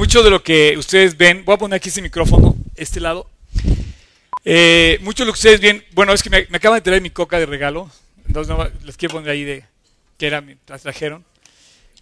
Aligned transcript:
mucho 0.00 0.22
de 0.22 0.30
lo 0.30 0.42
que 0.42 0.78
ustedes 0.78 1.14
ven, 1.14 1.44
voy 1.44 1.56
a 1.56 1.58
poner 1.58 1.76
aquí 1.76 1.90
este 1.90 2.00
micrófono, 2.00 2.56
este 2.74 3.00
lado. 3.00 3.28
Eh, 4.46 4.98
mucho 5.02 5.24
de 5.24 5.26
lo 5.26 5.32
que 5.34 5.36
ustedes 5.36 5.60
ven, 5.60 5.84
bueno, 5.92 6.14
es 6.14 6.22
que 6.22 6.30
me, 6.30 6.38
acaban 6.56 6.78
de 6.78 6.80
traer 6.80 7.02
mi 7.02 7.10
coca 7.10 7.38
de 7.38 7.44
regalo, 7.44 7.90
entonces 8.26 8.48
no, 8.56 8.66
les 8.82 8.96
quiero 8.96 9.16
poner 9.16 9.28
ahí 9.28 9.44
de 9.44 9.62
que 10.16 10.26
era, 10.26 10.40
me 10.40 10.56
la 10.66 10.78
trajeron. 10.78 11.22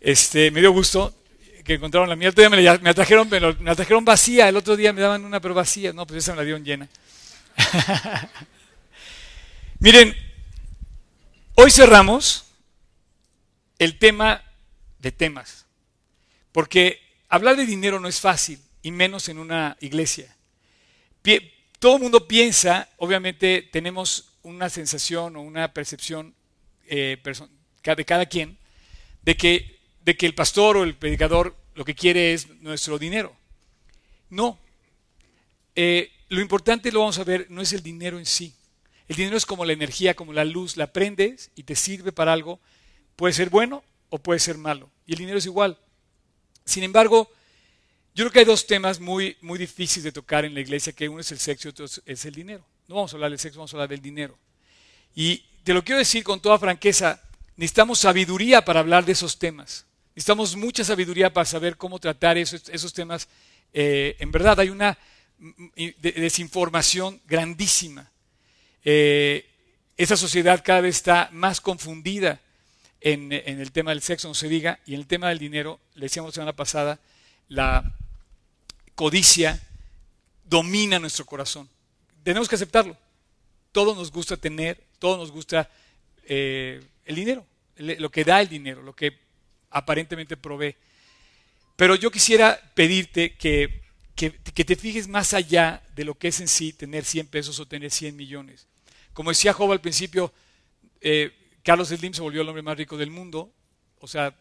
Este, 0.00 0.52
me 0.52 0.60
dio 0.60 0.70
gusto 0.70 1.12
que 1.64 1.74
encontraron 1.74 2.08
la 2.08 2.14
mía. 2.14 2.28
El 2.28 2.50
me 2.50 2.62
la, 2.62 2.78
me, 2.78 2.94
trajeron, 2.94 3.28
me, 3.28 3.40
la 3.40 3.74
trajeron 3.74 4.04
vacía, 4.04 4.48
el 4.48 4.56
otro 4.56 4.76
día 4.76 4.92
me 4.92 5.00
daban 5.00 5.24
una 5.24 5.40
pero 5.40 5.54
vacía, 5.54 5.92
no, 5.92 6.06
pues 6.06 6.18
esa 6.18 6.34
me 6.34 6.36
la 6.36 6.44
dieron 6.44 6.64
llena. 6.64 6.88
Miren, 9.80 10.14
hoy 11.56 11.72
cerramos 11.72 12.44
el 13.76 13.98
tema 13.98 14.44
de 15.00 15.10
temas, 15.10 15.66
porque 16.52 17.07
hablar 17.28 17.56
de 17.56 17.66
dinero 17.66 18.00
no 18.00 18.08
es 18.08 18.20
fácil, 18.20 18.60
y 18.82 18.90
menos 18.90 19.28
en 19.28 19.38
una 19.38 19.76
iglesia. 19.80 20.34
Todo 21.78 21.96
el 21.96 22.02
mundo 22.02 22.26
piensa, 22.26 22.88
obviamente 22.96 23.68
tenemos 23.70 24.32
una 24.42 24.68
sensación 24.68 25.36
o 25.36 25.42
una 25.42 25.72
percepción 25.72 26.34
eh, 26.86 27.18
de 27.82 28.04
cada 28.04 28.26
quien, 28.26 28.56
de 29.22 29.36
que, 29.36 29.78
el 30.04 30.34
pastor 30.34 30.76
o 30.76 30.84
el 30.84 30.94
predicador 30.94 31.54
lo 31.74 31.84
que 31.84 31.94
quiere 31.94 32.32
es 32.32 32.48
nuestro 32.60 32.98
dinero. 32.98 33.36
No. 34.30 34.58
Eh, 35.76 36.10
lo 36.28 36.40
importante, 36.40 36.90
lo 36.90 37.00
vamos 37.00 37.18
a 37.18 37.24
ver, 37.24 37.46
no 37.50 37.62
es 37.62 37.72
el 37.72 37.82
dinero 37.82 38.18
en 38.18 38.26
sí. 38.26 38.54
El 39.06 39.16
dinero 39.16 39.36
es 39.36 39.46
como 39.46 39.64
la 39.64 39.72
energía, 39.72 40.14
como 40.14 40.32
la 40.32 40.44
luz, 40.44 40.76
la 40.76 40.92
prendes 40.92 41.50
y 41.54 41.62
te 41.62 41.76
sirve 41.76 42.10
para 42.10 42.32
algo. 42.32 42.58
Puede 43.16 43.32
ser 43.32 43.50
bueno 43.50 43.84
o 44.10 44.18
puede 44.18 44.40
ser 44.40 44.58
malo. 44.58 44.90
Y 45.06 45.12
el 45.12 45.18
dinero 45.18 45.38
es 45.38 45.46
igual. 45.46 45.78
Sin 46.68 46.82
embargo, 46.82 47.30
yo 48.14 48.24
creo 48.24 48.30
que 48.30 48.38
hay 48.40 48.44
dos 48.44 48.66
temas 48.66 49.00
muy, 49.00 49.36
muy 49.40 49.58
difíciles 49.58 50.04
de 50.04 50.12
tocar 50.12 50.44
en 50.44 50.52
la 50.52 50.60
iglesia, 50.60 50.92
que 50.92 51.08
uno 51.08 51.20
es 51.20 51.32
el 51.32 51.38
sexo 51.38 51.68
y 51.68 51.70
otro 51.70 51.86
es 52.04 52.24
el 52.26 52.34
dinero. 52.34 52.64
No 52.86 52.96
vamos 52.96 53.12
a 53.12 53.16
hablar 53.16 53.30
del 53.30 53.38
sexo, 53.38 53.58
vamos 53.58 53.72
a 53.72 53.76
hablar 53.76 53.88
del 53.88 54.02
dinero. 54.02 54.38
Y 55.14 55.44
te 55.64 55.72
lo 55.72 55.82
quiero 55.82 55.98
decir 55.98 56.22
con 56.24 56.40
toda 56.40 56.58
franqueza, 56.58 57.22
necesitamos 57.56 58.00
sabiduría 58.00 58.64
para 58.64 58.80
hablar 58.80 59.04
de 59.06 59.12
esos 59.12 59.38
temas. 59.38 59.86
Necesitamos 60.14 60.56
mucha 60.56 60.84
sabiduría 60.84 61.32
para 61.32 61.46
saber 61.46 61.76
cómo 61.76 61.98
tratar 61.98 62.36
esos, 62.36 62.68
esos 62.68 62.92
temas. 62.92 63.28
Eh, 63.72 64.16
en 64.18 64.30
verdad, 64.30 64.60
hay 64.60 64.68
una 64.68 64.98
desinformación 65.96 67.20
grandísima. 67.26 68.10
Eh, 68.84 69.48
esa 69.96 70.18
sociedad 70.18 70.62
cada 70.62 70.82
vez 70.82 70.96
está 70.96 71.30
más 71.32 71.60
confundida 71.62 72.42
en, 73.00 73.32
el 73.32 73.72
tema 73.72 73.90
del 73.90 74.02
sexo, 74.02 74.28
no 74.28 74.34
se 74.34 74.48
diga, 74.48 74.80
y 74.86 74.94
en 74.94 75.00
el 75.00 75.06
tema 75.06 75.28
del 75.28 75.38
dinero, 75.38 75.80
le 75.94 76.02
decíamos 76.02 76.30
la 76.30 76.34
semana 76.34 76.56
pasada, 76.56 77.00
la 77.48 77.94
codicia 78.94 79.60
domina 80.44 80.98
nuestro 80.98 81.24
corazón. 81.24 81.68
Tenemos 82.22 82.48
que 82.48 82.56
aceptarlo. 82.56 82.96
Todo 83.72 83.94
nos 83.94 84.10
gusta 84.10 84.36
tener, 84.36 84.82
todo 84.98 85.16
nos 85.16 85.30
gusta 85.30 85.70
eh, 86.24 86.82
el 87.04 87.14
dinero, 87.14 87.46
lo 87.76 88.10
que 88.10 88.24
da 88.24 88.40
el 88.40 88.48
dinero, 88.48 88.82
lo 88.82 88.94
que 88.94 89.18
aparentemente 89.70 90.36
provee. 90.36 90.74
Pero 91.76 91.94
yo 91.94 92.10
quisiera 92.10 92.60
pedirte 92.74 93.34
que, 93.34 93.82
que, 94.16 94.30
te 94.30 94.74
fijes 94.74 95.06
más 95.06 95.32
allá 95.32 95.82
de 95.94 96.04
lo 96.04 96.16
que 96.16 96.28
es 96.28 96.40
en 96.40 96.48
sí 96.48 96.72
tener 96.72 97.04
100 97.04 97.28
pesos 97.28 97.60
o 97.60 97.66
tener 97.66 97.92
100 97.92 98.16
millones. 98.16 98.66
Como 99.12 99.30
decía 99.30 99.52
Job 99.52 99.70
al 99.70 99.80
principio, 99.80 100.32
eh, 101.00 101.32
Carlos 101.68 101.88
Slim 101.88 102.14
se 102.14 102.22
volvió 102.22 102.40
el 102.40 102.48
hombre 102.48 102.62
más 102.62 102.78
rico 102.78 102.96
del 102.96 103.10
mundo. 103.10 103.52
O 104.00 104.08
sea, 104.08 104.34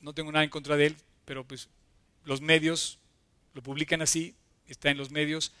no 0.00 0.14
tengo 0.14 0.32
nada 0.32 0.42
en 0.42 0.50
contra 0.50 0.76
de 0.76 0.86
él, 0.86 0.96
pero 1.24 1.46
pues 1.46 1.68
los 2.24 2.40
medios 2.40 2.98
lo 3.54 3.62
publican 3.62 4.02
así, 4.02 4.34
está 4.66 4.90
en 4.90 4.98
los 4.98 5.12
medios. 5.12 5.52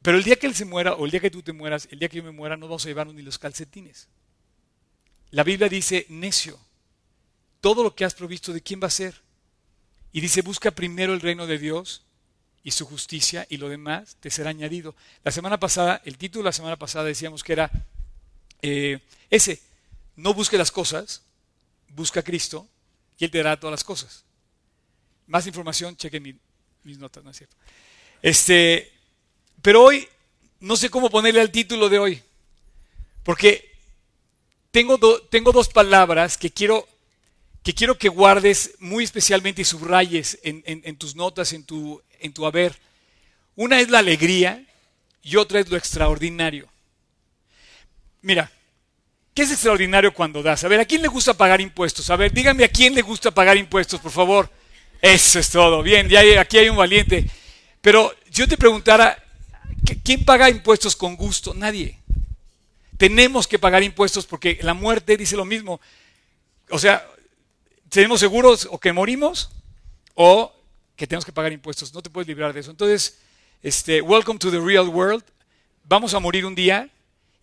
Pero 0.00 0.16
el 0.16 0.24
día 0.24 0.36
que 0.36 0.46
él 0.46 0.54
se 0.54 0.64
muera, 0.64 0.94
o 0.94 1.04
el 1.04 1.10
día 1.10 1.20
que 1.20 1.30
tú 1.30 1.42
te 1.42 1.52
mueras, 1.52 1.86
el 1.90 1.98
día 1.98 2.08
que 2.08 2.16
yo 2.16 2.24
me 2.24 2.30
muera, 2.30 2.56
no 2.56 2.66
vamos 2.66 2.86
a 2.86 2.88
llevarnos 2.88 3.14
ni 3.14 3.20
los 3.20 3.38
calcetines. 3.38 4.08
La 5.28 5.44
Biblia 5.44 5.68
dice, 5.68 6.06
necio, 6.08 6.58
todo 7.60 7.82
lo 7.82 7.94
que 7.94 8.06
has 8.06 8.14
provisto, 8.14 8.54
¿de 8.54 8.62
quién 8.62 8.80
va 8.82 8.86
a 8.86 8.90
ser? 8.90 9.20
Y 10.14 10.22
dice, 10.22 10.40
busca 10.40 10.70
primero 10.70 11.12
el 11.12 11.20
reino 11.20 11.46
de 11.46 11.58
Dios 11.58 12.06
y 12.62 12.70
su 12.70 12.86
justicia 12.86 13.46
y 13.50 13.58
lo 13.58 13.68
demás 13.68 14.16
te 14.20 14.30
será 14.30 14.48
añadido. 14.48 14.94
La 15.24 15.30
semana 15.30 15.60
pasada, 15.60 16.00
el 16.06 16.16
título 16.16 16.42
de 16.42 16.48
la 16.48 16.52
semana 16.52 16.76
pasada 16.76 17.04
decíamos 17.04 17.44
que 17.44 17.52
era 17.52 17.70
eh, 18.62 19.00
ese, 19.28 19.60
no 20.16 20.34
busque 20.34 20.58
las 20.58 20.70
cosas, 20.70 21.22
busca 21.88 22.20
a 22.20 22.24
Cristo 22.24 22.68
y 23.18 23.24
Él 23.24 23.30
te 23.30 23.38
dará 23.38 23.58
todas 23.58 23.72
las 23.72 23.84
cosas. 23.84 24.24
Más 25.26 25.46
información, 25.46 25.96
cheque 25.96 26.20
mis 26.20 26.98
notas, 26.98 27.24
¿no 27.24 27.30
es 27.30 27.36
cierto? 27.38 27.56
Este, 28.20 28.92
pero 29.62 29.82
hoy 29.82 30.08
no 30.60 30.76
sé 30.76 30.90
cómo 30.90 31.10
ponerle 31.10 31.40
al 31.40 31.50
título 31.50 31.88
de 31.88 31.98
hoy, 31.98 32.22
porque 33.22 33.72
tengo, 34.70 34.98
tengo 35.30 35.52
dos 35.52 35.68
palabras 35.68 36.36
que 36.36 36.50
quiero 36.50 36.88
que 37.62 37.74
quiero 37.74 37.96
que 37.96 38.10
guardes 38.10 38.74
muy 38.78 39.04
especialmente 39.04 39.62
y 39.62 39.64
subrayes 39.64 40.38
en, 40.42 40.96
tus 40.96 41.16
notas, 41.16 41.54
en 41.54 41.64
tu, 41.64 42.02
en 42.20 42.34
tu 42.34 42.44
haber. 42.44 42.78
Una 43.56 43.80
es 43.80 43.88
la 43.88 44.00
alegría 44.00 44.62
y 45.22 45.36
otra 45.36 45.60
es 45.60 45.70
lo 45.70 45.78
extraordinario. 45.78 46.68
Mira, 48.20 48.52
¿qué 49.34 49.42
es 49.42 49.50
extraordinario 49.50 50.14
cuando 50.14 50.42
das? 50.42 50.64
A 50.64 50.68
ver, 50.68 50.80
¿a 50.80 50.84
quién 50.84 51.02
le 51.02 51.08
gusta 51.08 51.34
pagar 51.34 51.60
impuestos? 51.60 52.08
A 52.08 52.16
ver, 52.16 52.32
díganme 52.32 52.64
a 52.64 52.68
quién 52.68 52.94
le 52.94 53.02
gusta 53.02 53.32
pagar 53.32 53.56
impuestos, 53.56 54.00
por 54.00 54.12
favor. 54.12 54.48
Eso 55.02 55.38
es 55.38 55.50
todo. 55.50 55.82
Bien, 55.82 56.08
ya 56.08 56.22
aquí 56.40 56.56
hay 56.56 56.68
un 56.68 56.76
valiente. 56.76 57.28
Pero 57.80 58.14
yo 58.30 58.48
te 58.48 58.56
preguntara, 58.56 59.22
¿quién 60.02 60.24
paga 60.24 60.48
impuestos 60.48 60.96
con 60.96 61.16
gusto? 61.16 61.52
Nadie. 61.52 61.98
Tenemos 62.96 63.46
que 63.48 63.58
pagar 63.58 63.82
impuestos 63.82 64.24
porque 64.24 64.58
la 64.62 64.72
muerte 64.72 65.16
dice 65.16 65.36
lo 65.36 65.44
mismo. 65.44 65.80
O 66.70 66.78
sea, 66.78 67.06
tenemos 67.90 68.20
seguros 68.20 68.68
o 68.70 68.78
que 68.78 68.92
morimos 68.92 69.50
o 70.14 70.54
que 70.96 71.06
tenemos 71.06 71.24
que 71.24 71.32
pagar 71.32 71.52
impuestos. 71.52 71.92
No 71.92 72.00
te 72.00 72.08
puedes 72.08 72.28
librar 72.28 72.52
de 72.52 72.60
eso. 72.60 72.70
Entonces, 72.70 73.18
este, 73.62 74.00
welcome 74.00 74.38
to 74.38 74.50
the 74.50 74.60
real 74.60 74.88
world. 74.88 75.24
Vamos 75.84 76.14
a 76.14 76.20
morir 76.20 76.46
un 76.46 76.54
día 76.54 76.88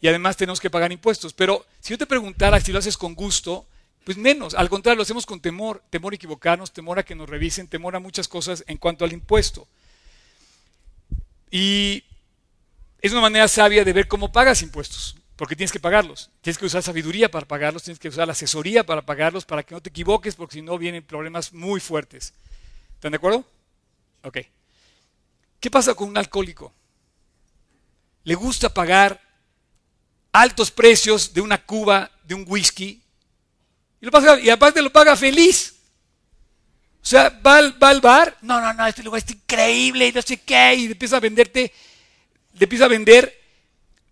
y 0.01 0.07
además 0.07 0.35
tenemos 0.35 0.59
que 0.59 0.69
pagar 0.69 0.91
impuestos. 0.91 1.31
Pero 1.33 1.65
si 1.79 1.91
yo 1.91 1.97
te 1.97 2.07
preguntara 2.07 2.59
si 2.59 2.71
lo 2.71 2.79
haces 2.79 2.97
con 2.97 3.13
gusto, 3.13 3.67
pues 4.03 4.17
menos. 4.17 4.55
Al 4.55 4.69
contrario, 4.69 4.97
lo 4.97 5.03
hacemos 5.03 5.25
con 5.25 5.39
temor. 5.39 5.83
Temor 5.89 6.13
a 6.13 6.15
equivocarnos, 6.15 6.73
temor 6.73 6.99
a 6.99 7.03
que 7.03 7.15
nos 7.15 7.29
revisen, 7.29 7.67
temor 7.67 7.95
a 7.95 7.99
muchas 7.99 8.27
cosas 8.27 8.63
en 8.67 8.77
cuanto 8.77 9.05
al 9.05 9.13
impuesto. 9.13 9.67
Y 11.51 12.03
es 12.99 13.11
una 13.11 13.21
manera 13.21 13.47
sabia 13.47 13.85
de 13.85 13.93
ver 13.93 14.07
cómo 14.07 14.31
pagas 14.31 14.61
impuestos 14.61 15.15
porque 15.41 15.55
tienes 15.55 15.71
que 15.71 15.79
pagarlos. 15.79 16.29
Tienes 16.41 16.59
que 16.59 16.67
usar 16.67 16.83
sabiduría 16.83 17.31
para 17.31 17.47
pagarlos, 17.47 17.81
tienes 17.81 17.97
que 17.97 18.09
usar 18.09 18.27
la 18.27 18.33
asesoría 18.33 18.85
para 18.85 19.01
pagarlos, 19.01 19.43
para 19.43 19.63
que 19.63 19.73
no 19.73 19.81
te 19.81 19.89
equivoques, 19.89 20.35
porque 20.35 20.53
si 20.53 20.61
no 20.61 20.77
vienen 20.77 21.03
problemas 21.03 21.51
muy 21.51 21.79
fuertes. 21.79 22.35
¿Están 22.93 23.13
de 23.13 23.15
acuerdo? 23.15 23.43
Ok. 24.21 24.37
¿Qué 25.59 25.71
pasa 25.71 25.95
con 25.95 26.09
un 26.09 26.17
alcohólico? 26.19 26.71
Le 28.23 28.35
gusta 28.35 28.71
pagar 28.71 29.19
altos 30.31 30.71
precios 30.71 31.33
de 31.33 31.41
una 31.41 31.63
cuba, 31.63 32.11
de 32.23 32.35
un 32.35 32.45
whisky, 32.47 33.01
y, 34.01 34.49
aparte 34.49 34.81
lo 34.81 34.91
paga 34.91 35.15
feliz. 35.15 35.75
O 37.03 37.05
sea, 37.05 37.29
va 37.29 37.57
al, 37.57 38.01
bar, 38.01 38.37
no, 38.41 38.61
no, 38.61 38.73
no, 38.73 38.85
este 38.85 39.03
lugar 39.03 39.19
está 39.19 39.33
increíble, 39.33 40.07
y 40.07 40.11
no 40.11 40.21
sé 40.21 40.37
qué, 40.37 40.75
y 40.75 40.85
empieza 40.85 41.17
a 41.17 41.19
venderte, 41.19 41.73
le 42.53 42.63
empieza 42.63 42.85
a 42.85 42.89
vender 42.89 43.41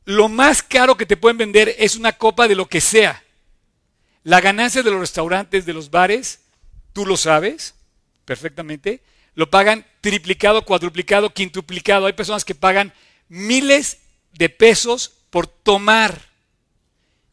lo 0.05 0.27
más 0.27 0.63
caro 0.63 0.97
que 0.97 1.05
te 1.05 1.17
pueden 1.17 1.37
vender 1.37 1.75
es 1.77 1.95
una 1.95 2.13
copa 2.13 2.47
de 2.47 2.55
lo 2.55 2.65
que 2.67 2.81
sea. 2.81 3.23
La 4.23 4.41
ganancia 4.41 4.81
de 4.81 4.89
los 4.89 4.99
restaurantes, 4.99 5.67
de 5.67 5.73
los 5.73 5.91
bares, 5.91 6.39
tú 6.93 7.05
lo 7.05 7.15
sabes 7.15 7.75
perfectamente, 8.25 9.03
lo 9.35 9.51
pagan 9.51 9.85
triplicado, 10.01 10.65
cuadruplicado, 10.65 11.31
quintuplicado. 11.31 12.07
Hay 12.07 12.13
personas 12.13 12.43
que 12.43 12.55
pagan 12.55 12.91
miles 13.27 13.99
de 14.33 14.49
pesos 14.49 15.18
por 15.29 15.47
tomar 15.47 16.29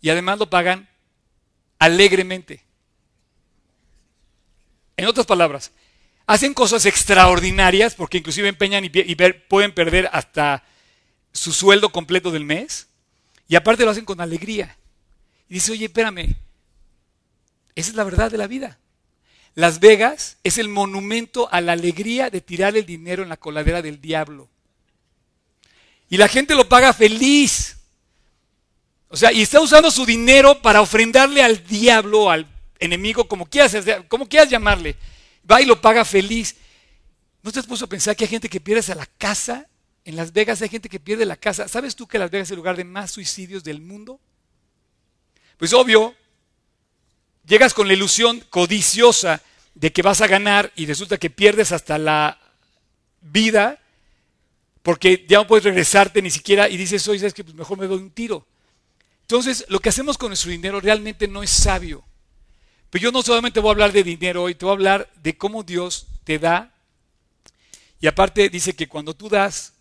y 0.01 0.11
además 0.11 0.39
lo 0.39 0.49
pagan 0.49 0.89
alegremente. 1.79 2.63
En 4.97 5.07
otras 5.07 5.27
palabras, 5.27 5.73
hacen 6.27 6.55
cosas 6.55 6.87
extraordinarias 6.87 7.95
porque 7.95 8.19
inclusive 8.19 8.49
empeñan 8.49 8.85
y, 8.85 8.91
pueden 9.49 9.73
perder 9.73 10.09
hasta 10.13 10.65
su 11.33 11.53
sueldo 11.53 11.91
completo 11.91 12.31
del 12.31 12.45
mes 12.45 12.89
y 13.49 13.57
aparte 13.57 13.85
lo 13.85 13.91
hacen 13.91 14.05
con 14.05 14.21
alegría. 14.21 14.77
Y 15.49 15.55
dice, 15.55 15.73
oye, 15.73 15.85
espérame, 15.87 16.35
esa 17.75 17.91
es 17.91 17.95
la 17.95 18.05
verdad 18.05 18.31
de 18.31 18.39
la 18.39 18.47
vida. 18.47 18.79
Las 19.55 19.81
Vegas 19.81 20.39
es 20.45 20.59
el 20.59 20.69
monumento 20.69 21.49
a 21.53 21.61
la 21.61 21.73
alegría 21.73 22.31
de 22.31 22.41
tirar 22.41 22.77
el 22.77 22.85
dinero 22.85 23.23
en 23.23 23.29
la 23.29 23.37
coladera 23.37 23.81
del 23.81 24.01
diablo. 24.01 24.49
Y 26.09 26.19
la 26.19 26.29
gente 26.29 26.55
lo 26.55 26.69
paga 26.69 26.93
feliz. 26.93 27.76
O 29.09 29.17
sea, 29.17 29.33
y 29.33 29.43
está 29.43 29.61
usando 29.61 29.91
su 29.91 30.05
dinero 30.05 30.61
para 30.61 30.81
ofrendarle 30.81 31.43
al 31.43 31.65
diablo, 31.67 32.31
al 32.31 32.47
enemigo, 32.79 33.29
como 33.29 33.47
quieras, 33.47 33.77
como 34.09 34.29
quieras 34.29 34.51
llamarle. 34.51 34.97
Va 35.49 35.61
y 35.61 35.65
lo 35.65 35.81
paga 35.81 36.05
feliz. 36.05 36.57
¿No 37.43 37.53
te 37.53 37.61
has 37.61 37.67
puesto 37.67 37.85
a 37.85 37.89
pensar 37.89 38.17
que 38.17 38.25
hay 38.25 38.31
gente 38.31 38.49
que 38.49 38.61
pierde 38.61 38.95
la 38.95 39.07
casa? 39.07 39.67
En 40.05 40.17
Las 40.17 40.33
Vegas 40.33 40.61
hay 40.63 40.69
gente 40.69 40.89
que 40.89 41.01
pierde 41.01 41.25
la 41.25 41.37
casa. 41.37 41.69
¿Sabes 41.69 41.95
tú 41.95 42.07
que 42.07 42.19
Las 42.19 42.31
Vegas 42.31 42.49
es 42.49 42.51
el 42.53 42.57
lugar 42.57 42.77
de 42.77 42.85
más 42.85 43.13
suicidios 43.13 43.63
del 43.63 43.81
mundo? 43.81 44.21
Pues 45.57 45.73
obvio, 45.73 46.15
llegas 47.47 47.73
con 47.73 47.87
la 47.87 47.95
ilusión 47.95 48.45
codiciosa 48.51 49.41
de 49.75 49.93
que 49.93 50.03
vas 50.03 50.21
a 50.21 50.27
ganar 50.27 50.73
y 50.75 50.87
resulta 50.87 51.19
que 51.19 51.31
pierdes 51.31 51.73
hasta 51.73 51.99
la 51.99 52.39
vida 53.21 53.81
porque 54.83 55.25
ya 55.29 55.39
no 55.39 55.47
puedes 55.47 55.65
regresarte 55.65 56.23
ni 56.23 56.31
siquiera 56.31 56.69
y 56.69 56.77
dices, 56.77 57.07
oye, 57.09 57.19
¿sabes 57.19 57.35
que 57.35 57.45
pues 57.45 57.57
mejor 57.57 57.79
me 57.79 57.87
doy 57.87 57.99
un 57.99 58.11
tiro. 58.11 58.47
Entonces, 59.27 59.65
lo 59.69 59.81
que 59.81 59.89
hacemos 59.89 60.17
con 60.17 60.29
nuestro 60.29 60.51
dinero 60.51 60.81
realmente 60.81 61.27
no 61.27 61.43
es 61.43 61.51
sabio. 61.51 62.05
Pero 62.91 63.03
yo 63.03 63.13
no 63.13 63.23
solamente 63.23 63.61
voy 63.61 63.71
a 63.71 63.73
hablar 63.73 63.93
de 63.93 64.05
dinero 64.05 64.45
hoy, 64.45 64.55
te 64.55 64.65
voy 64.65 64.73
a 64.73 64.77
hablar 64.77 65.13
de 65.23 65.37
cómo 65.37 65.63
Dios 65.63 66.07
te 66.25 66.39
da 66.39 66.73
y 68.01 68.07
aparte 68.07 68.49
dice 68.49 68.75
que 68.75 68.89
cuando 68.89 69.15
tú 69.15 69.29
das, 69.29 69.73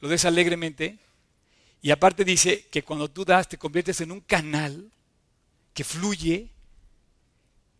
lo 0.00 0.08
des 0.08 0.24
alegremente. 0.24 0.98
Y 1.82 1.90
aparte 1.90 2.24
dice 2.24 2.66
que 2.70 2.82
cuando 2.82 3.10
tú 3.10 3.24
das, 3.24 3.48
te 3.48 3.58
conviertes 3.58 4.00
en 4.00 4.12
un 4.12 4.20
canal 4.20 4.90
que 5.74 5.84
fluye 5.84 6.50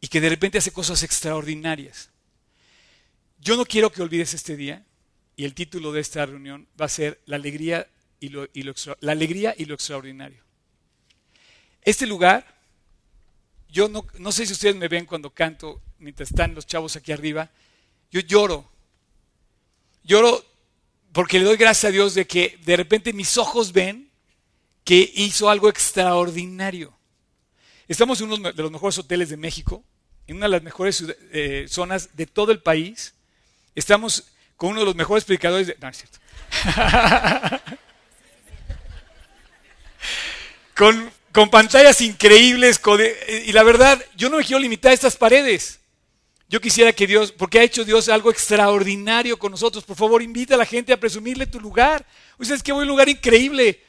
y 0.01 0.09
que 0.09 0.21
de 0.21 0.29
repente 0.29 0.59
hace 0.59 0.73
cosas 0.73 1.03
extraordinarias. 1.03 2.11
Yo 3.41 3.57
no 3.57 3.65
quiero 3.65 3.91
que 3.91 4.03
olvides 4.03 4.35
este 4.35 4.57
día 4.57 4.85
y 5.37 5.45
el 5.45 5.55
título 5.55 5.93
de 5.93 6.01
esta 6.01 6.27
reunión 6.27 6.69
va 6.81 6.87
a 6.87 6.91
ser 6.91 7.21
La 7.27 7.37
alegría 7.37 7.89
y 8.21 8.29
lo, 8.29 8.47
la 9.01 9.13
alegría 9.13 9.55
y 9.57 9.67
lo 9.67 9.75
extraordinario. 9.75 10.46
Este 11.87 12.07
lugar, 12.07 12.45
yo 13.71 13.89
no, 13.89 14.07
no 14.19 14.31
sé 14.31 14.45
si 14.45 14.53
ustedes 14.53 14.77
me 14.77 14.89
ven 14.89 15.07
cuando 15.07 15.31
canto 15.31 15.81
mientras 15.99 16.31
están 16.31 16.55
los 16.55 16.67
chavos 16.67 16.97
aquí 16.97 17.13
arriba, 17.13 17.51
yo 18.11 18.21
lloro 18.21 18.69
Lloro 20.07 20.45
porque 21.13 21.39
le 21.39 21.45
doy 21.45 21.57
gracias 21.57 21.89
a 21.89 21.93
Dios 21.93 22.15
de 22.15 22.27
que 22.27 22.59
de 22.65 22.77
repente 22.77 23.13
mis 23.13 23.37
ojos 23.39 23.73
ven 23.73 24.09
que 24.85 25.13
hizo 25.17 25.51
algo 25.51 25.69
extraordinario. 25.69 26.97
Estamos 27.89 28.21
en 28.21 28.33
uno 28.33 28.53
de 28.53 28.63
los 28.63 28.71
mejores 28.71 28.99
hoteles 28.99 29.31
de 29.31 29.37
México, 29.37 29.83
en 30.29 30.37
una 30.37 30.47
de 30.47 30.51
las 30.51 30.63
mejores 30.63 31.05
eh, 31.33 31.67
zonas 31.69 32.17
de 32.17 32.27
todo 32.27 32.53
el 32.53 32.61
país. 32.61 33.15
Estamos 33.75 34.29
con 34.57 34.71
uno 34.71 34.81
de 34.81 34.87
los 34.87 34.95
mejores 34.95 35.25
predicadores 35.25 35.67
de... 35.67 35.77
No, 35.81 35.89
es 35.89 35.97
cierto. 35.97 36.19
con, 40.77 41.11
con 41.37 41.51
pantallas 41.51 42.01
increíbles. 42.01 42.81
y 43.45 43.53
la 43.53 43.63
verdad, 43.63 44.03
yo 44.17 44.31
no 44.31 44.39
me 44.39 44.43
quiero 44.43 44.59
limitar 44.59 44.93
a 44.93 44.95
estas 44.95 45.17
paredes. 45.17 45.79
Yo 46.49 46.63
quisiera 46.63 46.95
que 46.95 47.07
Dios, 47.07 47.31
porque 47.31 47.59
ha 47.59 47.63
hecho 47.63 47.85
Dios 47.85 48.09
algo 48.09 48.31
extraordinario 48.31 49.39
con 49.39 49.51
nosotros, 49.51 49.85
por 49.85 49.99
favor 49.99 50.23
invita 50.23 50.55
a 50.55 50.57
la 50.57 50.65
gente 50.65 50.95
a 50.95 50.97
presumirle 50.99 51.47
tu 51.47 51.61
lugar. 51.61 52.07
Oye, 52.39 52.55
es 52.55 52.63
que 52.63 52.73
voy 52.73 52.81
a 52.81 52.83
un 52.85 52.89
lugar 52.89 53.11
increíble. 53.11 53.83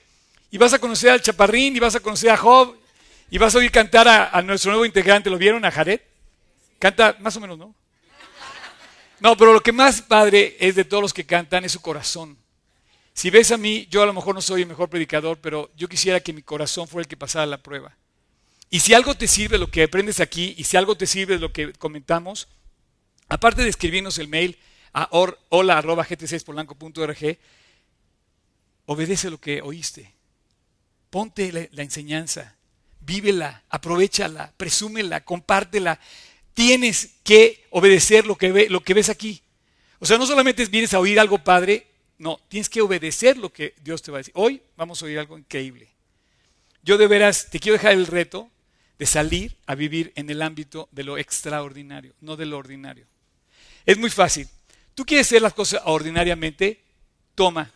Y 0.51 0.57
vas 0.57 0.73
a 0.73 0.79
conocer 0.79 1.09
al 1.09 1.21
Chaparrín, 1.21 1.73
y 1.73 1.79
vas 1.79 1.95
a 1.95 2.01
conocer 2.01 2.31
a 2.31 2.35
Job, 2.35 2.75
y 3.31 3.37
vas 3.37 3.55
a 3.55 3.59
oír 3.59 3.71
cantar 3.71 4.09
a, 4.09 4.41
nuestro 4.41 4.71
nuevo 4.71 4.85
integrante. 4.85 5.29
¿Lo 5.29 5.37
vieron 5.37 5.63
a 5.63 5.71
Jared? 5.71 6.01
Canta 6.79 7.15
más 7.21 7.37
o 7.37 7.39
menos, 7.39 7.57
¿no? 7.57 7.73
No, 9.21 9.37
pero 9.37 9.53
lo 9.53 9.63
que 9.63 9.71
más 9.71 10.01
padre 10.01 10.57
es 10.59 10.75
de 10.75 10.83
todos 10.83 11.01
los 11.01 11.13
que 11.13 11.25
cantan 11.25 11.63
es 11.63 11.71
su 11.71 11.81
corazón. 11.81 12.37
Si 13.17 13.29
ves 13.31 13.51
a 13.51 13.57
mí, 13.57 13.87
yo 13.89 14.03
a 14.03 14.05
lo 14.05 14.13
mejor 14.13 14.35
no 14.35 14.43
soy 14.43 14.61
el 14.61 14.67
mejor 14.67 14.91
predicador, 14.91 15.39
pero 15.39 15.71
yo 15.75 15.89
quisiera 15.89 16.19
que 16.19 16.33
mi 16.33 16.43
corazón 16.43 16.87
fuera 16.87 17.01
el 17.01 17.07
que 17.07 17.17
pasara 17.17 17.47
la 17.47 17.63
prueba. 17.63 17.97
Y 18.69 18.81
si 18.81 18.93
algo 18.93 19.15
te 19.15 19.27
sirve 19.27 19.57
lo 19.57 19.71
que 19.71 19.81
aprendes 19.81 20.19
aquí, 20.19 20.53
y 20.55 20.65
si 20.65 20.77
algo 20.77 20.95
te 20.95 21.07
sirve 21.07 21.39
lo 21.39 21.51
que 21.51 21.73
comentamos, 21.73 22.47
aparte 23.27 23.63
de 23.63 23.69
escribirnos 23.69 24.19
el 24.19 24.27
mail 24.27 24.59
a 24.93 25.07
hola.gt6polanco.org, 25.09 27.39
obedece 28.85 29.31
lo 29.31 29.39
que 29.39 29.63
oíste. 29.63 30.13
Ponte 31.09 31.71
la, 31.71 31.81
enseñanza, 31.81 32.55
vívela, 32.99 33.63
aprovechala, 33.69 34.53
presúmela, 34.57 35.25
compártela. 35.25 35.99
Tienes 36.53 37.15
que 37.23 37.65
obedecer 37.71 38.27
lo 38.27 38.35
que, 38.35 38.67
lo 38.69 38.81
que 38.81 38.93
ves 38.93 39.09
aquí. 39.09 39.41
O 39.97 40.05
sea, 40.05 40.19
no 40.19 40.27
solamente 40.27 40.63
vienes 40.65 40.93
a 40.93 40.99
oír 40.99 41.19
algo 41.19 41.39
padre, 41.39 41.96
no, 42.17 42.39
tienes 42.47 42.69
que 42.69 42.81
obedecer 42.81 43.37
lo 43.37 43.51
que 43.51 43.75
Dios 43.81 44.01
te 44.01 44.11
va 44.11 44.17
a 44.17 44.19
decir. 44.19 44.33
Hoy 44.35 44.61
vamos 44.75 45.01
a 45.01 45.05
oír 45.05 45.19
algo 45.19 45.37
increíble. 45.37 45.87
Yo 46.83 46.97
de 46.97 47.07
veras 47.07 47.49
te 47.49 47.59
quiero 47.59 47.77
dejar 47.77 47.93
el 47.93 48.07
reto 48.07 48.49
de 48.97 49.05
salir 49.05 49.55
a 49.65 49.75
vivir 49.75 50.13
en 50.15 50.29
el 50.29 50.41
ámbito 50.41 50.89
de 50.91 51.03
lo 51.03 51.17
extraordinario, 51.17 52.13
no 52.21 52.35
de 52.35 52.45
lo 52.45 52.57
ordinario. 52.57 53.05
Es 53.85 53.97
muy 53.97 54.09
fácil. 54.09 54.47
Tú 54.95 55.05
quieres 55.05 55.27
hacer 55.27 55.41
las 55.41 55.53
cosas 55.53 55.81
ordinariamente, 55.85 56.81
toma. 57.35 57.71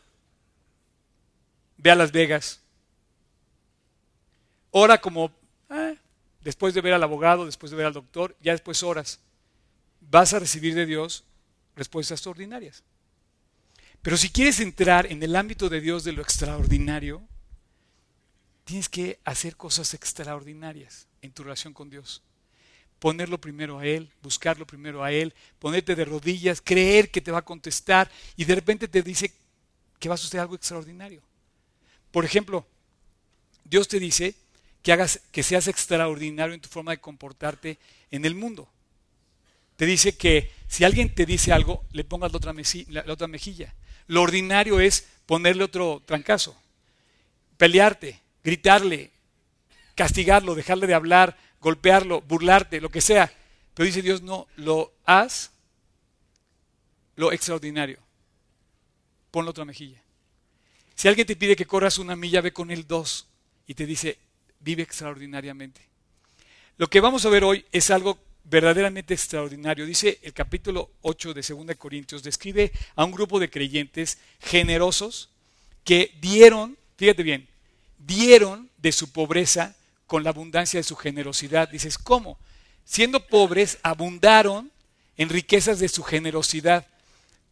Ve 1.77 1.91
a 1.91 1.95
Las 1.95 2.11
Vegas. 2.11 2.59
Ora 4.71 4.99
como, 4.99 5.31
ah, 5.69 5.93
después 6.41 6.73
de 6.73 6.81
ver 6.81 6.93
al 6.93 7.03
abogado, 7.03 7.45
después 7.45 7.69
de 7.69 7.77
ver 7.77 7.85
al 7.85 7.93
doctor, 7.93 8.35
ya 8.41 8.53
después 8.53 8.81
horas. 8.81 9.19
Vas 9.99 10.33
a 10.33 10.39
recibir 10.39 10.73
de 10.73 10.85
Dios 10.85 11.23
respuestas 11.75 12.25
ordinarias. 12.25 12.83
Pero 14.01 14.17
si 14.17 14.29
quieres 14.29 14.59
entrar 14.59 15.05
en 15.11 15.21
el 15.21 15.35
ámbito 15.35 15.69
de 15.69 15.81
Dios 15.81 16.03
de 16.03 16.11
lo 16.11 16.21
extraordinario, 16.21 17.21
tienes 18.63 18.89
que 18.89 19.19
hacer 19.23 19.55
cosas 19.55 19.93
extraordinarias 19.93 21.07
en 21.21 21.31
tu 21.31 21.43
relación 21.43 21.73
con 21.73 21.89
Dios. 21.89 22.23
Ponerlo 22.99 23.39
primero 23.39 23.79
a 23.79 23.85
Él, 23.85 24.11
buscarlo 24.21 24.65
primero 24.65 25.03
a 25.03 25.11
Él, 25.11 25.33
ponerte 25.59 25.95
de 25.95 26.05
rodillas, 26.05 26.61
creer 26.61 27.11
que 27.11 27.21
te 27.21 27.31
va 27.31 27.39
a 27.39 27.45
contestar 27.45 28.09
y 28.35 28.45
de 28.45 28.55
repente 28.55 28.87
te 28.87 29.01
dice 29.01 29.33
que 29.99 30.09
va 30.09 30.15
a 30.15 30.17
suceder 30.17 30.41
algo 30.41 30.55
extraordinario. 30.55 31.21
Por 32.11 32.25
ejemplo, 32.25 32.65
Dios 33.63 33.87
te 33.87 33.99
dice 33.99 34.35
que 34.81 34.91
hagas 34.91 35.21
que 35.31 35.43
seas 35.43 35.67
extraordinario 35.67 36.55
en 36.55 36.61
tu 36.61 36.69
forma 36.69 36.91
de 36.91 36.99
comportarte 36.99 37.77
en 38.09 38.25
el 38.25 38.35
mundo. 38.35 38.67
Te 39.75 39.85
dice 39.85 40.15
que 40.15 40.51
si 40.71 40.85
alguien 40.85 41.13
te 41.13 41.25
dice 41.25 41.51
algo, 41.51 41.83
le 41.91 42.05
pongas 42.05 42.31
la 42.31 42.37
otra, 42.37 42.53
la 42.53 43.13
otra 43.13 43.27
mejilla. 43.27 43.75
Lo 44.07 44.21
ordinario 44.21 44.79
es 44.79 45.05
ponerle 45.25 45.65
otro 45.65 46.01
trancazo, 46.05 46.55
pelearte, 47.57 48.21
gritarle, 48.41 49.11
castigarlo, 49.95 50.55
dejarle 50.55 50.87
de 50.87 50.93
hablar, 50.93 51.37
golpearlo, 51.59 52.21
burlarte, 52.21 52.79
lo 52.79 52.87
que 52.87 53.01
sea. 53.01 53.33
Pero 53.73 53.85
dice 53.85 54.01
Dios, 54.01 54.21
no, 54.21 54.47
lo 54.55 54.93
haz 55.03 55.51
lo 57.17 57.33
extraordinario. 57.33 57.99
Pon 59.29 59.43
la 59.43 59.51
otra 59.51 59.65
mejilla. 59.65 60.01
Si 60.95 61.09
alguien 61.09 61.27
te 61.27 61.35
pide 61.35 61.57
que 61.57 61.67
corras 61.67 61.97
una 61.97 62.15
milla, 62.15 62.39
ve 62.39 62.53
con 62.53 62.71
él 62.71 62.87
dos 62.87 63.27
y 63.67 63.73
te 63.73 63.85
dice, 63.85 64.19
vive 64.61 64.83
extraordinariamente. 64.83 65.81
Lo 66.77 66.89
que 66.89 67.01
vamos 67.01 67.25
a 67.25 67.29
ver 67.29 67.43
hoy 67.43 67.65
es 67.73 67.91
algo 67.91 68.17
verdaderamente 68.43 69.13
extraordinario. 69.13 69.85
Dice 69.85 70.19
el 70.23 70.33
capítulo 70.33 70.91
8 71.01 71.33
de 71.33 71.41
2 71.41 71.75
Corintios, 71.77 72.23
describe 72.23 72.71
a 72.95 73.05
un 73.05 73.11
grupo 73.11 73.39
de 73.39 73.49
creyentes 73.49 74.17
generosos 74.39 75.29
que 75.83 76.15
dieron, 76.21 76.77
fíjate 76.97 77.23
bien, 77.23 77.47
dieron 77.97 78.69
de 78.77 78.91
su 78.91 79.11
pobreza 79.11 79.75
con 80.07 80.23
la 80.23 80.31
abundancia 80.31 80.79
de 80.79 80.83
su 80.83 80.95
generosidad. 80.95 81.69
Dices, 81.69 81.97
¿cómo? 81.97 82.37
Siendo 82.83 83.25
pobres, 83.27 83.77
abundaron 83.83 84.71
en 85.17 85.29
riquezas 85.29 85.79
de 85.79 85.87
su 85.87 86.03
generosidad. 86.03 86.87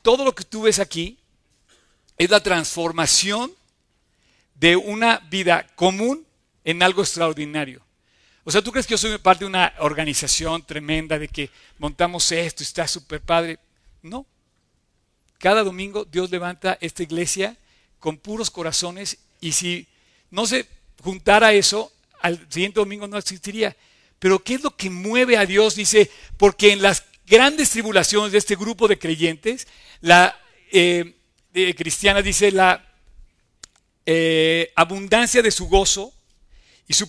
Todo 0.01 0.25
lo 0.25 0.35
que 0.35 0.43
tú 0.43 0.63
ves 0.63 0.79
aquí 0.79 1.17
es 2.17 2.29
la 2.29 2.41
transformación 2.41 3.51
de 4.55 4.75
una 4.75 5.19
vida 5.29 5.67
común 5.75 6.25
en 6.65 6.83
algo 6.83 7.01
extraordinario. 7.01 7.81
O 8.49 8.51
sea, 8.51 8.63
¿tú 8.63 8.71
crees 8.71 8.87
que 8.87 8.93
yo 8.93 8.97
soy 8.97 9.15
parte 9.19 9.43
de 9.43 9.47
una 9.47 9.75
organización 9.77 10.65
tremenda 10.65 11.19
de 11.19 11.27
que 11.27 11.51
montamos 11.77 12.31
esto 12.31 12.63
y 12.63 12.65
está 12.65 12.87
súper 12.87 13.21
padre? 13.21 13.59
No. 14.01 14.25
Cada 15.37 15.63
domingo 15.63 16.03
Dios 16.03 16.31
levanta 16.31 16.75
esta 16.81 17.03
iglesia 17.03 17.55
con 17.99 18.17
puros 18.17 18.49
corazones 18.49 19.19
y 19.39 19.51
si 19.51 19.85
no 20.31 20.47
se 20.47 20.65
juntara 21.03 21.53
eso, 21.53 21.93
al 22.23 22.39
siguiente 22.49 22.79
domingo 22.79 23.07
no 23.07 23.19
existiría. 23.19 23.77
Pero 24.17 24.39
¿qué 24.39 24.55
es 24.55 24.63
lo 24.63 24.75
que 24.75 24.89
mueve 24.89 25.37
a 25.37 25.45
Dios? 25.45 25.75
Dice, 25.75 26.09
porque 26.35 26.71
en 26.71 26.81
las 26.81 27.05
grandes 27.27 27.69
tribulaciones 27.69 28.31
de 28.31 28.39
este 28.39 28.55
grupo 28.55 28.87
de 28.87 28.97
creyentes, 28.97 29.67
la 30.01 30.35
eh, 30.71 31.13
cristiana 31.77 32.23
dice 32.23 32.51
la 32.51 32.83
eh, 34.07 34.73
abundancia 34.75 35.43
de 35.43 35.51
su 35.51 35.67
gozo 35.67 36.15
y 36.89 36.95
su, 36.95 37.07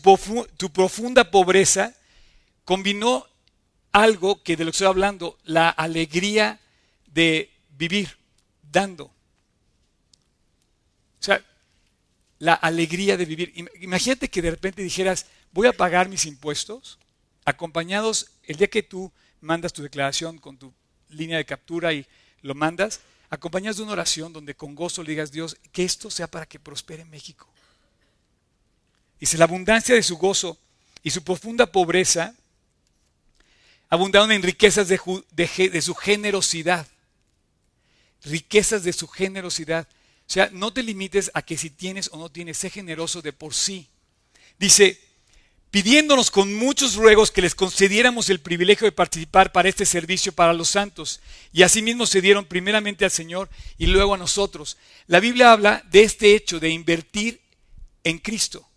tu 0.59 0.71
profunda 0.71 1.31
pobreza 1.31 1.95
combinó 2.67 3.27
algo 3.93 4.43
que 4.43 4.55
de 4.55 4.65
lo 4.65 4.71
que 4.71 4.75
estoy 4.77 4.89
hablando, 4.89 5.39
la 5.43 5.71
alegría 5.71 6.61
de 7.07 7.51
vivir, 7.79 8.19
dando. 8.71 9.07
O 9.07 9.13
sea, 11.19 11.43
la 12.39 12.53
alegría 12.53 13.17
de 13.17 13.25
vivir. 13.25 13.55
Imagínate 13.81 14.29
que 14.29 14.43
de 14.43 14.51
repente 14.51 14.83
dijeras, 14.83 15.25
voy 15.51 15.67
a 15.67 15.73
pagar 15.73 16.11
mis 16.11 16.27
impuestos, 16.27 16.99
acompañados 17.47 18.33
el 18.43 18.57
día 18.57 18.69
que 18.69 18.83
tú 18.83 19.11
mandas 19.41 19.73
tu 19.73 19.83
declaración 19.83 20.37
con 20.37 20.59
tu 20.59 20.75
línea 21.09 21.39
de 21.39 21.47
captura 21.47 21.95
y 21.95 22.07
lo 22.43 22.55
mandas, 22.55 23.01
acompañas 23.31 23.79
de 23.79 23.85
una 23.85 23.93
oración 23.93 24.35
donde 24.35 24.55
con 24.55 24.75
gozo 24.75 25.03
le 25.03 25.13
digas, 25.13 25.33
Dios, 25.33 25.57
que 25.73 25.85
esto 25.85 26.11
sea 26.11 26.27
para 26.27 26.45
que 26.45 26.61
prospere 26.61 27.07
México. 27.07 27.50
Dice, 29.21 29.37
la 29.37 29.45
abundancia 29.45 29.95
de 29.95 30.03
su 30.03 30.17
gozo 30.17 30.59
y 31.03 31.11
su 31.11 31.23
profunda 31.23 31.71
pobreza 31.71 32.35
abundaron 33.91 34.33
en 34.33 34.43
riquezas 34.43 34.89
de, 34.89 35.83
su 35.83 35.95
generosidad. 35.95 36.87
Riquezas 38.25 38.83
de 38.83 38.93
su 38.95 39.07
generosidad. 39.09 39.87
O 40.27 40.33
sea, 40.33 40.49
no 40.53 40.73
te 40.73 40.83
limites 40.83 41.31
a 41.35 41.43
que 41.43 41.59
si 41.59 41.69
tienes 41.69 42.09
o 42.13 42.17
no 42.17 42.31
tienes, 42.31 42.57
sé 42.57 42.71
generoso 42.71 43.21
de 43.21 43.33
por 43.33 43.53
sí. 43.53 43.89
Dice, 44.59 44.99
pidiéndonos 45.71 46.31
con 46.31 46.55
muchos 46.55 46.95
ruegos 46.95 47.31
que 47.31 47.43
les 47.43 47.55
concediéramos 47.55 48.31
el 48.31 48.41
privilegio 48.41 48.87
de 48.87 48.93
participar 48.93 49.53
para 49.53 49.69
este 49.69 49.85
servicio 49.85 50.33
para 50.33 50.55
los 50.55 50.71
santos. 50.71 51.21
Y 51.53 51.63
asimismo 51.63 52.07
se 52.07 52.23
dieron 52.23 52.47
primeramente 52.47 53.05
al 53.05 53.11
Señor 53.11 53.51
y 53.77 53.87
luego 53.87 54.15
a 54.15 54.19
nosotros. 54.19 54.79
La 55.09 55.21
Biblia 55.21 55.53
habla 55.53 55.83
de 55.91 56.05
este 56.05 56.35
hecho 56.35 56.61
de 56.61 56.71
invertir 56.71 57.41
en 58.05 58.19
Cristo. 58.19 58.70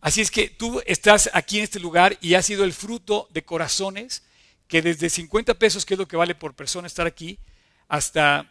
Así 0.00 0.20
es 0.20 0.30
que 0.30 0.48
tú 0.48 0.80
estás 0.86 1.30
aquí 1.32 1.58
en 1.58 1.64
este 1.64 1.78
lugar 1.78 2.16
y 2.20 2.34
has 2.34 2.46
sido 2.46 2.64
el 2.64 2.72
fruto 2.72 3.28
de 3.32 3.42
corazones 3.42 4.22
que 4.66 4.80
desde 4.80 5.10
50 5.10 5.54
pesos, 5.54 5.84
que 5.84 5.94
es 5.94 5.98
lo 5.98 6.08
que 6.08 6.16
vale 6.16 6.34
por 6.34 6.54
persona 6.54 6.86
estar 6.86 7.06
aquí, 7.06 7.38
hasta, 7.88 8.50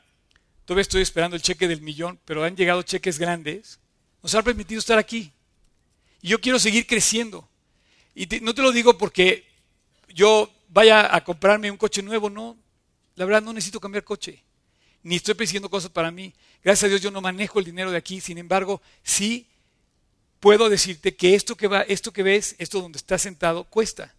todavía 0.66 0.82
estoy 0.82 1.02
esperando 1.02 1.36
el 1.36 1.42
cheque 1.42 1.68
del 1.68 1.82
millón, 1.82 2.20
pero 2.26 2.44
han 2.44 2.56
llegado 2.56 2.84
cheques 2.84 3.18
grandes, 3.18 3.80
nos 4.22 4.36
han 4.36 4.44
permitido 4.44 4.80
estar 4.80 5.00
aquí. 5.00 5.32
Y 6.22 6.30
yo 6.30 6.42
quiero 6.42 6.60
seguir 6.60 6.86
creciendo. 6.86 7.50
Y 8.14 8.28
no 8.42 8.54
te 8.54 8.62
lo 8.62 8.72
digo 8.72 8.98
porque 8.98 9.48
yo 10.10 10.52
vaya 10.68 11.16
a 11.16 11.24
comprarme 11.24 11.72
un 11.72 11.78
coche 11.78 12.02
nuevo, 12.02 12.30
no. 12.30 12.58
La 13.16 13.26
verdad 13.26 13.42
no 13.42 13.54
necesito 13.54 13.80
cambiar 13.80 14.04
coche. 14.04 14.44
Ni 15.04 15.16
estoy 15.16 15.34
persiguiendo 15.34 15.70
cosas 15.70 15.90
para 15.90 16.12
mí. 16.12 16.34
Gracias 16.62 16.84
a 16.84 16.90
Dios 16.90 17.02
yo 17.02 17.12
no 17.12 17.22
manejo 17.22 17.60
el 17.60 17.66
dinero 17.66 17.92
de 17.92 17.98
aquí. 17.98 18.20
Sin 18.20 18.38
embargo, 18.38 18.82
sí 19.02 19.48
puedo 20.40 20.70
decirte 20.70 21.16
que 21.16 21.36
esto 21.36 21.56
que, 21.56 21.68
va, 21.68 21.82
esto 21.82 22.12
que 22.12 22.24
ves, 22.24 22.56
esto 22.58 22.82
donde 22.82 22.98
estás 22.98 23.22
sentado, 23.22 23.64
cuesta. 23.64 24.14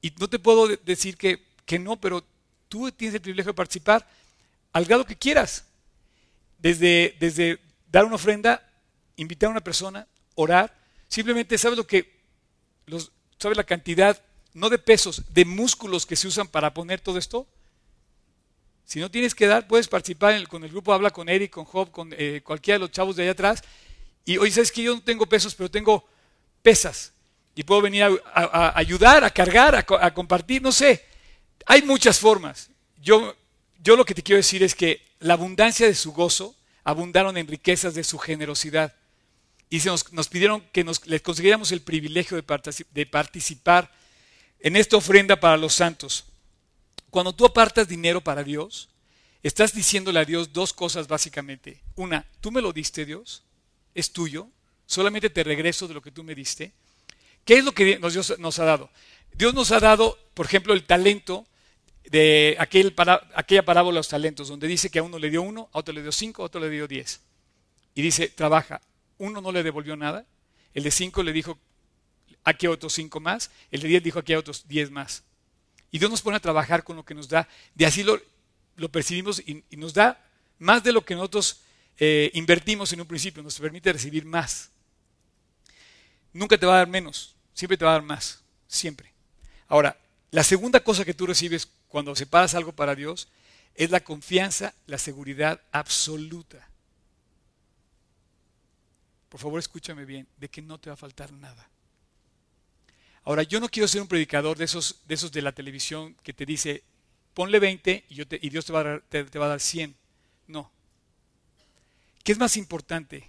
Y 0.00 0.12
no 0.18 0.28
te 0.28 0.38
puedo 0.38 0.68
decir 0.68 1.16
que, 1.16 1.42
que 1.64 1.78
no, 1.78 1.96
pero 1.96 2.24
tú 2.68 2.90
tienes 2.92 3.14
el 3.14 3.20
privilegio 3.20 3.52
de 3.52 3.56
participar 3.56 4.08
al 4.72 4.84
grado 4.84 5.04
que 5.04 5.16
quieras. 5.16 5.64
Desde, 6.58 7.16
desde 7.20 7.60
dar 7.90 8.04
una 8.04 8.16
ofrenda, 8.16 8.68
invitar 9.16 9.48
a 9.48 9.52
una 9.52 9.60
persona, 9.60 10.06
orar, 10.34 10.78
Simplemente, 11.08 11.56
¿sabes 11.56 11.78
lo 11.78 11.86
que, 11.86 12.12
los, 12.86 13.10
¿sabes 13.38 13.56
la 13.56 13.64
cantidad, 13.64 14.22
no 14.52 14.68
de 14.68 14.78
pesos, 14.78 15.22
de 15.30 15.46
músculos 15.46 16.04
que 16.04 16.16
se 16.16 16.28
usan 16.28 16.46
para 16.46 16.74
poner 16.74 17.00
todo 17.00 17.18
esto? 17.18 17.46
Si 18.84 19.00
no 19.00 19.10
tienes 19.10 19.34
que 19.34 19.46
dar, 19.46 19.66
puedes 19.66 19.88
participar 19.88 20.46
con 20.48 20.64
el 20.64 20.70
grupo 20.70 20.92
Habla 20.92 21.10
con 21.10 21.28
Eric, 21.28 21.50
con 21.50 21.64
Job, 21.64 21.90
con 21.90 22.14
eh, 22.16 22.42
cualquiera 22.44 22.76
de 22.76 22.80
los 22.80 22.92
chavos 22.92 23.16
de 23.16 23.22
allá 23.22 23.32
atrás. 23.32 23.62
Y 24.28 24.36
hoy 24.36 24.50
sabes 24.50 24.70
que 24.70 24.82
yo 24.82 24.94
no 24.94 25.00
tengo 25.00 25.24
pesos, 25.24 25.54
pero 25.54 25.70
tengo 25.70 26.06
pesas. 26.60 27.14
Y 27.54 27.62
puedo 27.62 27.80
venir 27.80 28.02
a, 28.02 28.78
ayudar, 28.78 29.24
a 29.24 29.30
cargar, 29.30 29.74
a, 29.74 30.12
compartir, 30.12 30.60
no 30.60 30.70
sé. 30.70 31.02
Hay 31.64 31.80
muchas 31.80 32.18
formas. 32.18 32.68
Yo, 33.00 33.34
yo 33.82 33.96
lo 33.96 34.04
que 34.04 34.14
te 34.14 34.22
quiero 34.22 34.36
decir 34.36 34.62
es 34.62 34.74
que 34.74 35.00
la 35.20 35.32
abundancia 35.32 35.86
de 35.86 35.94
su 35.94 36.12
gozo 36.12 36.54
abundaron 36.84 37.38
en 37.38 37.46
riquezas 37.46 37.94
de 37.94 38.04
su 38.04 38.18
generosidad 38.18 38.94
y 39.70 39.78
nos, 39.78 40.12
nos 40.12 40.28
pidieron 40.28 40.60
que 40.72 40.84
nos, 40.84 41.06
les 41.06 41.22
consiguiéramos 41.22 41.72
el 41.72 41.80
privilegio 41.80 42.36
de, 42.36 42.84
de 42.90 43.06
participar 43.06 43.90
en 44.60 44.76
esta 44.76 44.98
ofrenda 44.98 45.40
para 45.40 45.56
los 45.56 45.72
santos. 45.72 46.26
Cuando 47.08 47.34
tú 47.34 47.46
apartas 47.46 47.88
dinero 47.88 48.20
para 48.20 48.44
Dios, 48.44 48.90
estás 49.42 49.72
diciéndole 49.72 50.20
a 50.20 50.26
Dios 50.26 50.52
dos 50.52 50.74
cosas 50.74 51.08
básicamente. 51.08 51.80
Una, 51.96 52.26
tú 52.42 52.50
me 52.50 52.60
lo 52.60 52.74
diste 52.74 53.06
Dios, 53.06 53.42
es 53.98 54.12
tuyo, 54.12 54.48
solamente 54.86 55.30
te 55.30 55.44
regreso 55.44 55.88
de 55.88 55.94
lo 55.94 56.02
que 56.02 56.10
tú 56.10 56.24
me 56.24 56.34
diste. 56.34 56.72
¿Qué 57.44 57.58
es 57.58 57.64
lo 57.64 57.72
que 57.72 57.96
Dios 57.96 58.38
nos 58.38 58.58
ha 58.58 58.64
dado? 58.64 58.90
Dios 59.32 59.54
nos 59.54 59.72
ha 59.72 59.80
dado, 59.80 60.18
por 60.34 60.46
ejemplo, 60.46 60.74
el 60.74 60.84
talento 60.84 61.46
de 62.10 62.56
aquel 62.58 62.94
aquella 63.34 63.64
parábola 63.64 63.94
de 63.94 63.98
los 64.00 64.08
talentos, 64.08 64.48
donde 64.48 64.66
dice 64.66 64.90
que 64.90 64.98
a 64.98 65.02
uno 65.02 65.18
le 65.18 65.30
dio 65.30 65.42
uno, 65.42 65.68
a 65.72 65.78
otro 65.78 65.94
le 65.94 66.02
dio 66.02 66.12
cinco, 66.12 66.42
a 66.42 66.46
otro 66.46 66.60
le 66.60 66.70
dio 66.70 66.88
diez. 66.88 67.20
Y 67.94 68.02
dice, 68.02 68.28
trabaja 68.28 68.80
uno 69.18 69.40
no 69.40 69.52
le 69.52 69.62
devolvió 69.62 69.96
nada, 69.96 70.24
el 70.74 70.84
de 70.84 70.90
cinco 70.90 71.22
le 71.22 71.32
dijo, 71.32 71.58
aquí 72.44 72.66
hay 72.66 72.72
otros 72.72 72.92
cinco 72.92 73.20
más, 73.20 73.50
el 73.70 73.80
de 73.82 73.88
diez 73.88 74.02
dijo, 74.02 74.18
aquí 74.18 74.32
hay 74.32 74.38
otros 74.38 74.66
diez 74.66 74.90
más. 74.90 75.24
Y 75.90 75.98
Dios 75.98 76.10
nos 76.10 76.22
pone 76.22 76.36
a 76.36 76.40
trabajar 76.40 76.84
con 76.84 76.96
lo 76.96 77.04
que 77.04 77.14
nos 77.14 77.28
da, 77.28 77.48
de 77.74 77.86
así 77.86 78.02
lo, 78.04 78.20
percibimos 78.90 79.40
y, 79.40 79.64
nos 79.76 79.92
da 79.92 80.24
más 80.58 80.82
de 80.82 80.92
lo 80.92 81.04
que 81.04 81.14
nosotros 81.14 81.62
eh, 81.98 82.30
invertimos 82.34 82.92
en 82.92 83.00
un 83.00 83.06
principio, 83.06 83.42
nos 83.42 83.58
permite 83.58 83.92
recibir 83.92 84.24
más. 84.24 84.70
Nunca 86.32 86.56
te 86.58 86.66
va 86.66 86.74
a 86.74 86.78
dar 86.78 86.88
menos, 86.88 87.34
siempre 87.54 87.76
te 87.76 87.84
va 87.84 87.92
a 87.92 87.94
dar 87.94 88.02
más, 88.02 88.42
siempre. 88.66 89.12
Ahora, 89.66 89.98
la 90.30 90.44
segunda 90.44 90.80
cosa 90.80 91.04
que 91.04 91.14
tú 91.14 91.26
recibes 91.26 91.68
cuando 91.88 92.14
separas 92.14 92.54
algo 92.54 92.72
para 92.72 92.94
Dios 92.94 93.28
es 93.74 93.90
la 93.90 94.00
confianza, 94.00 94.74
la 94.86 94.98
seguridad 94.98 95.60
absoluta 95.72 96.68
por 99.28 99.40
favor 99.40 99.58
escúchame 99.58 100.04
bien, 100.04 100.26
de 100.36 100.48
que 100.48 100.62
no 100.62 100.78
te 100.78 100.90
va 100.90 100.94
a 100.94 100.96
faltar 100.96 101.32
nada. 101.32 101.68
Ahora, 103.24 103.42
yo 103.42 103.60
no 103.60 103.68
quiero 103.68 103.86
ser 103.86 104.00
un 104.00 104.08
predicador 104.08 104.56
de 104.56 104.64
esos 104.64 105.02
de, 105.06 105.14
esos 105.14 105.30
de 105.32 105.42
la 105.42 105.52
televisión 105.52 106.16
que 106.22 106.32
te 106.32 106.46
dice, 106.46 106.82
ponle 107.34 107.58
20 107.58 108.06
y, 108.08 108.14
yo 108.14 108.24
Dios 108.24 108.64
te 108.64 108.72
va, 108.72 108.80
a 108.80 108.84
dar, 108.84 109.02
te, 109.02 109.38
va 109.38 109.46
a 109.46 109.50
dar 109.50 109.60
100. 109.60 109.94
No. 110.46 110.70
¿Qué 112.28 112.32
es 112.32 112.38
más 112.38 112.58
importante? 112.58 113.26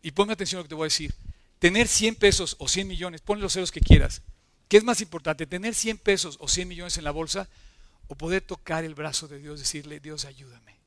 Y 0.00 0.12
ponme 0.12 0.32
atención 0.32 0.58
a 0.58 0.60
lo 0.60 0.64
que 0.64 0.70
te 0.70 0.74
voy 0.74 0.84
a 0.84 0.94
decir. 0.94 1.14
Tener 1.58 1.86
100 1.86 2.14
pesos 2.14 2.56
o 2.58 2.66
100 2.68 2.88
millones, 2.88 3.20
ponle 3.20 3.42
los 3.42 3.52
ceros 3.52 3.70
que 3.70 3.82
quieras. 3.82 4.22
¿Qué 4.66 4.78
es 4.78 4.82
más 4.82 5.02
importante? 5.02 5.46
¿Tener 5.46 5.74
100 5.74 5.98
pesos 5.98 6.38
o 6.40 6.48
100 6.48 6.66
millones 6.66 6.96
en 6.96 7.04
la 7.04 7.10
bolsa 7.10 7.46
o 8.06 8.14
poder 8.14 8.40
tocar 8.40 8.82
el 8.82 8.94
brazo 8.94 9.28
de 9.28 9.40
Dios, 9.40 9.58
decirle, 9.58 10.00
Dios, 10.00 10.24
ayúdame? 10.24 10.78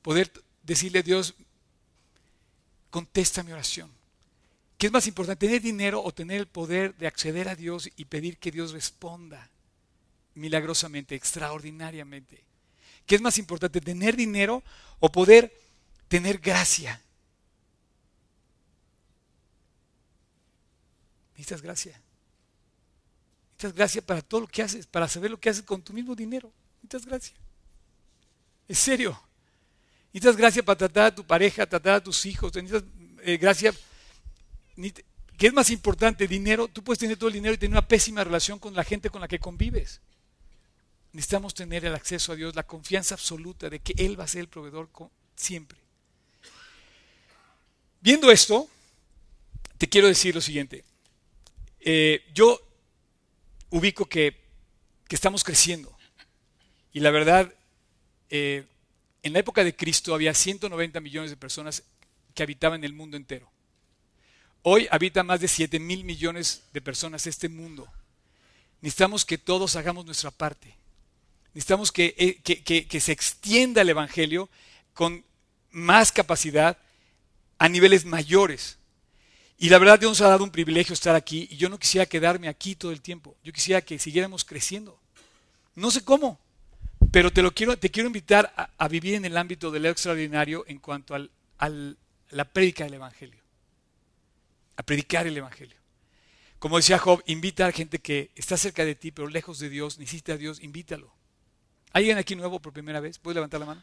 Poder 0.00 0.30
decirle, 0.62 1.02
Dios, 1.02 1.34
contesta 2.90 3.42
mi 3.42 3.50
oración. 3.50 3.90
¿Qué 4.78 4.86
es 4.86 4.92
más 4.92 5.08
importante, 5.08 5.44
tener 5.44 5.60
dinero 5.60 6.04
o 6.04 6.14
tener 6.14 6.38
el 6.38 6.46
poder 6.46 6.94
de 6.98 7.08
acceder 7.08 7.48
a 7.48 7.56
Dios 7.56 7.90
y 7.96 8.04
pedir 8.04 8.38
que 8.38 8.52
Dios 8.52 8.70
responda 8.70 9.50
milagrosamente, 10.34 11.16
extraordinariamente? 11.16 12.48
¿Qué 13.10 13.16
es 13.16 13.22
más 13.22 13.38
importante, 13.38 13.80
tener 13.80 14.14
dinero 14.14 14.62
o 15.00 15.10
poder 15.10 15.52
tener 16.06 16.38
gracia? 16.38 17.02
Necesitas 21.32 21.60
gracia. 21.60 22.00
Necesitas 23.54 23.74
gracia 23.74 24.00
para 24.00 24.22
todo 24.22 24.42
lo 24.42 24.46
que 24.46 24.62
haces, 24.62 24.86
para 24.86 25.08
saber 25.08 25.28
lo 25.28 25.40
que 25.40 25.50
haces 25.50 25.64
con 25.64 25.82
tu 25.82 25.92
mismo 25.92 26.14
dinero. 26.14 26.52
Necesitas 26.84 27.04
gracia. 27.04 27.36
En 28.68 28.76
serio. 28.76 29.20
Necesitas 30.12 30.36
gracia 30.36 30.62
para 30.62 30.78
tratar 30.78 31.06
a 31.06 31.14
tu 31.16 31.26
pareja, 31.26 31.66
tratar 31.66 31.94
a 31.94 32.00
tus 32.04 32.24
hijos. 32.26 32.54
Necesitas 32.54 32.84
eh, 33.24 33.36
gracia. 33.38 33.74
¿Qué 35.36 35.48
es 35.48 35.52
más 35.52 35.70
importante? 35.70 36.28
Dinero. 36.28 36.68
Tú 36.68 36.84
puedes 36.84 37.00
tener 37.00 37.16
todo 37.16 37.26
el 37.26 37.34
dinero 37.34 37.54
y 37.56 37.58
tener 37.58 37.72
una 37.72 37.88
pésima 37.88 38.22
relación 38.22 38.60
con 38.60 38.72
la 38.72 38.84
gente 38.84 39.10
con 39.10 39.20
la 39.20 39.26
que 39.26 39.40
convives. 39.40 40.00
Necesitamos 41.12 41.54
tener 41.54 41.84
el 41.84 41.94
acceso 41.94 42.32
a 42.32 42.36
Dios, 42.36 42.54
la 42.54 42.66
confianza 42.66 43.14
absoluta 43.14 43.68
de 43.68 43.80
que 43.80 43.94
Él 43.96 44.18
va 44.18 44.24
a 44.24 44.28
ser 44.28 44.42
el 44.42 44.48
proveedor 44.48 44.88
siempre. 45.34 45.78
Viendo 48.00 48.30
esto, 48.30 48.68
te 49.76 49.88
quiero 49.88 50.06
decir 50.06 50.34
lo 50.34 50.40
siguiente. 50.40 50.84
Eh, 51.80 52.24
yo 52.32 52.60
ubico 53.70 54.06
que, 54.06 54.38
estamos 55.08 55.42
creciendo. 55.42 55.96
Y 56.92 57.00
la 57.00 57.10
verdad, 57.10 57.52
eh, 58.28 58.64
en 59.24 59.32
la 59.32 59.40
época 59.40 59.64
de 59.64 59.74
Cristo 59.74 60.14
había 60.14 60.32
190 60.34 61.00
millones 61.00 61.30
de 61.30 61.36
personas 61.36 61.82
que 62.32 62.42
habitaban 62.44 62.84
el 62.84 62.92
mundo 62.92 63.16
entero. 63.16 63.50
Hoy 64.62 64.86
habita 64.90 65.22
más 65.24 65.40
de 65.40 65.48
7 65.48 65.80
mil 65.80 66.04
millones 66.04 66.62
de 66.72 66.80
personas 66.80 67.26
este 67.26 67.48
mundo. 67.48 67.88
Necesitamos 68.80 69.24
que 69.24 69.38
todos 69.38 69.76
hagamos 69.76 70.04
nuestra 70.04 70.30
parte. 70.30 70.76
Necesitamos 71.54 71.90
que, 71.90 72.14
eh, 72.16 72.40
que, 72.42 73.00
se 73.00 73.12
extienda 73.12 73.82
el 73.82 73.88
Evangelio 73.88 74.48
con 74.94 75.24
más 75.70 76.12
capacidad 76.12 76.78
a 77.58 77.68
niveles 77.68 78.04
mayores. 78.04 78.78
Y 79.58 79.68
la 79.68 79.78
verdad 79.78 79.98
Dios 79.98 80.12
nos 80.12 80.20
ha 80.22 80.28
dado 80.28 80.44
un 80.44 80.50
privilegio 80.50 80.94
estar 80.94 81.14
aquí 81.14 81.48
y 81.50 81.56
yo 81.56 81.68
no 81.68 81.78
quisiera 81.78 82.06
quedarme 82.06 82.48
aquí 82.48 82.74
todo 82.74 82.92
el 82.92 83.00
tiempo. 83.00 83.36
Yo 83.44 83.52
quisiera 83.52 83.82
que 83.82 83.98
siguiéramos 83.98 84.44
creciendo. 84.44 84.98
No 85.74 85.90
sé 85.90 86.04
cómo, 86.04 86.38
pero 87.10 87.32
te, 87.32 87.42
lo 87.42 87.52
quiero, 87.52 87.76
te 87.78 87.90
quiero 87.90 88.06
invitar 88.06 88.52
a, 88.56 88.88
vivir 88.88 89.14
en 89.14 89.24
el 89.24 89.36
ámbito 89.36 89.70
de 89.70 89.80
lo 89.80 89.88
extraordinario 89.88 90.64
en 90.66 90.78
cuanto 90.78 91.14
a 91.14 91.68
la 92.30 92.44
prédica 92.44 92.84
del 92.84 92.94
Evangelio. 92.94 93.40
A 94.76 94.82
predicar 94.82 95.26
el 95.26 95.36
Evangelio. 95.36 95.76
Como 96.60 96.76
decía 96.76 96.98
Job, 96.98 97.22
invita 97.26 97.66
a 97.66 97.72
gente 97.72 97.98
que 97.98 98.30
está 98.34 98.56
cerca 98.56 98.84
de 98.84 98.94
ti, 98.94 99.10
pero 99.10 99.28
lejos 99.28 99.58
de 99.58 99.70
Dios, 99.70 99.98
necesita 99.98 100.34
a 100.34 100.36
Dios, 100.36 100.62
invítalo. 100.62 101.10
¿Alguien 101.92 102.18
aquí 102.18 102.36
nuevo 102.36 102.60
por 102.60 102.72
primera 102.72 103.00
vez? 103.00 103.18
¿Puedes 103.18 103.34
levantar 103.34 103.58
la 103.58 103.66
mano? 103.66 103.82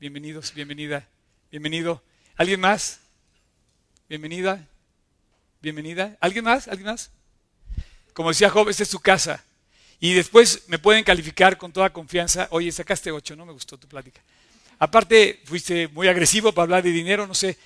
Bienvenidos, 0.00 0.54
bienvenida, 0.54 1.06
bienvenido. 1.50 2.02
¿Alguien 2.34 2.60
más? 2.60 3.00
Bienvenida, 4.08 4.66
bienvenida. 5.60 6.16
¿Alguien 6.18 6.46
más? 6.46 6.68
¿Alguien 6.68 6.86
más? 6.86 7.10
Como 8.14 8.30
decía 8.30 8.48
Job, 8.48 8.70
esta 8.70 8.84
es 8.84 8.88
su 8.88 9.00
casa. 9.00 9.44
Y 10.00 10.14
después 10.14 10.62
me 10.68 10.78
pueden 10.78 11.04
calificar 11.04 11.58
con 11.58 11.72
toda 11.72 11.92
confianza. 11.92 12.48
Oye, 12.50 12.72
sacaste 12.72 13.12
ocho, 13.12 13.36
no 13.36 13.44
me 13.44 13.52
gustó 13.52 13.76
tu 13.76 13.86
plática. 13.86 14.22
Aparte, 14.78 15.42
fuiste 15.44 15.88
muy 15.88 16.08
agresivo 16.08 16.52
para 16.52 16.62
hablar 16.64 16.82
de 16.82 16.90
dinero, 16.90 17.26
no 17.26 17.34
sé. 17.34 17.58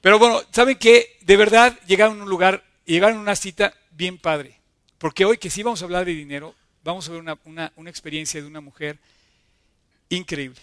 Pero 0.00 0.18
bueno, 0.18 0.42
¿saben 0.50 0.76
qué? 0.76 1.18
De 1.20 1.36
verdad 1.36 1.78
llegaron 1.86 2.18
a 2.18 2.24
un 2.24 2.28
lugar, 2.28 2.64
llegaron 2.84 3.18
a 3.18 3.22
una 3.22 3.36
cita 3.36 3.72
bien 3.92 4.18
padre. 4.18 4.58
Porque 4.98 5.24
hoy 5.24 5.38
que 5.38 5.50
sí 5.50 5.62
vamos 5.62 5.82
a 5.82 5.84
hablar 5.84 6.04
de 6.04 6.14
dinero, 6.14 6.56
vamos 6.90 7.08
a 7.08 7.12
ver 7.12 7.20
una, 7.20 7.72
una 7.76 7.90
experiencia 7.90 8.40
de 8.40 8.46
una 8.46 8.60
mujer 8.60 8.98
increíble. 10.08 10.60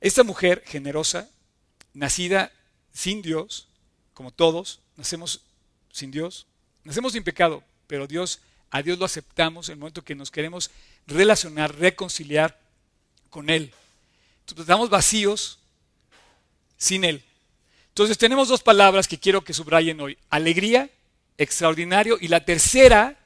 Esta 0.00 0.22
mujer 0.22 0.62
generosa, 0.66 1.28
nacida 1.94 2.52
sin 2.92 3.22
Dios, 3.22 3.68
como 4.14 4.30
todos, 4.30 4.80
nacemos 4.96 5.42
sin 5.92 6.10
Dios, 6.10 6.46
nacemos 6.84 7.12
sin 7.12 7.24
pecado, 7.24 7.62
pero 7.86 8.06
Dios 8.06 8.40
a 8.70 8.82
Dios 8.82 8.98
lo 8.98 9.04
aceptamos 9.04 9.68
en 9.68 9.74
el 9.74 9.78
momento 9.78 10.04
que 10.04 10.14
nos 10.14 10.30
queremos 10.30 10.70
relacionar, 11.06 11.76
reconciliar 11.76 12.58
con 13.28 13.50
Él. 13.50 13.72
Entonces, 14.40 14.62
estamos 14.62 14.88
vacíos 14.88 15.58
sin 16.76 17.04
Él. 17.04 17.22
Entonces 17.88 18.16
tenemos 18.16 18.48
dos 18.48 18.62
palabras 18.62 19.08
que 19.08 19.18
quiero 19.18 19.42
que 19.42 19.52
subrayen 19.52 20.00
hoy. 20.00 20.16
Alegría, 20.30 20.88
extraordinario, 21.36 22.16
y 22.20 22.28
la 22.28 22.44
tercera, 22.44 23.18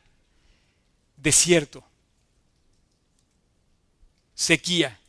desierto. 1.16 1.84
Sequía. 4.44 5.00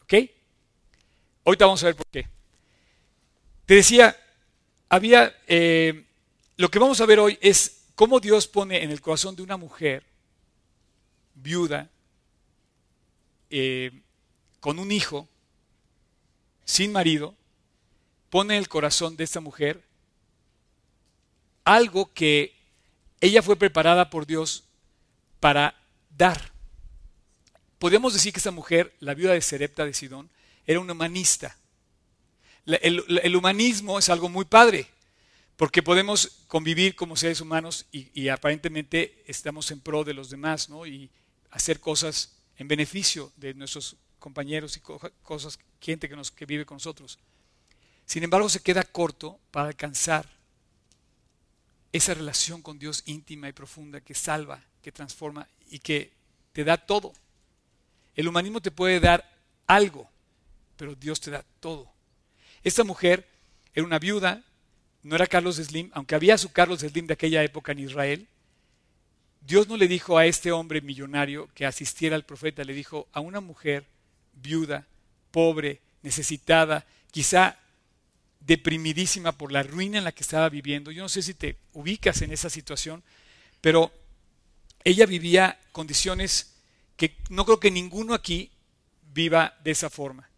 ¿Ok? 0.00 0.14
Ahorita 1.44 1.66
vamos 1.66 1.82
a 1.82 1.86
ver 1.86 1.96
por 1.96 2.06
qué. 2.06 2.26
Te 3.66 3.74
decía, 3.74 4.16
había, 4.88 5.36
eh, 5.46 6.06
lo 6.56 6.70
que 6.70 6.78
vamos 6.78 7.02
a 7.02 7.06
ver 7.06 7.18
hoy 7.18 7.38
es 7.42 7.84
cómo 7.94 8.18
Dios 8.18 8.48
pone 8.48 8.82
en 8.82 8.90
el 8.90 9.02
corazón 9.02 9.36
de 9.36 9.42
una 9.42 9.58
mujer 9.58 10.06
viuda, 11.34 11.90
eh, 13.50 13.90
con 14.60 14.78
un 14.78 14.90
hijo, 14.90 15.28
sin 16.64 16.92
marido, 16.92 17.34
pone 18.30 18.54
en 18.54 18.60
el 18.60 18.68
corazón 18.70 19.18
de 19.18 19.24
esta 19.24 19.40
mujer 19.40 19.82
algo 21.64 22.10
que 22.14 22.56
ella 23.20 23.42
fue 23.42 23.56
preparada 23.56 24.08
por 24.08 24.24
Dios 24.24 24.64
para 25.40 25.74
dar. 26.16 26.51
Podemos 27.82 28.12
decir 28.12 28.32
que 28.32 28.38
esta 28.38 28.52
mujer, 28.52 28.94
la 29.00 29.12
viuda 29.12 29.32
de 29.32 29.40
Serepta 29.40 29.84
de 29.84 29.92
Sidón, 29.92 30.30
era 30.68 30.78
una 30.78 30.92
humanista. 30.92 31.58
el 32.64 33.34
humanismo 33.34 33.98
es 33.98 34.08
algo 34.08 34.28
muy 34.28 34.44
padre. 34.44 34.86
Porque 35.56 35.82
podemos 35.82 36.44
convivir 36.46 36.94
como 36.94 37.16
seres 37.16 37.40
humanos 37.40 37.86
y, 37.90 38.28
aparentemente 38.28 39.24
estamos 39.26 39.72
en 39.72 39.80
pro 39.80 40.04
de 40.04 40.14
los 40.14 40.30
demás, 40.30 40.68
¿no? 40.68 40.86
Y 40.86 41.10
hacer 41.50 41.80
cosas 41.80 42.36
en 42.56 42.68
beneficio 42.68 43.32
de 43.34 43.52
nuestros 43.52 43.96
compañeros 44.20 44.76
y 44.76 44.80
cosas, 45.24 45.58
gente 45.80 46.08
que, 46.08 46.16
que 46.36 46.46
vive 46.46 46.64
con 46.64 46.76
nosotros. 46.76 47.18
Sin 48.06 48.22
embargo, 48.22 48.48
se 48.48 48.62
queda 48.62 48.84
corto 48.84 49.40
para 49.50 49.66
alcanzar 49.66 50.30
esa 51.90 52.14
relación 52.14 52.62
con 52.62 52.78
Dios 52.78 53.02
íntima 53.06 53.48
y 53.48 53.52
profunda 53.52 54.00
que 54.00 54.14
salva, 54.14 54.64
que 54.80 54.92
transforma 54.92 55.48
y 55.68 55.80
que 55.80 56.12
te 56.52 56.62
da 56.62 56.76
todo. 56.76 57.12
El 58.14 58.28
humanismo 58.28 58.60
te 58.60 58.70
puede 58.70 59.00
dar 59.00 59.28
algo, 59.66 60.08
pero 60.76 60.94
Dios 60.94 61.20
te 61.20 61.30
da 61.30 61.44
todo. 61.60 61.90
Esta 62.62 62.84
mujer 62.84 63.26
era 63.74 63.86
una 63.86 63.98
viuda 63.98 64.42
no 65.02 65.16
era 65.16 65.26
Carlos 65.26 65.56
Slim, 65.56 65.90
aunque 65.94 66.14
había 66.14 66.38
su 66.38 66.50
Carlos 66.52 66.80
Slim 66.80 67.06
de 67.06 67.14
aquella 67.14 67.42
época 67.42 67.72
en 67.72 67.80
Israel, 67.80 68.28
Dios 69.40 69.66
no 69.66 69.76
le 69.76 69.88
dijo 69.88 70.16
a 70.16 70.26
este 70.26 70.52
hombre 70.52 70.80
millonario 70.80 71.48
que 71.54 71.66
asistiera 71.66 72.14
al 72.14 72.24
profeta, 72.24 72.62
le 72.62 72.74
dijo 72.74 73.08
a 73.12 73.18
una 73.18 73.40
mujer 73.40 73.84
viuda, 74.34 74.86
pobre, 75.32 75.80
necesitada, 76.02 76.86
quizá 77.10 77.58
deprimidísima 78.38 79.32
por 79.32 79.50
la 79.50 79.64
ruina 79.64 79.98
en 79.98 80.04
la 80.04 80.12
que 80.12 80.22
estaba 80.22 80.48
viviendo. 80.48 80.92
Yo 80.92 81.02
no 81.02 81.08
sé 81.08 81.22
si 81.22 81.34
te 81.34 81.56
ubicas 81.72 82.22
en 82.22 82.32
esa 82.32 82.50
situación, 82.50 83.02
pero 83.60 83.92
ella 84.84 85.06
vivía 85.06 85.58
condiciones 85.72 86.51
que 87.02 87.16
no 87.30 87.44
creo 87.44 87.58
que 87.58 87.72
ninguno 87.72 88.14
aquí 88.14 88.48
viva 89.12 89.58
de 89.64 89.72
esa 89.72 89.90
forma. 89.90 90.30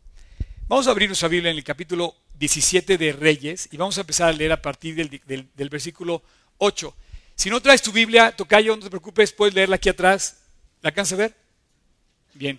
Vamos 0.66 0.86
a 0.86 0.92
abrir 0.92 1.10
nuestra 1.10 1.28
Biblia 1.28 1.50
en 1.50 1.58
el 1.58 1.62
capítulo 1.62 2.16
17 2.38 2.96
de 2.96 3.12
Reyes 3.12 3.68
y 3.70 3.76
vamos 3.76 3.98
a 3.98 4.00
empezar 4.00 4.30
a 4.30 4.32
leer 4.32 4.50
a 4.50 4.62
partir 4.62 4.94
del, 4.96 5.68
versículo 5.68 6.22
8. 6.56 6.96
Si 7.34 7.50
no 7.50 7.60
traes 7.60 7.82
tu 7.82 7.92
Biblia, 7.92 8.34
Tocayo, 8.34 8.74
no 8.76 8.82
te 8.82 8.88
preocupes, 8.88 9.34
puedes 9.34 9.54
leerla 9.54 9.76
aquí 9.76 9.90
atrás. 9.90 10.38
¿La 10.80 10.88
alcanza 10.88 11.16
a 11.16 11.18
ver? 11.18 11.34
Bien. 12.32 12.58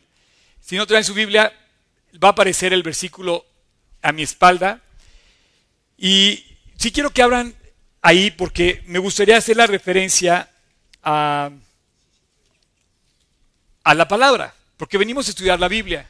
Si 0.61 0.75
no 0.75 0.85
traes 0.85 1.07
su 1.07 1.15
Biblia, 1.15 1.51
va 2.23 2.27
a 2.27 2.31
aparecer 2.31 2.73
el 2.73 2.83
versículo 2.83 3.43
a 4.03 4.11
mi 4.11 4.21
espalda. 4.21 4.83
Y 5.97 6.45
sí 6.77 6.91
quiero 6.91 7.09
que 7.09 7.23
abran 7.23 7.55
ahí 8.03 8.29
porque 8.29 8.83
me 8.85 8.99
gustaría 8.99 9.37
hacer 9.37 9.57
la 9.57 9.65
referencia 9.65 10.51
a, 11.01 11.49
a 13.85 13.93
la 13.93 14.07
palabra, 14.07 14.53
porque 14.77 14.97
venimos 14.97 15.27
a 15.27 15.29
estudiar 15.29 15.59
la 15.59 15.67
Biblia. 15.67 16.09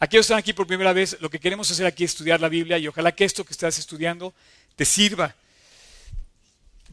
Aquellos 0.00 0.26
que 0.26 0.32
están 0.32 0.38
aquí 0.38 0.54
por 0.54 0.66
primera 0.66 0.94
vez, 0.94 1.18
lo 1.20 1.28
que 1.28 1.38
queremos 1.38 1.70
hacer 1.70 1.84
aquí 1.84 2.02
es 2.02 2.12
estudiar 2.12 2.40
la 2.40 2.48
Biblia 2.48 2.78
y 2.78 2.88
ojalá 2.88 3.12
que 3.12 3.26
esto 3.26 3.44
que 3.44 3.52
estás 3.52 3.78
estudiando 3.78 4.32
te 4.74 4.86
sirva 4.86 5.36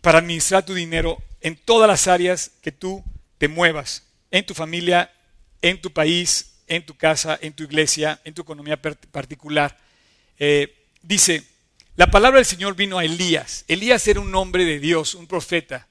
para 0.02 0.20
administrar 0.20 0.66
tu 0.66 0.74
dinero 0.74 1.18
en 1.40 1.56
todas 1.56 1.88
las 1.88 2.08
áreas 2.08 2.52
que 2.62 2.74
tú 2.74 3.02
te 3.38 3.48
muevas, 3.48 4.04
en 4.30 4.46
tu 4.46 4.54
familia, 4.54 5.10
en 5.62 5.80
tu 5.80 5.94
país, 5.94 6.58
en 6.68 6.86
tu 6.86 6.98
casa, 6.98 7.40
en 7.42 7.54
tu 7.54 7.64
iglesia, 7.64 8.20
en 8.26 8.34
tu 8.34 8.42
economía 8.42 8.82
particular. 8.82 9.78
Eh, 10.38 10.76
dice, 11.02 11.42
la 11.96 12.12
palabra 12.12 12.40
del 12.40 12.46
Señor 12.46 12.76
vino 12.76 13.00
a 13.00 13.06
Elías. 13.06 13.64
Elías 13.70 14.06
era 14.10 14.20
un 14.20 14.36
hombre 14.36 14.66
de 14.66 14.80
Dios, 14.80 15.16
un 15.16 15.26
profeta. 15.26 15.88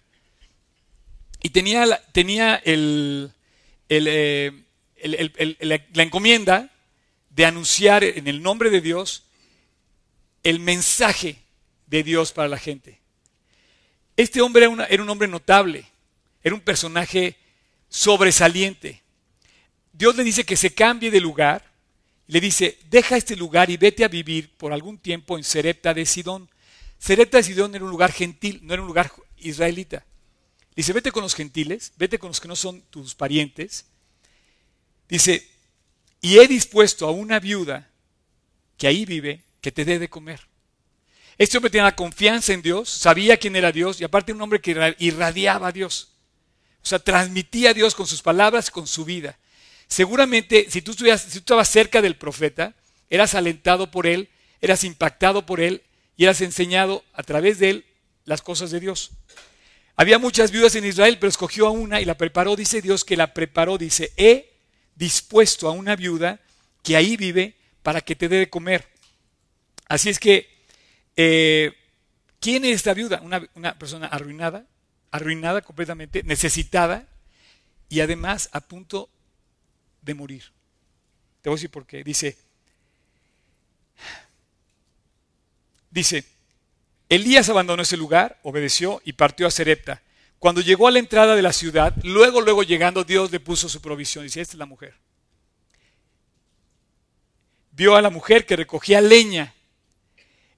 Y 1.42 1.48
tenía, 1.48 2.02
tenía 2.12 2.56
el, 2.56 3.32
eh, 3.88 4.52
la 5.02 6.02
encomienda 6.02 6.70
de 7.30 7.44
anunciar 7.44 8.02
en 8.02 8.26
el 8.28 8.42
nombre 8.42 8.70
de 8.70 8.80
Dios 8.80 9.24
el 10.42 10.60
mensaje 10.60 11.36
de 11.86 12.02
Dios 12.02 12.32
para 12.32 12.48
la 12.48 12.58
gente. 12.58 13.00
Este 14.16 14.40
hombre 14.40 14.64
era, 14.88 15.02
un 15.02 15.10
hombre 15.10 15.28
notable, 15.28 15.84
era 16.42 16.54
un 16.54 16.60
personaje 16.60 17.36
sobresaliente. 17.88 19.02
Dios 19.92 20.16
le 20.16 20.24
dice 20.24 20.44
que 20.44 20.56
se 20.56 20.72
cambie 20.72 21.10
de 21.10 21.20
lugar, 21.20 21.70
le 22.26 22.40
dice, 22.40 22.78
deja 22.88 23.16
este 23.16 23.36
lugar 23.36 23.70
y 23.70 23.76
vete 23.76 24.04
a 24.04 24.08
vivir 24.08 24.50
por 24.56 24.72
algún 24.72 24.98
tiempo 24.98 25.36
en 25.36 25.44
Serepta 25.44 25.92
de 25.92 26.06
Sidón. 26.06 26.48
Serepta 26.98 27.36
de 27.36 27.42
Sidón 27.42 27.74
era 27.74 27.84
un 27.84 27.90
lugar 27.90 28.12
gentil, 28.12 28.60
no 28.62 28.72
era 28.72 28.82
un 28.82 28.88
lugar 28.88 29.12
israelita. 29.36 30.04
Dice, 30.76 30.92
vete 30.92 31.10
con 31.10 31.22
los 31.22 31.34
gentiles, 31.34 31.92
vete 31.96 32.18
con 32.18 32.28
los 32.28 32.38
que 32.38 32.48
no 32.48 32.54
son 32.54 32.82
tus 32.90 33.14
parientes. 33.14 33.86
Dice, 35.08 35.48
y 36.20 36.38
he 36.38 36.46
dispuesto 36.46 37.08
a 37.08 37.10
una 37.10 37.40
viuda 37.40 37.90
que 38.76 38.86
ahí 38.86 39.06
vive 39.06 39.42
que 39.62 39.72
te 39.72 39.86
dé 39.86 39.98
de 39.98 40.10
comer. 40.10 40.46
Este 41.38 41.56
hombre 41.56 41.70
tenía 41.70 41.84
la 41.84 41.96
confianza 41.96 42.52
en 42.52 42.62
Dios, 42.62 42.90
sabía 42.90 43.36
quién 43.38 43.56
era 43.56 43.72
Dios 43.72 44.00
y 44.00 44.04
aparte 44.04 44.32
un 44.32 44.40
hombre 44.42 44.60
que 44.60 44.94
irradiaba 44.98 45.68
a 45.68 45.72
Dios. 45.72 46.12
O 46.82 46.86
sea, 46.86 46.98
transmitía 46.98 47.70
a 47.70 47.74
Dios 47.74 47.94
con 47.94 48.06
sus 48.06 48.22
palabras, 48.22 48.70
con 48.70 48.86
su 48.86 49.04
vida. 49.04 49.38
Seguramente, 49.88 50.66
si 50.70 50.82
tú, 50.82 50.92
si 50.92 51.04
tú 51.06 51.38
estabas 51.38 51.68
cerca 51.68 52.02
del 52.02 52.16
profeta, 52.16 52.74
eras 53.08 53.34
alentado 53.34 53.90
por 53.90 54.06
él, 54.06 54.28
eras 54.60 54.84
impactado 54.84 55.46
por 55.46 55.60
él 55.60 55.82
y 56.16 56.24
eras 56.24 56.40
enseñado 56.42 57.04
a 57.12 57.22
través 57.22 57.58
de 57.58 57.70
él 57.70 57.86
las 58.24 58.42
cosas 58.42 58.70
de 58.70 58.80
Dios. 58.80 59.12
Había 59.96 60.18
muchas 60.18 60.50
viudas 60.50 60.74
en 60.74 60.84
Israel, 60.84 61.16
pero 61.18 61.30
escogió 61.30 61.66
a 61.66 61.70
una 61.70 62.00
y 62.00 62.04
la 62.04 62.18
preparó. 62.18 62.54
Dice 62.54 62.82
Dios 62.82 63.04
que 63.04 63.16
la 63.16 63.32
preparó. 63.32 63.78
Dice, 63.78 64.12
he 64.18 64.52
dispuesto 64.94 65.68
a 65.68 65.72
una 65.72 65.96
viuda 65.96 66.38
que 66.82 66.96
ahí 66.96 67.16
vive 67.16 67.56
para 67.82 68.02
que 68.02 68.14
te 68.14 68.28
dé 68.28 68.36
de 68.36 68.50
comer. 68.50 68.86
Así 69.88 70.10
es 70.10 70.18
que, 70.18 70.48
eh, 71.16 71.72
¿quién 72.40 72.66
es 72.66 72.76
esta 72.76 72.92
viuda? 72.92 73.20
Una, 73.22 73.48
una 73.54 73.78
persona 73.78 74.06
arruinada, 74.06 74.66
arruinada 75.10 75.62
completamente, 75.62 76.22
necesitada 76.24 77.08
y 77.88 78.00
además 78.00 78.50
a 78.52 78.60
punto 78.60 79.08
de 80.02 80.14
morir. 80.14 80.44
Te 81.40 81.48
voy 81.48 81.54
a 81.54 81.58
decir 81.58 81.70
por 81.70 81.86
qué. 81.86 82.04
Dice, 82.04 82.36
dice, 85.90 86.35
Elías 87.08 87.48
abandonó 87.48 87.82
ese 87.82 87.96
lugar, 87.96 88.38
obedeció 88.42 89.00
y 89.04 89.12
partió 89.12 89.46
a 89.46 89.50
Serepta. 89.50 90.02
Cuando 90.38 90.60
llegó 90.60 90.88
a 90.88 90.90
la 90.90 90.98
entrada 90.98 91.34
de 91.34 91.42
la 91.42 91.52
ciudad, 91.52 91.94
luego, 92.02 92.40
luego 92.40 92.62
llegando, 92.62 93.04
Dios 93.04 93.30
le 93.30 93.40
puso 93.40 93.68
su 93.68 93.80
provisión. 93.80 94.24
Dice, 94.24 94.40
esta 94.40 94.54
es 94.54 94.58
la 94.58 94.66
mujer. 94.66 94.94
Vio 97.72 97.94
a 97.94 98.02
la 98.02 98.10
mujer 98.10 98.44
que 98.46 98.56
recogía 98.56 99.00
leña. 99.00 99.54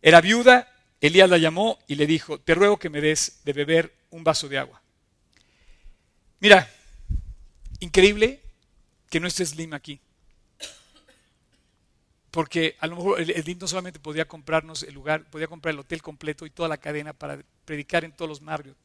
Era 0.01 0.21
viuda, 0.21 0.73
Elías 1.01 1.29
la 1.29 1.39
llamó 1.39 1.79
y 1.87 1.95
le 1.95 2.07
dijo, 2.07 2.39
te 2.39 2.55
ruego 2.55 2.79
que 2.79 2.91
me 2.91 3.01
des 3.01 3.41
de 3.45 3.53
beber 3.53 3.95
un 4.11 4.25
vaso 4.25 4.49
de 4.49 4.59
agua. 4.59 4.83
Mira, 6.41 6.73
increíble 7.81 8.41
que 9.11 9.21
no 9.21 9.27
esté 9.27 9.45
lima 9.57 9.77
aquí. 9.77 10.01
Porque 12.39 12.77
a 12.79 12.87
lo 12.87 12.95
mejor 12.95 13.21
el 13.21 13.43
Slim 13.43 13.59
no 13.59 13.67
solamente 13.67 13.99
podía 13.99 14.29
comprarnos 14.29 14.85
el 14.85 14.95
lugar, 14.95 15.29
podía 15.29 15.49
comprar 15.49 15.75
el 15.75 15.81
hotel 15.81 16.01
completo 16.01 16.47
y 16.47 16.51
toda 16.51 16.69
la 16.69 16.77
cadena 16.77 17.13
para 17.13 17.43
predicar 17.65 18.05
en 18.05 18.13
todos 18.13 18.29
los 18.29 18.41
Marriott. 18.41 18.77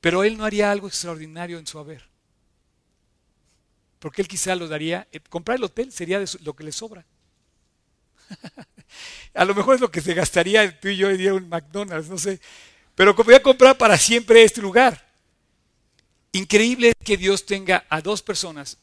Pero 0.00 0.22
él 0.22 0.38
no 0.38 0.44
haría 0.44 0.70
algo 0.70 0.86
extraordinario 0.86 1.58
en 1.58 1.66
su 1.66 1.80
haber. 1.80 2.04
Porque 3.98 4.22
él 4.22 4.28
quizá 4.28 4.54
lo 4.54 4.68
daría, 4.68 5.08
eh, 5.10 5.18
comprar 5.18 5.58
el 5.58 5.64
hotel 5.64 5.90
sería 5.90 6.22
lo 6.42 6.54
que 6.54 6.62
le 6.62 6.70
sobra. 6.70 7.04
a 9.34 9.44
lo 9.44 9.52
mejor 9.52 9.74
es 9.74 9.80
lo 9.80 9.90
que 9.90 10.00
se 10.00 10.14
gastaría 10.14 10.78
tú 10.78 10.86
y 10.86 10.96
yo 10.96 11.10
iría 11.10 11.34
un 11.34 11.48
McDonald's, 11.48 12.08
no 12.08 12.18
sé. 12.18 12.40
Pero 12.94 13.14
voy 13.14 13.34
a 13.34 13.42
comprar 13.42 13.76
para 13.76 13.98
siempre 13.98 14.44
este 14.44 14.62
lugar. 14.62 15.04
Increíble 16.30 16.92
que 17.04 17.16
Dios 17.16 17.44
tenga 17.44 17.84
a 17.88 18.00
dos 18.00 18.22
personas, 18.22 18.78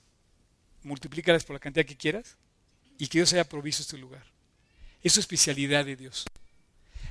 multiplícalas 0.83 1.43
por 1.43 1.55
la 1.55 1.59
cantidad 1.59 1.85
que 1.85 1.97
quieras, 1.97 2.37
y 2.97 3.07
que 3.07 3.19
Dios 3.19 3.33
haya 3.33 3.47
provisto 3.47 3.81
este 3.81 3.97
lugar. 3.97 4.23
Es 5.01 5.13
su 5.13 5.19
especialidad 5.19 5.85
de 5.85 5.95
Dios. 5.95 6.25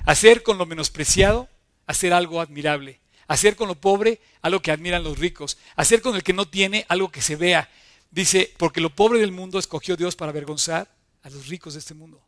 Hacer 0.05 0.43
con 0.43 0.57
lo 0.57 0.65
menospreciado, 0.65 1.49
hacer 1.85 2.13
algo 2.13 2.41
admirable. 2.41 2.99
Hacer 3.27 3.55
con 3.55 3.67
lo 3.67 3.75
pobre 3.75 4.19
algo 4.41 4.61
que 4.61 4.71
admiran 4.71 5.03
los 5.03 5.19
ricos. 5.19 5.57
Hacer 5.75 6.01
con 6.01 6.15
el 6.15 6.23
que 6.23 6.33
no 6.33 6.47
tiene 6.47 6.85
algo 6.89 7.09
que 7.09 7.21
se 7.21 7.35
vea. 7.35 7.69
Dice, 8.11 8.53
porque 8.57 8.81
lo 8.81 8.89
pobre 8.89 9.19
del 9.19 9.31
mundo 9.31 9.59
escogió 9.59 9.95
Dios 9.95 10.15
para 10.15 10.31
avergonzar 10.31 10.89
a 11.23 11.29
los 11.29 11.47
ricos 11.47 11.73
de 11.73 11.79
este 11.79 11.93
mundo. 11.93 12.21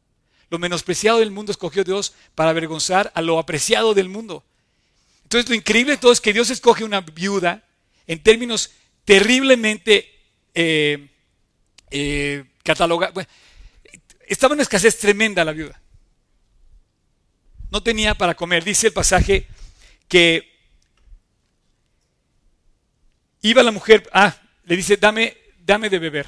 Lo 0.49 0.59
menospreciado 0.59 1.19
del 1.19 1.31
mundo 1.31 1.51
escogió 1.51 1.83
Dios 1.83 2.13
para 2.33 2.51
avergonzar 2.51 3.11
a 3.15 3.21
lo 3.21 3.39
apreciado 3.39 3.93
del 3.93 4.09
mundo. 4.09 4.43
Entonces 5.23 5.49
lo 5.49 5.55
increíble 5.55 5.93
de 5.93 5.97
todo 5.97 6.11
es 6.11 6.21
que 6.21 6.33
Dios 6.33 6.49
escoge 6.49 6.83
una 6.83 7.01
viuda 7.01 7.63
en 8.07 8.21
términos 8.21 8.71
terriblemente 9.05 10.11
eh, 10.53 11.09
eh, 11.91 12.43
estaba 14.27 14.53
en 14.53 14.57
una 14.57 14.63
escasez 14.63 14.97
tremenda 14.97 15.45
la 15.45 15.51
viuda. 15.51 15.79
No 17.71 17.83
tenía 17.83 18.15
para 18.15 18.35
comer. 18.35 18.63
Dice 18.63 18.87
el 18.87 18.93
pasaje 18.93 19.47
que 20.07 20.51
iba 23.41 23.63
la 23.63 23.71
mujer, 23.71 24.09
ah, 24.13 24.35
le 24.63 24.75
dice, 24.75 24.97
dame, 24.97 25.37
dame 25.59 25.89
de 25.89 25.99
beber. 25.99 26.27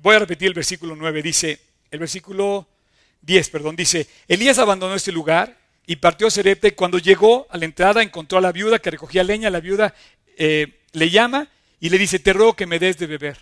Voy 0.00 0.16
a 0.16 0.20
repetir 0.20 0.48
el 0.48 0.54
versículo 0.54 0.94
9, 0.94 1.22
dice, 1.22 1.60
el 1.90 1.98
versículo 1.98 2.68
10, 3.22 3.50
perdón, 3.50 3.74
dice, 3.74 4.06
Elías 4.28 4.58
abandonó 4.58 4.94
este 4.94 5.10
lugar 5.10 5.58
y 5.86 5.96
partió 5.96 6.28
a 6.28 6.30
Serepta 6.30 6.68
y 6.68 6.72
cuando 6.72 6.98
llegó 6.98 7.46
a 7.50 7.56
la 7.58 7.64
entrada 7.64 8.02
encontró 8.02 8.38
a 8.38 8.42
la 8.42 8.52
viuda 8.52 8.78
que 8.78 8.90
recogía 8.90 9.24
leña, 9.24 9.50
la 9.50 9.60
viuda 9.60 9.94
eh, 10.36 10.82
le 10.92 11.10
llama 11.10 11.48
y 11.80 11.88
le 11.88 11.98
dice, 11.98 12.18
te 12.18 12.32
ruego 12.32 12.54
que 12.54 12.66
me 12.66 12.78
des 12.78 12.98
de 12.98 13.06
beber. 13.06 13.38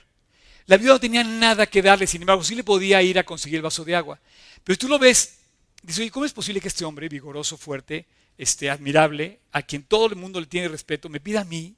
La 0.66 0.76
viuda 0.76 0.94
no 0.94 1.00
tenía 1.00 1.22
nada 1.22 1.66
que 1.66 1.80
darle, 1.80 2.06
sin 2.06 2.22
embargo, 2.22 2.42
sí 2.42 2.54
le 2.54 2.64
podía 2.64 3.00
ir 3.02 3.18
a 3.18 3.24
conseguir 3.24 3.56
el 3.56 3.62
vaso 3.62 3.84
de 3.84 3.94
agua. 3.94 4.20
Pero 4.64 4.78
tú 4.78 4.88
lo 4.88 4.98
ves, 4.98 5.38
dice, 5.82 6.02
oye, 6.02 6.10
¿cómo 6.10 6.26
es 6.26 6.32
posible 6.32 6.60
que 6.60 6.68
este 6.68 6.84
hombre 6.84 7.08
vigoroso, 7.08 7.56
fuerte, 7.56 8.06
este, 8.36 8.68
admirable, 8.68 9.40
a 9.52 9.62
quien 9.62 9.84
todo 9.84 10.06
el 10.06 10.16
mundo 10.16 10.40
le 10.40 10.46
tiene 10.46 10.68
respeto, 10.68 11.08
me 11.08 11.20
pida 11.20 11.42
a 11.42 11.44
mí? 11.44 11.76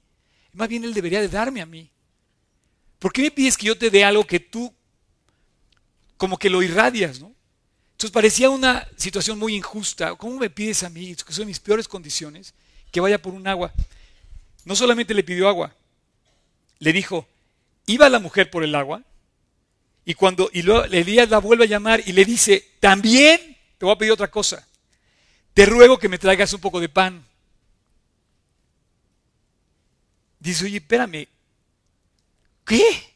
Más 0.55 0.69
bien 0.69 0.85
él 0.85 0.95
debería 0.95 1.21
de 1.21 1.29
darme 1.29 1.61
a 1.61 1.67
mí. 1.67 1.91
¿Por 2.99 3.13
qué 3.13 3.23
me 3.23 3.31
pides 3.31 3.57
que 3.57 3.67
yo 3.67 3.77
te 3.77 3.91
dé 3.91 4.03
algo 4.05 4.27
que 4.27 4.41
tú 4.41 4.73
como 6.17 6.39
que 6.39 6.51
lo 6.51 6.63
irradias, 6.63 7.21
no? 7.21 7.33
Entonces 7.93 8.13
parecía 8.13 8.49
una 8.51 8.89
situación 8.97 9.39
muy 9.39 9.55
injusta. 9.55 10.15
¿Cómo 10.17 10.39
me 10.39 10.51
pides 10.51 10.83
a 10.83 10.89
mí, 10.89 11.15
que 11.15 11.33
son 11.33 11.47
mis 11.47 11.61
peores 11.61 11.87
condiciones, 11.87 12.55
que 12.91 13.01
vaya 13.01 13.21
por 13.21 13.35
un 13.35 13.47
agua? 13.47 13.73
No 14.65 14.75
solamente 14.75 15.15
le 15.15 15.23
pidió 15.23 15.49
agua, 15.49 15.75
le 16.79 16.93
dijo, 16.93 17.29
iba 17.87 18.09
la 18.09 18.19
mujer 18.19 18.51
por 18.51 18.65
el 18.65 18.75
agua, 18.75 19.03
y 20.05 20.15
cuando 20.15 20.49
y 20.53 20.63
luego 20.63 20.85
Elías 20.85 21.29
la 21.29 21.39
vuelve 21.39 21.65
a 21.65 21.69
llamar 21.69 22.03
y 22.07 22.13
le 22.13 22.25
dice, 22.25 22.65
también 22.81 23.57
te 23.77 23.85
voy 23.85 23.95
a 23.95 23.99
pedir 23.99 24.13
otra 24.13 24.31
cosa, 24.31 24.67
te 25.55 25.67
ruego 25.67 25.99
que 25.99 26.09
me 26.09 26.19
traigas 26.19 26.53
un 26.53 26.61
poco 26.61 26.81
de 26.81 26.89
pan. 26.89 27.25
Dice, 30.41 30.65
oye, 30.65 30.79
espérame, 30.79 31.29
¿qué? 32.65 33.09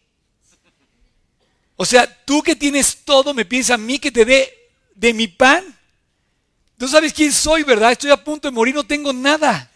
O 1.77 1.85
sea, 1.85 2.07
tú 2.25 2.43
que 2.43 2.55
tienes 2.55 3.05
todo, 3.05 3.35
me 3.35 3.45
pides 3.45 3.71
a 3.71 3.79
mí 3.79 3.99
que 3.99 4.13
te 4.13 4.25
dé 4.25 4.71
de 4.95 5.13
mi 5.13 5.27
pan. 5.27 5.65
Tú 6.79 6.87
sabes 6.87 7.13
quién 7.13 7.33
soy, 7.33 7.63
¿verdad? 7.65 7.93
Estoy 7.93 8.11
a 8.11 8.23
punto 8.23 8.49
de 8.49 8.53
morir, 8.53 8.75
no 8.75 8.85
tengo 8.85 9.13
nada. 9.13 9.72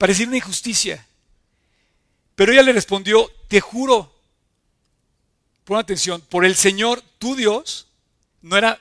Parecía 0.00 0.26
una 0.26 0.38
injusticia. 0.38 1.06
Pero 2.34 2.52
ella 2.52 2.62
le 2.62 2.72
respondió, 2.72 3.30
te 3.48 3.60
juro, 3.60 4.18
pon 5.64 5.76
atención, 5.76 6.22
por 6.22 6.46
el 6.46 6.56
Señor, 6.56 7.02
tu 7.18 7.36
Dios, 7.36 7.86
no 8.40 8.56
era 8.56 8.80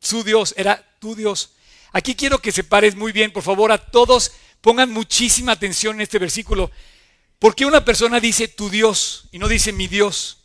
su 0.00 0.22
Dios, 0.22 0.52
era 0.58 0.86
tu 0.98 1.14
Dios. 1.14 1.52
Aquí 1.92 2.14
quiero 2.14 2.42
que 2.42 2.52
separes 2.52 2.94
muy 2.94 3.10
bien, 3.10 3.32
por 3.32 3.42
favor, 3.42 3.72
a 3.72 3.78
todos 3.78 4.32
pongan 4.60 4.90
muchísima 4.90 5.52
atención 5.52 5.94
en 5.94 6.02
este 6.02 6.18
versículo. 6.18 6.70
¿Por 7.38 7.54
qué 7.54 7.64
una 7.64 7.82
persona 7.82 8.20
dice 8.20 8.46
tu 8.46 8.68
Dios 8.68 9.28
y 9.32 9.38
no 9.38 9.48
dice 9.48 9.72
mi 9.72 9.88
Dios? 9.88 10.42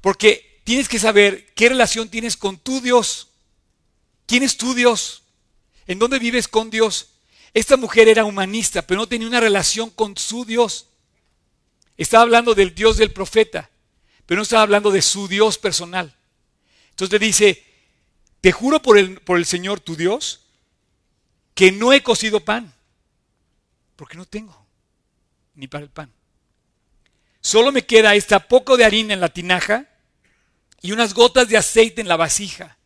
Porque 0.00 0.62
tienes 0.64 0.88
que 0.88 0.98
saber 0.98 1.54
qué 1.54 1.68
relación 1.68 2.08
tienes 2.08 2.36
con 2.36 2.58
tu 2.58 2.80
Dios. 2.80 3.28
¿Quién 4.26 4.42
es 4.42 4.56
tu 4.56 4.74
Dios? 4.74 5.22
¿En 5.86 6.00
dónde 6.00 6.18
vives 6.18 6.48
con 6.48 6.70
Dios? 6.70 7.10
Esta 7.58 7.76
mujer 7.76 8.08
era 8.08 8.24
humanista, 8.24 8.82
pero 8.82 9.00
no 9.00 9.08
tenía 9.08 9.26
una 9.26 9.40
relación 9.40 9.90
con 9.90 10.16
su 10.16 10.44
Dios. 10.44 10.86
Estaba 11.96 12.22
hablando 12.22 12.54
del 12.54 12.72
Dios 12.72 12.98
del 12.98 13.10
profeta, 13.10 13.68
pero 14.26 14.38
no 14.38 14.44
estaba 14.44 14.62
hablando 14.62 14.92
de 14.92 15.02
su 15.02 15.26
Dios 15.26 15.58
personal. 15.58 16.14
Entonces 16.90 17.20
le 17.20 17.26
dice, 17.26 17.64
te 18.40 18.52
juro 18.52 18.80
por 18.80 18.96
el, 18.96 19.20
por 19.22 19.38
el 19.38 19.44
Señor 19.44 19.80
tu 19.80 19.96
Dios 19.96 20.46
que 21.52 21.72
no 21.72 21.92
he 21.92 22.00
cocido 22.00 22.44
pan, 22.44 22.72
porque 23.96 24.16
no 24.16 24.24
tengo 24.24 24.64
ni 25.56 25.66
para 25.66 25.82
el 25.82 25.90
pan. 25.90 26.12
Solo 27.40 27.72
me 27.72 27.84
queda 27.84 28.14
esta 28.14 28.46
poco 28.46 28.76
de 28.76 28.84
harina 28.84 29.14
en 29.14 29.20
la 29.20 29.30
tinaja 29.30 29.88
y 30.80 30.92
unas 30.92 31.12
gotas 31.12 31.48
de 31.48 31.56
aceite 31.56 32.00
en 32.00 32.06
la 32.06 32.16
vasija. 32.16 32.78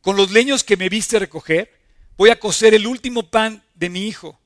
Con 0.00 0.16
los 0.16 0.30
leños 0.30 0.64
que 0.64 0.78
me 0.78 0.88
viste 0.88 1.18
recoger, 1.18 1.77
voy 2.18 2.30
a 2.30 2.38
cocer 2.38 2.74
el 2.74 2.86
último 2.86 3.22
pan 3.22 3.62
de 3.74 3.88
mi 3.88 4.06
hijo. 4.06 4.38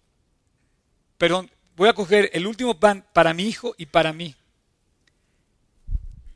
Perdón, 1.16 1.50
voy 1.74 1.88
a 1.88 1.94
coger 1.94 2.30
el 2.34 2.46
último 2.46 2.78
pan 2.78 3.04
para 3.14 3.32
mi 3.32 3.44
hijo 3.44 3.74
y 3.78 3.86
para 3.86 4.12
mí. 4.12 4.36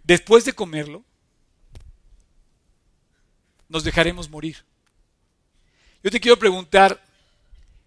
Después 0.03 0.45
de 0.47 0.55
comerlo, 0.55 1.05
nos 3.69 3.85
dejaremos 3.85 4.31
morir. 4.31 4.65
Yo 6.03 6.11
te 6.11 6.21
quiero 6.21 6.39
preguntar 6.39 7.05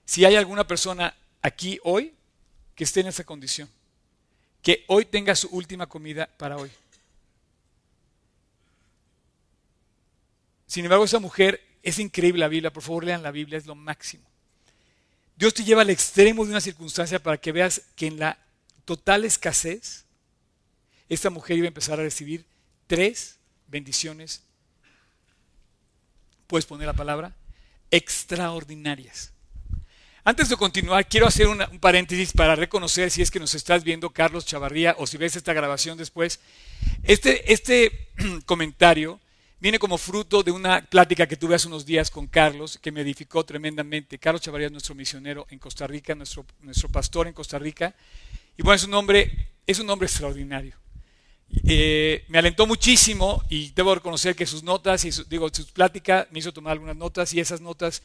si 0.05 0.25
hay 0.25 0.35
alguna 0.35 0.67
persona 0.67 1.15
aquí 1.41 1.79
hoy 1.83 2.13
que 2.75 2.83
esté 2.83 2.99
en 2.99 3.07
esa 3.07 3.23
condición, 3.23 3.67
que 4.61 4.83
hoy 4.87 5.05
tenga 5.05 5.35
su 5.35 5.47
última 5.47 5.87
comida 5.87 6.29
para 6.37 6.57
hoy. 6.57 6.69
Sin 10.67 10.85
embargo, 10.85 11.05
esa 11.05 11.19
mujer 11.19 11.68
es 11.83 11.99
increíble 11.99 12.39
la 12.39 12.47
Biblia, 12.47 12.73
por 12.73 12.83
favor 12.83 13.03
lean 13.03 13.23
la 13.23 13.31
Biblia, 13.31 13.57
es 13.57 13.65
lo 13.65 13.75
máximo. 13.75 14.23
Dios 15.35 15.53
te 15.53 15.63
lleva 15.63 15.83
al 15.83 15.89
extremo 15.89 16.43
de 16.43 16.51
una 16.51 16.61
circunstancia 16.61 17.21
para 17.21 17.37
que 17.37 17.51
veas 17.51 17.81
que 17.95 18.07
en 18.07 18.19
la 18.19 18.37
total 18.85 19.23
escasez, 19.23 20.05
esta 21.07 21.29
mujer 21.29 21.57
iba 21.57 21.65
a 21.65 21.69
empezar 21.69 21.99
a 21.99 22.03
recibir 22.03 22.45
tres 22.87 23.37
bendiciones, 23.67 24.43
puedes 26.47 26.65
poner 26.65 26.87
la 26.87 26.93
palabra, 26.93 27.35
extraordinarias. 27.91 29.31
Antes 30.23 30.49
de 30.49 30.57
continuar, 30.57 31.07
quiero 31.07 31.27
hacer 31.27 31.47
un 31.47 31.79
paréntesis 31.79 32.33
para 32.33 32.55
reconocer 32.55 33.09
si 33.09 33.21
es 33.21 33.31
que 33.31 33.39
nos 33.39 33.55
estás 33.55 33.83
viendo, 33.83 34.09
Carlos 34.09 34.45
Chavarría, 34.45 34.95
o 34.99 35.07
si 35.07 35.17
ves 35.17 35.35
esta 35.35 35.53
grabación 35.53 35.97
después. 35.97 36.39
Este, 37.03 37.53
este 37.53 38.09
comentario 38.45 39.19
viene 39.59 39.79
como 39.79 39.97
fruto 39.97 40.43
de 40.43 40.51
una 40.51 40.81
plática 40.81 41.27
que 41.27 41.37
tuve 41.37 41.55
hace 41.55 41.67
unos 41.67 41.85
días 41.85 42.09
con 42.09 42.27
Carlos, 42.27 42.77
que 42.77 42.91
me 42.91 43.01
edificó 43.01 43.43
tremendamente. 43.43 44.17
Carlos 44.17 44.41
Chavarría 44.41 44.67
es 44.67 44.71
nuestro 44.71 44.95
misionero 44.95 45.45
en 45.49 45.59
Costa 45.59 45.85
Rica, 45.87 46.15
nuestro, 46.15 46.45
nuestro 46.61 46.89
pastor 46.89 47.27
en 47.27 47.33
Costa 47.33 47.59
Rica. 47.59 47.95
Y 48.57 48.63
bueno, 48.63 48.75
es 48.75 48.83
un 48.83 48.93
hombre, 48.93 49.49
es 49.65 49.79
un 49.79 49.89
hombre 49.89 50.07
extraordinario. 50.07 50.75
Eh, 51.67 52.25
me 52.27 52.37
alentó 52.37 52.67
muchísimo 52.67 53.43
y 53.49 53.71
debo 53.71 53.95
reconocer 53.95 54.35
que 54.35 54.45
sus 54.45 54.63
notas 54.63 55.03
y 55.05 55.11
su, 55.11 55.23
digo, 55.25 55.49
sus 55.51 55.71
pláticas 55.71 56.27
me 56.31 56.39
hizo 56.39 56.53
tomar 56.53 56.73
algunas 56.73 56.95
notas 56.95 57.33
y 57.33 57.39
esas 57.39 57.59
notas 57.59 58.03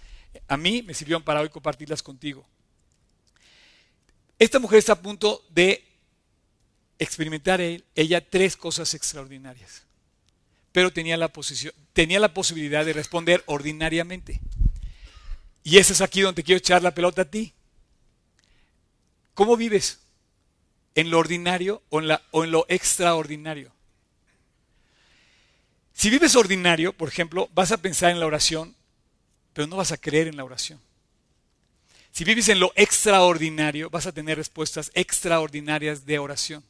a 0.49 0.57
mí 0.57 0.83
me 0.83 0.95
sirvieron 0.95 1.23
para 1.23 1.41
hoy 1.41 1.51
compartirlas 1.51 2.03
contigo. 2.03 2.45
Esta 4.39 4.59
mujer 4.59 4.79
está 4.79 4.95
a 4.95 5.03
punto 5.03 5.45
de 5.51 5.85
experimentar 6.99 7.61
ella 7.61 8.29
tres 8.29 8.57
cosas 8.57 8.95
extraordinarias. 8.95 9.85
Pero 10.75 10.93
tenía 10.93 11.17
la, 11.17 11.29
posición, 11.29 11.73
tenía 11.93 12.19
la 12.19 12.35
posibilidad 12.35 12.85
de 12.85 12.93
responder 12.93 13.45
ordinariamente. 13.47 14.41
Y 15.63 15.79
eso 15.79 15.93
es 15.93 16.01
aquí 16.01 16.21
donde 16.21 16.43
quiero 16.43 16.59
echar 16.59 16.83
la 16.83 16.93
pelota 16.97 17.23
a 17.23 17.31
ti. 17.31 17.53
¿Cómo 19.35 19.57
vives? 19.57 20.01
¿En 20.97 21.11
lo 21.11 21.21
ordinario 21.21 21.81
o 21.91 22.01
en, 22.01 22.09
la, 22.09 22.23
o 22.33 22.43
en 22.43 22.51
lo 22.51 22.67
extraordinario? 22.69 23.71
Si 25.93 26.11
vives 26.11 26.35
ordinario, 26.35 26.93
por 26.93 27.09
ejemplo, 27.09 27.49
vas 27.55 27.71
a 27.71 27.77
pensar 27.77 28.11
en 28.11 28.19
la 28.19 28.27
oración, 28.27 28.75
pero 29.53 29.69
no 29.69 29.77
vas 29.77 29.93
a 29.93 29.97
creer 29.97 30.27
en 30.27 30.37
la 30.37 30.45
oración. 30.45 30.81
Si 32.11 32.25
vives 32.25 32.49
en 32.49 32.59
lo 32.59 32.73
extraordinario, 32.75 33.91
vas 33.91 34.09
a 34.09 34.13
tener 34.13 34.39
respuestas 34.39 34.91
extraordinarias 34.95 36.05
de 36.05 36.19
oración. 36.19 36.65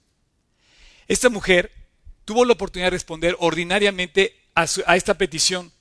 Esta 1.08 1.30
mujer 1.30 1.83
tuvo 2.24 2.44
la 2.44 2.52
oportunidad 2.54 2.86
de 2.86 2.96
responder 2.96 3.36
ordinariamente 3.38 4.36
a, 4.54 4.64
esta 4.96 5.14
petición. 5.14 5.72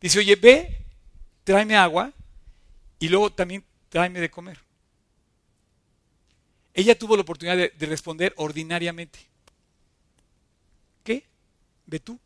Dice, 0.00 0.18
oye, 0.18 0.36
ve, 0.36 0.84
tráeme 1.44 1.76
agua 1.76 2.12
y 2.98 3.08
luego 3.08 3.32
también 3.32 3.64
tráeme 3.88 4.20
de 4.20 4.30
comer. 4.30 4.58
Ella 6.72 6.98
tuvo 6.98 7.16
la 7.16 7.22
oportunidad 7.22 7.56
de, 7.56 7.72
de 7.76 7.86
responder 7.86 8.32
ordinariamente. 8.36 9.18
¿Qué? 11.02 11.24
Ve 11.86 12.00
tú. 12.00 12.18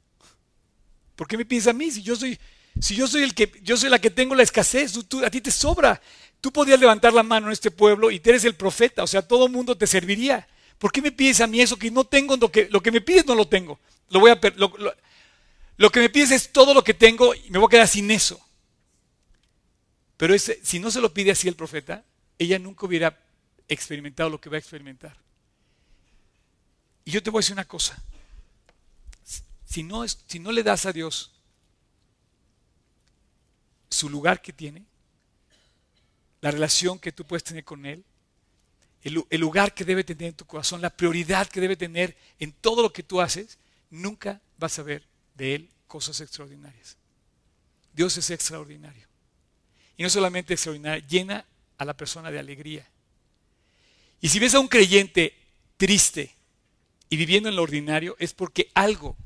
¿Por 1.16 1.26
qué 1.26 1.36
me 1.36 1.44
piensas 1.44 1.74
a 1.74 1.76
mí 1.76 1.90
si 1.90 2.02
yo 2.02 2.16
soy 2.16 2.38
si 2.80 2.94
yo 2.94 3.06
soy 3.06 3.22
el 3.22 3.34
que, 3.34 3.52
yo 3.62 3.76
soy 3.76 3.90
la 3.90 3.98
que 3.98 4.10
tengo 4.10 4.34
la 4.34 4.42
escasez, 4.42 4.94
a 5.24 5.30
ti 5.30 5.40
te 5.40 5.50
sobra. 5.50 6.00
Tú 6.40 6.52
podías 6.52 6.78
levantar 6.78 7.12
la 7.12 7.22
mano 7.22 7.48
en 7.48 7.52
este 7.52 7.70
pueblo 7.70 8.10
y 8.10 8.20
tú 8.20 8.30
eres 8.30 8.44
el 8.44 8.54
profeta, 8.54 9.02
o 9.02 9.06
sea, 9.06 9.22
todo 9.22 9.46
el 9.46 9.52
mundo 9.52 9.76
te 9.76 9.86
serviría. 9.86 10.46
¿Por 10.78 10.92
qué 10.92 11.02
me 11.02 11.12
pides 11.12 11.40
a 11.40 11.46
mí 11.46 11.60
eso 11.60 11.76
que 11.76 11.90
no 11.90 12.04
tengo? 12.04 12.36
Lo 12.36 12.50
que, 12.50 12.90
me 12.92 13.00
pides 13.00 13.26
no 13.26 13.34
lo 13.34 13.48
tengo. 13.48 13.78
Lo, 14.10 14.20
voy 14.20 14.30
a, 14.30 14.40
lo, 15.76 15.90
que 15.90 16.00
me 16.00 16.08
pides 16.08 16.30
es 16.30 16.52
todo 16.52 16.72
lo 16.72 16.84
que 16.84 16.94
tengo 16.94 17.34
y 17.34 17.50
me 17.50 17.58
voy 17.58 17.66
a 17.66 17.70
quedar 17.70 17.88
sin 17.88 18.10
eso. 18.10 18.40
Pero 20.16 20.34
si 20.38 20.78
no 20.78 20.90
se 20.90 21.00
lo 21.00 21.12
pide 21.12 21.32
así 21.32 21.48
el 21.48 21.56
profeta, 21.56 22.04
ella 22.38 22.58
nunca 22.58 22.86
hubiera 22.86 23.18
experimentado 23.68 24.30
lo 24.30 24.40
que 24.40 24.50
va 24.50 24.56
a 24.56 24.60
experimentar. 24.60 25.16
Y 27.04 27.10
yo 27.10 27.22
te 27.22 27.30
voy 27.30 27.40
a 27.40 27.42
decir 27.42 27.54
una 27.54 27.66
cosa. 27.66 28.00
Si 29.64 29.82
no, 29.82 30.06
si 30.06 30.38
no 30.38 30.52
le 30.52 30.62
das 30.62 30.86
a 30.86 30.92
Dios 30.92 31.32
su 33.90 34.08
lugar 34.08 34.40
que 34.40 34.52
tiene, 34.52 34.84
la 36.40 36.50
relación 36.50 36.98
que 36.98 37.12
tú 37.12 37.24
puedes 37.24 37.44
tener 37.44 37.64
con 37.64 37.84
Él, 37.84 38.04
el, 39.02 39.40
lugar 39.40 39.74
que 39.74 39.84
debe 39.84 40.04
tener 40.04 40.28
en 40.28 40.34
tu 40.34 40.44
corazón, 40.44 40.80
la 40.80 40.90
prioridad 40.90 41.46
que 41.46 41.60
debe 41.60 41.76
tener 41.76 42.16
en 42.38 42.52
todo 42.52 42.82
lo 42.82 42.92
que 42.92 43.02
tú 43.02 43.20
haces, 43.20 43.58
nunca 43.90 44.40
vas 44.58 44.78
a 44.78 44.82
ver 44.82 45.04
de 45.34 45.54
Él 45.54 45.68
cosas 45.86 46.20
extraordinarias. 46.20 46.96
Dios 47.92 48.16
es 48.16 48.30
extraordinario. 48.30 49.06
Y 49.96 50.02
no 50.02 50.10
solamente 50.10 50.54
extraordinario, 50.54 51.04
llena 51.08 51.44
a 51.78 51.84
la 51.84 51.96
persona 51.96 52.30
de 52.30 52.38
alegría. 52.38 52.88
Y 54.20 54.28
si 54.28 54.38
ves 54.38 54.54
a 54.54 54.60
un 54.60 54.68
creyente 54.68 55.34
triste 55.76 56.34
y 57.08 57.16
viviendo 57.16 57.48
en 57.48 57.56
lo 57.56 57.62
ordinario, 57.62 58.16
es 58.18 58.34
porque 58.34 58.70
algo 58.74 59.16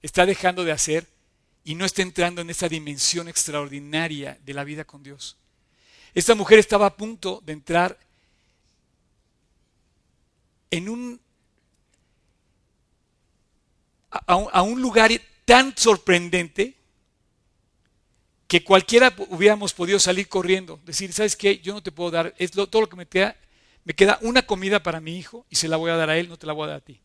está 0.00 0.26
dejando 0.26 0.64
de 0.64 0.72
hacer 0.72 1.06
y 1.64 1.74
no 1.74 1.84
está 1.84 2.02
entrando 2.02 2.40
en 2.40 2.50
esa 2.50 2.68
dimensión 2.68 3.28
extraordinaria 3.28 4.38
de 4.44 4.54
la 4.54 4.64
vida 4.64 4.84
con 4.84 5.02
Dios. 5.02 5.36
Esta 6.14 6.34
mujer 6.34 6.58
estaba 6.58 6.86
a 6.86 6.96
punto 6.96 7.42
de 7.44 7.52
entrar 7.52 7.98
en 10.70 10.88
un 10.88 11.20
a, 14.10 14.62
un, 14.62 14.80
lugar 14.80 15.10
tan 15.44 15.76
sorprendente 15.76 16.74
que 18.46 18.64
cualquiera 18.64 19.14
hubiéramos 19.28 19.74
podido 19.74 19.98
salir 19.98 20.28
corriendo, 20.28 20.80
decir, 20.86 21.12
¿sabes 21.12 21.36
qué? 21.36 21.58
Yo 21.58 21.74
no 21.74 21.82
te 21.82 21.92
puedo 21.92 22.10
dar, 22.10 22.34
es 22.38 22.50
todo 22.50 22.80
lo 22.80 22.88
que 22.88 22.96
me 22.96 23.06
queda, 23.06 23.36
me 23.84 23.92
queda 23.92 24.18
una 24.22 24.46
comida 24.46 24.82
para 24.82 25.00
mi 25.00 25.18
hijo 25.18 25.44
y 25.50 25.56
se 25.56 25.68
la 25.68 25.76
voy 25.76 25.90
a 25.90 25.96
dar 25.96 26.08
a 26.08 26.16
él, 26.16 26.28
no 26.28 26.38
te 26.38 26.46
la 26.46 26.54
voy 26.54 26.64
a 26.64 26.68
dar 26.68 26.76
a 26.78 26.84
ti. 26.84 27.00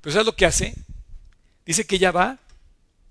Pero 0.00 0.12
¿sabes 0.12 0.26
lo 0.26 0.36
que 0.36 0.44
hace? 0.44 0.74
Dice 1.64 1.86
que 1.86 1.96
ella 1.96 2.12
va 2.12 2.38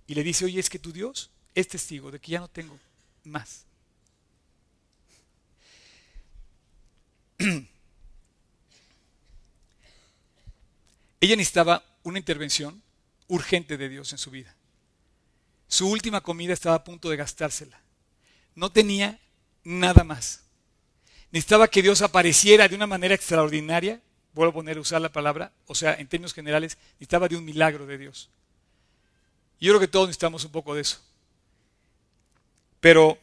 y 0.05 0.13
le 0.13 0.21
dice, 0.21 0.45
oye, 0.45 0.59
es 0.59 0.69
que 0.69 0.77
tu 0.77 0.93
Dios 0.93 1.31
es 1.55 1.67
testigo 1.67 2.11
de 2.11 2.19
que 2.19 2.31
ya 2.31 2.39
no 2.39 2.47
tengo 2.47 2.77
más. 3.23 3.65
Ella 11.23 11.35
necesitaba 11.35 11.83
una 12.03 12.19
intervención 12.19 12.81
urgente 13.27 13.77
de 13.77 13.89
Dios 13.89 14.11
en 14.11 14.17
su 14.17 14.31
vida. 14.31 14.55
Su 15.67 15.89
última 15.89 16.21
comida 16.21 16.53
estaba 16.53 16.75
a 16.75 16.83
punto 16.83 17.09
de 17.09 17.17
gastársela. 17.17 17.81
No 18.55 18.71
tenía 18.71 19.19
nada 19.63 20.03
más. 20.03 20.43
Necesitaba 21.31 21.67
que 21.67 21.81
Dios 21.81 22.01
apareciera 22.01 22.67
de 22.67 22.75
una 22.75 22.87
manera 22.87 23.15
extraordinaria. 23.15 24.01
Vuelvo 24.33 24.51
a 24.51 24.55
poner 24.55 24.77
a 24.77 24.81
usar 24.81 25.01
la 25.01 25.11
palabra, 25.11 25.51
o 25.67 25.75
sea, 25.75 25.93
en 25.93 26.07
términos 26.07 26.33
generales, 26.33 26.77
necesitaba 26.95 27.27
de 27.27 27.37
un 27.37 27.45
milagro 27.45 27.85
de 27.85 27.97
Dios 27.97 28.29
yo 29.63 29.71
creo 29.71 29.79
que 29.79 29.87
todos 29.87 30.07
necesitamos 30.07 30.43
un 30.43 30.51
poco 30.51 30.75
de 30.75 30.81
eso. 30.81 30.99
Pero 32.81 33.17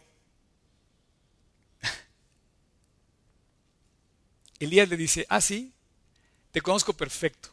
Elías 4.58 4.88
le 4.88 4.96
dice, 4.96 5.26
ah, 5.28 5.42
sí, 5.42 5.74
te 6.50 6.62
conozco 6.62 6.94
perfecto, 6.94 7.50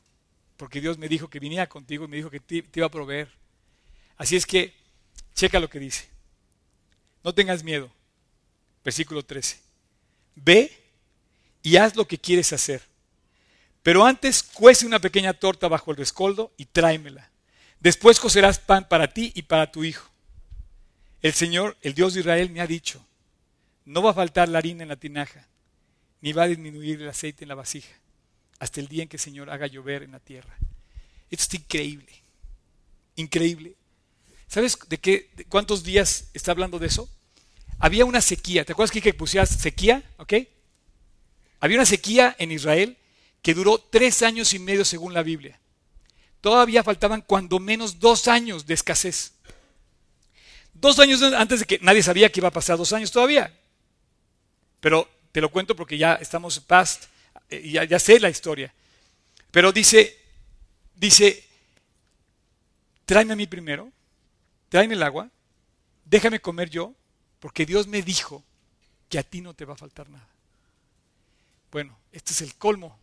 porque 0.58 0.82
Dios 0.82 0.98
me 0.98 1.08
dijo 1.08 1.30
que 1.30 1.40
viniera 1.40 1.70
contigo 1.70 2.06
y 2.06 2.08
me 2.08 2.18
dijo 2.18 2.30
que 2.30 2.40
te, 2.40 2.66
iba 2.74 2.88
a 2.88 2.92
proveer. 2.92 3.30
Así 4.18 4.36
es 4.36 4.46
que, 4.46 4.74
checa 5.36 5.60
lo 5.60 5.70
que 5.70 5.80
dice. 5.80 6.10
No 7.24 7.34
tengas 7.34 7.64
miedo. 7.64 7.92
Versículo 8.84 9.24
13. 9.24 9.60
Ve 10.36 10.72
y 11.62 11.78
haz 11.78 11.96
lo 11.96 12.08
que 12.08 12.18
quieres 12.18 12.52
hacer. 12.54 12.82
Pero 13.84 14.06
antes 14.06 14.44
cuece 14.44 14.86
una 14.86 15.00
pequeña 15.00 15.34
torta 15.34 15.68
bajo 15.68 15.92
el 15.92 15.98
rescoldo 15.98 16.52
y 16.58 16.66
tráemela. 16.66 17.30
Después 17.80 18.20
cocerás 18.20 18.60
pan 18.60 18.88
para 18.88 19.14
ti 19.14 19.32
y 19.36 19.44
para 19.44 19.72
tu 19.72 19.84
hijo. 19.84 20.10
El 21.22 21.34
Señor, 21.34 21.78
el 21.82 21.94
Dios 21.94 22.14
de 22.14 22.22
Israel, 22.22 22.50
me 22.50 22.62
ha 22.62 22.68
dicho, 22.68 23.06
no 23.86 24.02
va 24.02 24.12
a 24.12 24.16
faltar 24.16 24.50
la 24.50 24.58
harina 24.58 24.84
en 24.84 24.90
la 24.90 24.96
tinaja, 24.98 25.48
ni 26.22 26.34
va 26.34 26.44
a 26.44 26.48
disminuir 26.48 27.02
el 27.02 27.10
aceite 27.10 27.44
en 27.44 27.50
la 27.50 27.56
vasija, 27.56 27.94
hasta 28.60 28.80
el 28.80 28.88
día 28.88 29.04
en 29.04 29.10
que 29.10 29.18
el 29.18 29.22
Señor 29.22 29.50
haga 29.50 29.68
llover 29.68 30.04
en 30.04 30.12
la 30.12 30.20
tierra. 30.20 30.58
Esto 31.30 31.44
es 31.56 31.62
increíble, 31.62 32.12
increíble. 33.16 33.76
¿Sabes 34.48 34.78
de 34.88 34.98
qué, 34.98 35.30
cuántos 35.50 35.84
días 35.84 36.30
está 36.34 36.52
hablando 36.52 36.80
de 36.80 36.88
eso? 36.88 37.10
Había 37.80 38.06
una 38.06 38.22
sequía, 38.22 38.66
¿te 38.66 38.72
acuerdas 38.72 38.92
que 38.92 39.14
pusieras 39.14 39.50
sequía? 39.50 40.04
Había 41.60 41.78
una 41.78 41.86
sequía 41.86 42.36
en 42.40 42.52
Israel 42.52 42.98
que 43.42 43.54
duró 43.54 43.78
tres 43.78 44.24
años 44.24 44.54
y 44.54 44.60
medio 44.60 44.86
según 44.86 45.14
la 45.14 45.24
Biblia 45.24 45.60
todavía 46.42 46.84
faltaban 46.84 47.22
cuando 47.22 47.60
menos 47.60 48.00
dos 48.00 48.28
años 48.28 48.66
de 48.66 48.74
escasez. 48.74 49.34
Dos 50.74 51.00
años 51.00 51.22
antes 51.22 51.60
de 51.60 51.66
que 51.66 51.80
nadie 51.82 52.04
sabía 52.04 52.32
que 52.32 52.40
iba 52.40 52.50
a 52.50 52.52
pasar 52.52 52.78
dos 52.78 52.94
años 52.94 53.12
todavía. 53.12 53.54
Pero 54.80 55.10
te 55.32 55.42
lo 55.42 55.50
cuento 55.50 55.76
porque 55.76 55.98
ya 55.98 56.14
estamos 56.16 56.60
past, 56.60 57.06
ya, 57.50 57.84
ya 57.84 58.00
sé 58.00 58.20
la 58.20 58.30
historia. 58.30 58.74
Pero 59.52 59.72
dice, 59.72 60.18
dice, 60.96 61.44
tráeme 63.06 63.34
a 63.34 63.36
mí 63.36 63.48
primero, 63.48 63.92
tráeme 64.70 64.96
el 64.96 65.04
agua, 65.04 65.30
déjame 66.06 66.40
comer 66.40 66.70
yo, 66.70 66.94
porque 67.40 67.66
Dios 67.66 67.88
me 67.88 68.02
dijo 68.02 68.44
que 69.10 69.20
a 69.20 69.24
ti 69.24 69.42
no 69.42 69.54
te 69.54 69.66
va 69.66 69.74
a 69.74 69.78
faltar 69.78 70.10
nada. 70.10 70.28
Bueno, 71.72 71.98
este 72.12 72.34
es 72.34 72.42
el 72.42 72.56
colmo. 72.56 72.98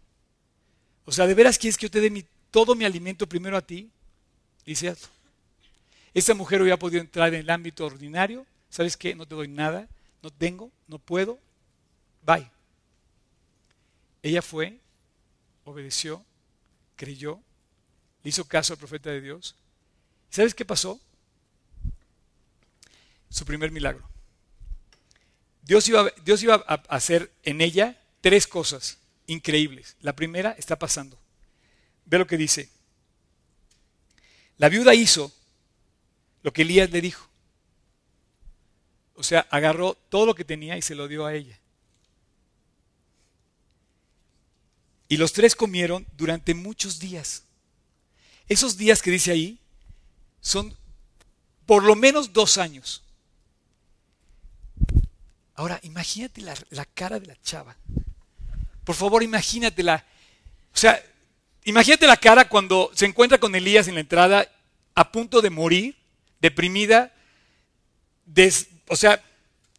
O 1.05 1.13
sea, 1.13 1.27
¿de 1.27 1.35
veras 1.35 1.59
quieres 1.59 1.77
que 1.77 1.87
yo 1.87 1.91
te 1.91 2.01
dé 2.01 2.11
mi 2.11 2.25
todo 2.55 2.77
mi 2.77 2.85
alimento 2.85 3.29
primero 3.29 3.57
a 3.57 3.63
ti, 3.63 3.91
dice 4.65 4.89
hazlo. 4.89 5.09
Esta 6.15 6.35
mujer 6.35 6.63
hubiera 6.63 6.79
podido 6.79 7.01
entrar 7.01 7.35
en 7.35 7.41
el 7.41 7.51
ámbito 7.51 7.85
ordinario, 7.85 8.47
¿sabes 8.71 8.97
qué? 8.97 9.17
No 9.17 9.27
te 9.27 9.35
doy 9.35 9.49
nada, 9.49 9.89
no 10.23 10.31
tengo, 10.31 10.71
no 10.87 11.01
puedo, 11.01 11.41
bye. 12.25 12.49
Ella 14.25 14.41
fue, 14.41 14.81
obedeció, 15.65 16.25
creyó, 16.97 17.43
le 18.23 18.31
hizo 18.31 18.47
caso 18.47 18.73
al 18.73 18.79
profeta 18.79 19.11
de 19.11 19.21
Dios. 19.21 19.55
¿Sabes 20.31 20.55
qué 20.55 20.65
pasó? 20.65 20.99
Su 23.29 23.45
primer 23.45 23.71
milagro. 23.71 24.09
Dios 25.61 25.87
iba, 25.91 26.11
Dios 26.25 26.43
iba 26.43 26.55
a 26.67 26.75
hacer 26.89 27.31
en 27.43 27.61
ella 27.61 28.01
tres 28.23 28.47
cosas 28.47 28.97
increíbles. 29.27 29.95
La 30.01 30.17
primera 30.17 30.53
está 30.53 30.79
pasando. 30.79 31.19
Ve 32.07 32.17
lo 32.17 32.27
que 32.27 32.39
dice. 32.39 32.71
La 34.57 34.71
viuda 34.71 34.95
hizo 34.95 35.31
lo 36.43 36.51
que 36.51 36.63
Elías 36.63 36.91
le 36.91 37.03
dijo. 37.03 37.29
O 39.17 39.23
sea, 39.23 39.41
agarró 39.51 39.93
todo 40.09 40.25
lo 40.25 40.35
que 40.35 40.47
tenía 40.47 40.79
y 40.79 40.83
se 40.83 40.95
lo 40.95 41.09
dio 41.09 41.27
a 41.27 41.35
ella. 41.35 41.61
Y 45.09 45.17
los 45.17 45.33
tres 45.33 45.55
comieron 45.55 46.07
durante 46.17 46.55
muchos 46.55 46.99
días. 46.99 47.45
Esos 48.49 48.77
días 48.77 49.03
que 49.03 49.11
dice 49.11 49.33
ahí 49.33 49.59
son 50.41 50.77
por 51.67 51.85
lo 51.85 51.95
menos 51.95 52.33
dos 52.33 52.59
años. 52.59 53.03
Ahora, 55.55 55.79
imagínate 55.83 56.41
la, 56.41 56.55
la 56.71 56.85
cara 56.85 57.21
de 57.21 57.27
la 57.27 57.41
chava. 57.43 57.77
Por 58.85 58.95
favor, 58.95 59.23
imagínatela. 59.23 60.05
O 60.75 60.77
sea, 60.77 61.03
imagínate 61.65 62.07
la 62.07 62.17
cara 62.17 62.49
cuando 62.49 62.91
se 62.95 63.07
encuentra 63.07 63.39
con 63.39 63.55
Elías 63.55 63.89
en 63.89 63.95
la 63.95 64.01
entrada, 64.01 64.51
a 64.95 65.11
punto 65.11 65.41
de 65.41 65.51
morir, 65.51 65.97
deprimida, 66.41 67.13
o 68.89 68.97
sea, 68.97 69.23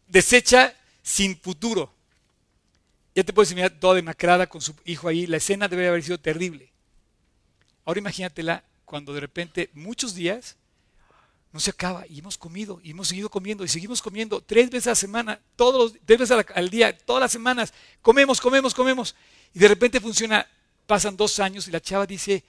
deshecha, 0.08 0.74
sin 1.02 1.38
futuro. 1.38 1.94
Ya 3.16 3.24
te 3.24 3.32
puedes 3.32 3.50
imaginar 3.50 3.80
toda 3.80 3.94
demacrada 3.94 4.46
con 4.46 4.60
su 4.60 4.74
hijo 4.84 5.08
ahí. 5.08 5.26
La 5.26 5.38
escena 5.38 5.68
debe 5.68 5.88
haber 5.88 6.02
sido 6.02 6.20
terrible. 6.20 6.70
Ahora 7.86 7.98
imagínatela 7.98 8.62
cuando 8.84 9.14
de 9.14 9.20
repente, 9.20 9.70
muchos 9.72 10.14
días, 10.14 10.54
no 11.50 11.58
se 11.58 11.70
acaba 11.70 12.06
y 12.06 12.18
hemos 12.18 12.36
comido 12.36 12.78
y 12.84 12.90
hemos 12.90 13.08
seguido 13.08 13.30
comiendo 13.30 13.64
y 13.64 13.68
seguimos 13.68 14.02
comiendo 14.02 14.42
tres 14.42 14.68
veces 14.68 14.88
a 14.88 14.90
la 14.90 14.96
semana, 14.96 15.40
todos 15.56 15.94
los, 15.94 16.00
tres 16.04 16.18
veces 16.18 16.44
al 16.54 16.68
día, 16.68 16.96
todas 16.98 17.22
las 17.22 17.32
semanas, 17.32 17.72
comemos, 18.02 18.38
comemos, 18.38 18.74
comemos. 18.74 19.16
Y 19.54 19.60
de 19.60 19.68
repente 19.68 19.98
funciona, 19.98 20.46
pasan 20.86 21.16
dos 21.16 21.40
años 21.40 21.66
y 21.68 21.70
la 21.70 21.80
chava 21.80 22.04
dice, 22.04 22.44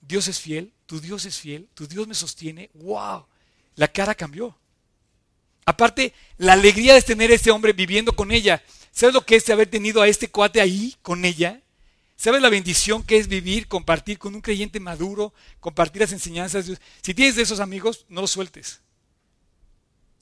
Dios 0.00 0.26
es 0.26 0.40
fiel, 0.40 0.72
tu 0.86 1.00
Dios 1.00 1.24
es 1.26 1.38
fiel, 1.38 1.68
tu 1.74 1.86
Dios 1.86 2.08
me 2.08 2.14
sostiene, 2.14 2.70
wow, 2.74 3.24
la 3.76 3.86
cara 3.86 4.16
cambió. 4.16 4.58
Aparte, 5.64 6.12
la 6.38 6.54
alegría 6.54 6.94
de 6.94 7.02
tener 7.02 7.30
a 7.30 7.34
este 7.34 7.52
hombre 7.52 7.72
viviendo 7.72 8.12
con 8.12 8.32
ella. 8.32 8.62
¿Sabes 8.96 9.12
lo 9.12 9.26
que 9.26 9.36
es 9.36 9.50
haber 9.50 9.68
tenido 9.68 10.00
a 10.00 10.08
este 10.08 10.28
cuate 10.28 10.58
ahí 10.58 10.96
con 11.02 11.26
ella? 11.26 11.60
¿Sabes 12.16 12.40
la 12.40 12.48
bendición 12.48 13.02
que 13.02 13.18
es 13.18 13.28
vivir, 13.28 13.68
compartir 13.68 14.18
con 14.18 14.34
un 14.34 14.40
creyente 14.40 14.80
maduro, 14.80 15.34
compartir 15.60 16.00
las 16.00 16.12
enseñanzas 16.12 16.64
de 16.64 16.72
Dios? 16.72 16.80
Si 17.02 17.12
tienes 17.12 17.36
de 17.36 17.42
esos 17.42 17.60
amigos, 17.60 18.06
no 18.08 18.22
los 18.22 18.30
sueltes. 18.30 18.80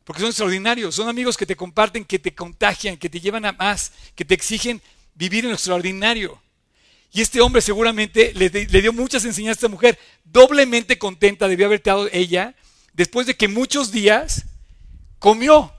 Porque 0.02 0.22
son 0.22 0.30
extraordinarios, 0.30 0.92
son 0.92 1.08
amigos 1.08 1.36
que 1.36 1.46
te 1.46 1.54
comparten, 1.54 2.04
que 2.04 2.18
te 2.18 2.34
contagian, 2.34 2.96
que 2.96 3.08
te 3.08 3.20
llevan 3.20 3.44
a 3.44 3.52
más, 3.52 3.92
que 4.16 4.24
te 4.24 4.34
exigen 4.34 4.82
vivir 5.14 5.44
en 5.44 5.50
lo 5.50 5.54
extraordinario. 5.54 6.42
Y 7.12 7.20
este 7.20 7.40
hombre 7.40 7.62
seguramente 7.62 8.32
le, 8.34 8.50
dio 8.50 8.92
muchas 8.92 9.24
enseñanzas 9.24 9.58
a 9.58 9.66
esta 9.66 9.72
mujer, 9.72 10.00
doblemente 10.24 10.98
contenta 10.98 11.46
debió 11.46 11.66
haber 11.66 11.76
estado 11.76 12.08
ella, 12.10 12.56
después 12.92 13.28
de 13.28 13.36
que 13.36 13.46
muchos 13.46 13.92
días 13.92 14.46
comió. 15.20 15.72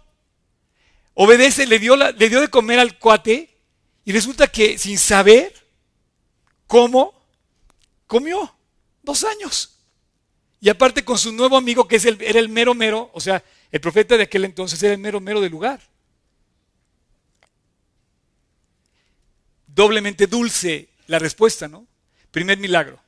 Obedece, 1.15 1.65
le 1.65 1.79
dio, 1.79 1.95
le 1.95 2.29
dio 2.29 2.41
de 2.41 2.49
comer 2.49 2.77
al 2.77 2.99
cuate 2.99 3.57
y 4.03 4.11
resulta 4.11 4.47
que 4.47 4.77
sin 4.77 4.99
saber 4.99 5.53
cómo, 6.67 7.13
comió 8.05 8.53
dos 9.01 9.23
años. 9.23 9.79
Y 10.59 10.69
aparte 10.69 11.05
con 11.05 11.17
su 11.17 11.31
nuevo 11.31 11.57
amigo 11.57 11.87
que 11.87 11.95
es 11.95 12.05
el, 12.05 12.21
era 12.21 12.39
el 12.39 12.49
mero 12.49 12.73
mero, 12.73 13.09
o 13.13 13.21
sea, 13.21 13.43
el 13.71 13.79
profeta 13.79 14.17
de 14.17 14.23
aquel 14.23 14.45
entonces 14.45 14.81
era 14.83 14.93
el 14.93 14.99
mero 14.99 15.21
mero 15.21 15.39
del 15.39 15.51
lugar. 15.51 15.81
Doblemente 19.67 20.27
dulce 20.27 20.89
la 21.07 21.19
respuesta, 21.19 21.67
¿no? 21.67 21.87
Primer 22.31 22.57
milagro. 22.57 23.01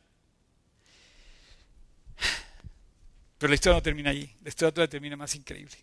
Pero 3.38 3.50
la 3.50 3.56
historia 3.56 3.76
no 3.76 3.84
termina 3.84 4.12
allí, 4.12 4.34
la 4.44 4.50
historia 4.50 4.74
todavía 4.74 4.90
termina 4.90 5.18
más 5.18 5.36
increíble. 5.36 5.76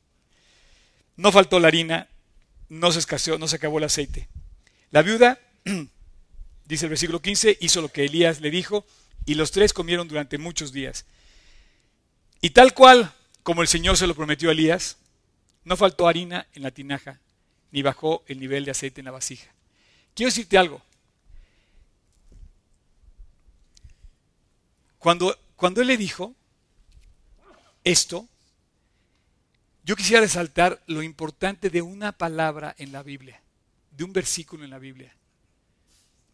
No 1.16 1.30
faltó 1.30 1.60
la 1.60 1.68
harina, 1.68 2.08
no 2.74 2.90
se 2.92 2.98
escaseó, 2.98 3.38
no 3.38 3.48
se 3.48 3.56
acabó 3.56 3.78
el 3.78 3.84
aceite. 3.84 4.28
La 4.90 5.02
viuda, 5.02 5.38
dice 6.64 6.86
el 6.86 6.90
versículo 6.90 7.22
15, 7.22 7.58
hizo 7.60 7.80
lo 7.80 7.88
que 7.88 8.04
Elías 8.04 8.40
le 8.40 8.50
dijo 8.50 8.84
y 9.24 9.34
los 9.34 9.52
tres 9.52 9.72
comieron 9.72 10.08
durante 10.08 10.38
muchos 10.38 10.72
días. 10.72 11.06
Y 12.40 12.50
tal 12.50 12.74
cual 12.74 13.12
como 13.42 13.62
el 13.62 13.68
Señor 13.68 13.96
se 13.96 14.06
lo 14.06 14.14
prometió 14.14 14.48
a 14.48 14.52
Elías, 14.52 14.98
no 15.64 15.76
faltó 15.76 16.08
harina 16.08 16.46
en 16.54 16.62
la 16.62 16.70
tinaja, 16.70 17.20
ni 17.70 17.82
bajó 17.82 18.24
el 18.26 18.40
nivel 18.40 18.64
de 18.64 18.72
aceite 18.72 19.00
en 19.00 19.06
la 19.06 19.10
vasija. 19.10 19.52
Quiero 20.14 20.28
decirte 20.28 20.58
algo. 20.58 20.82
Cuando, 24.98 25.38
cuando 25.56 25.80
él 25.80 25.88
le 25.88 25.96
dijo 25.96 26.34
esto, 27.84 28.28
yo 29.84 29.96
quisiera 29.96 30.22
resaltar 30.22 30.82
lo 30.86 31.02
importante 31.02 31.68
de 31.68 31.82
una 31.82 32.12
palabra 32.12 32.74
en 32.78 32.90
la 32.90 33.02
Biblia, 33.02 33.40
de 33.90 34.04
un 34.04 34.12
versículo 34.12 34.64
en 34.64 34.70
la 34.70 34.78
Biblia. 34.78 35.14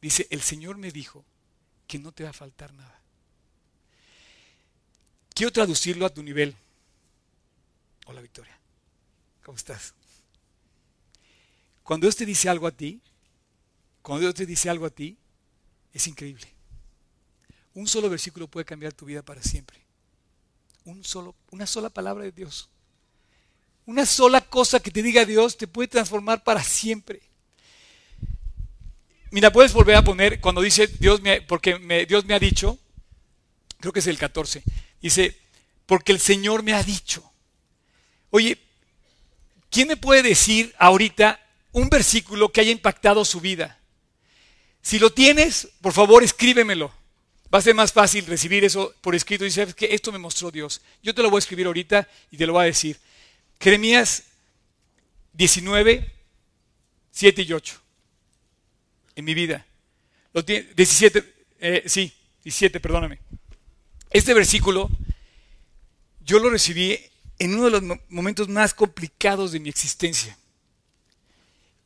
Dice, 0.00 0.28
el 0.30 0.40
Señor 0.40 0.78
me 0.78 0.92
dijo 0.92 1.24
que 1.88 1.98
no 1.98 2.12
te 2.12 2.22
va 2.22 2.30
a 2.30 2.32
faltar 2.32 2.72
nada. 2.72 3.00
Quiero 5.34 5.52
traducirlo 5.52 6.06
a 6.06 6.14
tu 6.14 6.22
nivel. 6.22 6.54
Hola 8.06 8.20
Victoria, 8.20 8.56
¿cómo 9.44 9.56
estás? 9.56 9.94
Cuando 11.82 12.06
Dios 12.06 12.16
te 12.16 12.26
dice 12.26 12.48
algo 12.48 12.68
a 12.68 12.72
ti, 12.72 13.00
cuando 14.00 14.20
Dios 14.20 14.34
te 14.34 14.46
dice 14.46 14.70
algo 14.70 14.86
a 14.86 14.90
ti, 14.90 15.18
es 15.92 16.06
increíble. 16.06 16.46
Un 17.74 17.88
solo 17.88 18.08
versículo 18.08 18.46
puede 18.46 18.64
cambiar 18.64 18.92
tu 18.92 19.06
vida 19.06 19.22
para 19.22 19.42
siempre. 19.42 19.80
Un 20.84 21.02
solo, 21.04 21.34
una 21.50 21.66
sola 21.66 21.90
palabra 21.90 22.24
de 22.24 22.32
Dios. 22.32 22.68
Una 23.90 24.06
sola 24.06 24.40
cosa 24.40 24.78
que 24.78 24.92
te 24.92 25.02
diga 25.02 25.24
Dios 25.24 25.56
te 25.56 25.66
puede 25.66 25.88
transformar 25.88 26.44
para 26.44 26.62
siempre. 26.62 27.20
Mira, 29.32 29.52
puedes 29.52 29.72
volver 29.72 29.96
a 29.96 30.04
poner 30.04 30.40
cuando 30.40 30.60
dice 30.60 30.86
Dios 30.86 31.20
me, 31.22 31.42
porque 31.42 32.06
Dios 32.06 32.24
me 32.24 32.34
ha 32.34 32.38
dicho, 32.38 32.78
creo 33.80 33.92
que 33.92 33.98
es 33.98 34.06
el 34.06 34.16
14, 34.16 34.62
dice, 35.02 35.36
porque 35.86 36.12
el 36.12 36.20
Señor 36.20 36.62
me 36.62 36.72
ha 36.72 36.84
dicho. 36.84 37.32
Oye, 38.30 38.58
¿quién 39.70 39.88
me 39.88 39.96
puede 39.96 40.22
decir 40.22 40.72
ahorita 40.78 41.44
un 41.72 41.88
versículo 41.88 42.52
que 42.52 42.60
haya 42.60 42.70
impactado 42.70 43.24
su 43.24 43.40
vida? 43.40 43.80
Si 44.82 45.00
lo 45.00 45.10
tienes, 45.10 45.66
por 45.80 45.92
favor, 45.92 46.22
escríbemelo. 46.22 46.92
Va 47.52 47.58
a 47.58 47.62
ser 47.62 47.74
más 47.74 47.92
fácil 47.92 48.24
recibir 48.26 48.64
eso 48.64 48.94
por 49.00 49.16
escrito 49.16 49.50
sabes 49.50 49.74
que 49.74 49.92
esto 49.92 50.12
me 50.12 50.18
mostró 50.18 50.52
Dios. 50.52 50.80
Yo 51.02 51.12
te 51.12 51.22
lo 51.22 51.30
voy 51.30 51.38
a 51.38 51.40
escribir 51.40 51.66
ahorita 51.66 52.06
y 52.30 52.36
te 52.36 52.46
lo 52.46 52.52
voy 52.52 52.62
a 52.62 52.66
decir. 52.66 53.00
Jeremías 53.60 54.24
19, 55.34 56.10
7 57.10 57.42
y 57.42 57.52
8. 57.52 57.80
En 59.16 59.24
mi 59.24 59.34
vida. 59.34 59.66
17, 60.32 61.34
eh, 61.60 61.82
sí, 61.86 62.12
17, 62.42 62.80
perdóname. 62.80 63.18
Este 64.10 64.32
versículo 64.32 64.88
yo 66.24 66.38
lo 66.38 66.50
recibí 66.50 66.98
en 67.38 67.54
uno 67.54 67.64
de 67.64 67.70
los 67.70 67.98
momentos 68.08 68.48
más 68.48 68.72
complicados 68.72 69.52
de 69.52 69.60
mi 69.60 69.68
existencia. 69.68 70.36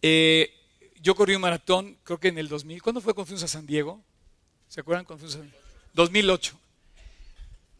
Eh, 0.03 0.53
yo 1.01 1.15
corrí 1.15 1.35
un 1.35 1.43
maratón, 1.43 1.97
creo 2.05 2.21
que 2.21 2.29
en 2.29 2.39
el 2.39 2.49
2000. 2.49 2.83
¿Cuándo 2.83 3.01
fue 3.01 3.15
cuando 3.15 3.27
fuimos 3.27 3.43
a 3.43 3.49
San 3.49 3.67
Diego? 3.67 4.03
¿Se 4.69 4.81
acuerdan 4.81 5.05
cuando 5.05 5.21
fuimos 5.21 5.37
a 5.37 5.39
San 5.39 5.51
Diego? 5.51 5.65
2008. 5.95 6.61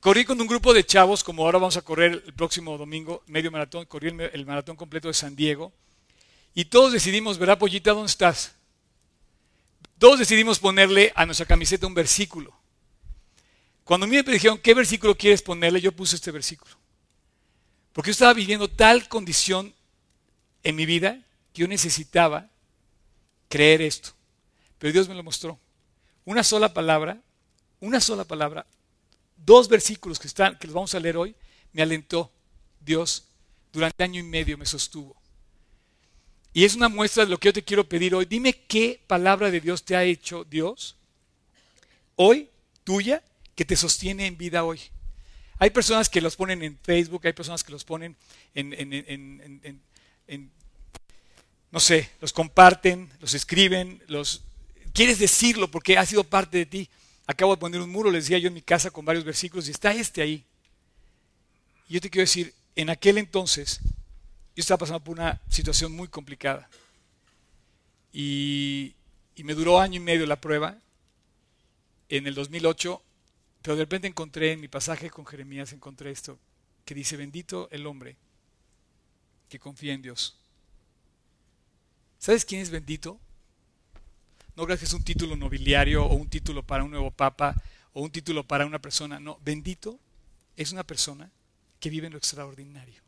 Corrí 0.05 0.27
con 0.27 0.39
un 0.39 0.47
grupo 0.47 0.75
de 0.75 0.85
chavos, 0.85 1.25
como 1.25 1.47
ahora 1.47 1.57
vamos 1.57 1.79
a 1.79 1.81
correr 1.81 2.23
el 2.27 2.35
próximo 2.35 2.77
domingo, 2.77 3.23
medio 3.27 3.51
maratón, 3.51 3.87
corrí 3.87 4.09
el, 4.09 4.45
maratón 4.45 4.77
completo 4.77 5.09
de 5.09 5.15
San 5.15 5.35
Diego. 5.35 5.73
Y 6.53 6.67
todos 6.67 6.93
decidimos, 6.93 7.39
¿verdad, 7.39 7.59
Pollita? 7.59 7.93
¿Dónde 7.93 8.11
estás? 8.11 8.55
Todos 9.97 10.19
decidimos 10.19 10.59
ponerle 10.59 11.11
a 11.17 11.25
nuestra 11.25 11.47
camiseta 11.47 11.87
un 11.87 11.95
versículo. 11.95 12.55
Cuando 13.83 14.05
a 14.05 14.07
mí 14.11 14.15
me 14.15 14.23
dijeron, 14.25 14.59
¿qué 14.59 14.75
versículo 14.75 15.15
quieres 15.15 15.41
ponerle? 15.41 15.81
Yo 15.81 15.91
puse 15.91 16.17
este 16.17 16.31
versículo. 16.31 16.77
Porque 17.95 18.09
yo 18.09 18.13
estaba 18.13 18.35
viviendo 18.35 18.69
tal 18.69 19.09
condición 19.09 19.73
en 20.65 20.77
mi 20.77 20.85
vida 20.85 21.19
que 21.55 21.63
yo 21.63 21.67
necesitaba 21.67 22.51
creer 23.49 23.81
esto. 23.81 24.11
Pero 24.77 24.93
Dios 24.93 25.09
me 25.09 25.15
lo 25.15 25.23
mostró. 25.23 25.59
Una 26.27 26.45
sola 26.45 26.75
palabra, 26.75 27.23
una 27.81 28.01
sola 28.01 28.25
palabra 28.25 28.67
dos 29.45 29.69
versículos 29.69 30.19
que, 30.19 30.27
están, 30.27 30.59
que 30.59 30.67
los 30.67 30.75
vamos 30.75 30.95
a 30.95 31.01
leer 31.01 31.17
hoy, 31.17 31.35
me 31.73 31.83
alentó 31.83 32.33
Dios. 32.81 33.29
Durante 33.73 34.05
año 34.05 34.21
y 34.21 34.23
medio 34.23 34.57
me 34.57 34.67
sostuvo. 34.67 35.17
Y 36.53 36.65
es 36.65 36.77
una 36.77 36.89
muestra 36.89 37.25
de 37.25 37.31
lo 37.31 37.39
que 37.39 37.49
yo 37.49 37.53
te 37.53 37.65
quiero 37.65 37.89
pedir 37.89 38.15
hoy. 38.15 38.25
Dime 38.25 38.53
qué 38.53 39.03
palabra 39.07 39.51
de 39.51 39.61
Dios 39.61 39.85
te 39.85 39.97
ha 39.97 40.05
hecho 40.05 40.45
Dios 40.45 40.97
hoy, 42.15 42.49
tuya, 42.85 43.25
que 43.57 43.65
te 43.65 43.75
sostiene 43.75 44.27
en 44.27 44.37
vida 44.37 44.63
hoy. 44.63 44.81
Hay 45.59 45.71
personas 45.71 46.09
que 46.09 46.21
los 46.21 46.37
ponen 46.37 46.63
en 46.63 46.79
Facebook, 46.79 47.23
hay 47.25 47.33
personas 47.33 47.65
que 47.65 47.73
los 47.73 47.85
ponen 47.85 48.17
en, 48.55 48.73
en, 48.73 49.83
en 50.29 50.51
no 51.75 51.81
sé, 51.81 52.09
los 52.21 52.33
comparten, 52.33 53.11
los 53.19 53.35
escriben, 53.35 54.01
los 54.07 54.43
quieres 54.93 55.19
decirlo 55.19 55.69
porque 55.73 55.99
ha 55.99 56.07
sido 56.07 56.23
parte 56.23 56.59
de 56.59 56.67
ti. 56.67 56.89
Acabo 57.27 57.55
de 57.55 57.61
poner 57.61 57.81
un 57.81 57.91
muro, 57.91 58.11
les 58.11 58.25
decía 58.25 58.39
yo 58.39 58.49
en 58.49 58.55
mi 58.55 58.63
casa 58.63 58.91
con 58.91 59.05
varios 59.05 59.25
versículos, 59.25 59.69
y 59.69 59.71
está 59.71 59.93
este 59.93 60.23
ahí. 60.23 60.45
Y 61.89 61.95
yo 61.95 62.01
te 62.01 62.11
quiero 62.11 62.25
decir, 62.25 62.55
en 62.77 62.91
aquel 62.91 63.19
entonces, 63.19 63.81
yo 64.57 64.61
estaba 64.61 64.79
pasando 64.79 65.03
por 65.03 65.19
una 65.19 65.41
situación 65.49 65.93
muy 65.93 66.09
complicada. 66.09 66.69
Y, 68.13 68.95
y 69.37 69.45
me 69.45 69.55
duró 69.55 69.81
año 69.81 69.97
y 69.97 70.05
medio 70.05 70.27
la 70.27 70.41
prueba, 70.41 70.79
en 72.09 72.27
el 72.27 72.35
2008, 72.35 73.03
pero 73.63 73.77
de 73.77 73.83
repente 73.83 74.09
encontré 74.09 74.53
en 74.53 74.61
mi 74.61 74.69
pasaje 74.69 75.11
con 75.11 75.27
Jeremías, 75.27 75.73
encontré 75.73 76.11
esto, 76.11 76.39
que 76.85 76.95
dice, 76.95 77.17
bendito 77.17 77.69
el 77.71 77.87
hombre 77.87 78.17
que 79.49 79.59
confía 79.59 79.95
en 79.95 80.03
Dios. 80.03 80.37
¿Sabes 82.19 82.45
quién 82.45 82.61
es 82.61 82.71
bendito? 82.71 83.19
No 84.57 84.65
creas 84.65 84.79
que 84.79 84.87
es 84.87 84.93
un 84.93 85.03
título 85.03 85.37
nobiliario 85.37 86.05
o 86.05 86.15
un 86.15 86.29
título 86.29 86.63
para 86.63 86.85
un 86.85 86.91
nuevo 86.91 87.11
papa 87.11 87.55
o 87.93 88.03
un 88.03 88.11
título 88.11 88.45
para 88.45 88.67
una 88.67 88.79
persona. 88.79 89.19
No, 89.19 89.39
bendito 89.45 89.99
es 90.57 90.73
una 90.73 90.85
persona 90.85 91.31
que 91.81 91.91
vive 91.91 92.07
en 92.07 92.13
lo 92.13 92.19
extraordinario. 92.19 93.03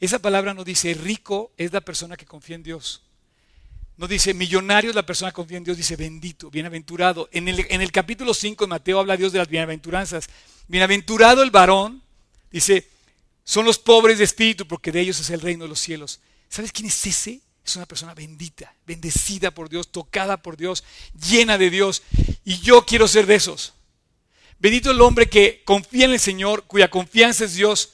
Esa 0.00 0.18
palabra 0.18 0.54
no 0.54 0.64
dice 0.64 0.94
rico 0.94 1.52
es 1.56 1.72
la 1.72 1.80
persona 1.80 2.16
que 2.16 2.26
confía 2.26 2.56
en 2.56 2.62
Dios. 2.62 3.02
No 3.96 4.08
dice 4.08 4.34
millonario 4.34 4.90
es 4.90 4.96
la 4.96 5.06
persona 5.06 5.30
que 5.30 5.36
confía 5.36 5.58
en 5.58 5.64
Dios, 5.64 5.76
dice 5.76 5.96
bendito, 5.96 6.50
bienaventurado. 6.50 7.28
En 7.30 7.46
el, 7.46 7.66
en 7.68 7.82
el 7.82 7.92
capítulo 7.92 8.34
5 8.34 8.64
de 8.64 8.68
Mateo 8.68 8.98
habla 8.98 9.16
Dios 9.16 9.32
de 9.32 9.38
las 9.38 9.48
bienaventuranzas. 9.48 10.28
Bienaventurado 10.66 11.42
el 11.42 11.50
varón, 11.50 12.02
dice, 12.50 12.88
son 13.44 13.64
los 13.64 13.78
pobres 13.78 14.18
de 14.18 14.24
espíritu 14.24 14.66
porque 14.66 14.90
de 14.92 15.00
ellos 15.00 15.20
es 15.20 15.30
el 15.30 15.40
reino 15.40 15.64
de 15.64 15.68
los 15.68 15.78
cielos. 15.78 16.20
¿Sabes 16.48 16.72
quién 16.72 16.88
es 16.88 17.06
ese? 17.06 17.40
Es 17.64 17.76
una 17.76 17.86
persona 17.86 18.14
bendita, 18.14 18.74
bendecida 18.86 19.50
por 19.50 19.68
Dios, 19.68 19.92
tocada 19.92 20.36
por 20.36 20.56
Dios, 20.56 20.84
llena 21.14 21.58
de 21.58 21.70
Dios. 21.70 22.02
Y 22.44 22.58
yo 22.60 22.84
quiero 22.84 23.06
ser 23.06 23.26
de 23.26 23.36
esos. 23.36 23.74
Bendito 24.58 24.90
el 24.90 25.00
hombre 25.00 25.28
que 25.28 25.62
confía 25.64 26.06
en 26.06 26.12
el 26.12 26.20
Señor, 26.20 26.64
cuya 26.66 26.90
confianza 26.90 27.44
es 27.44 27.54
Dios 27.54 27.90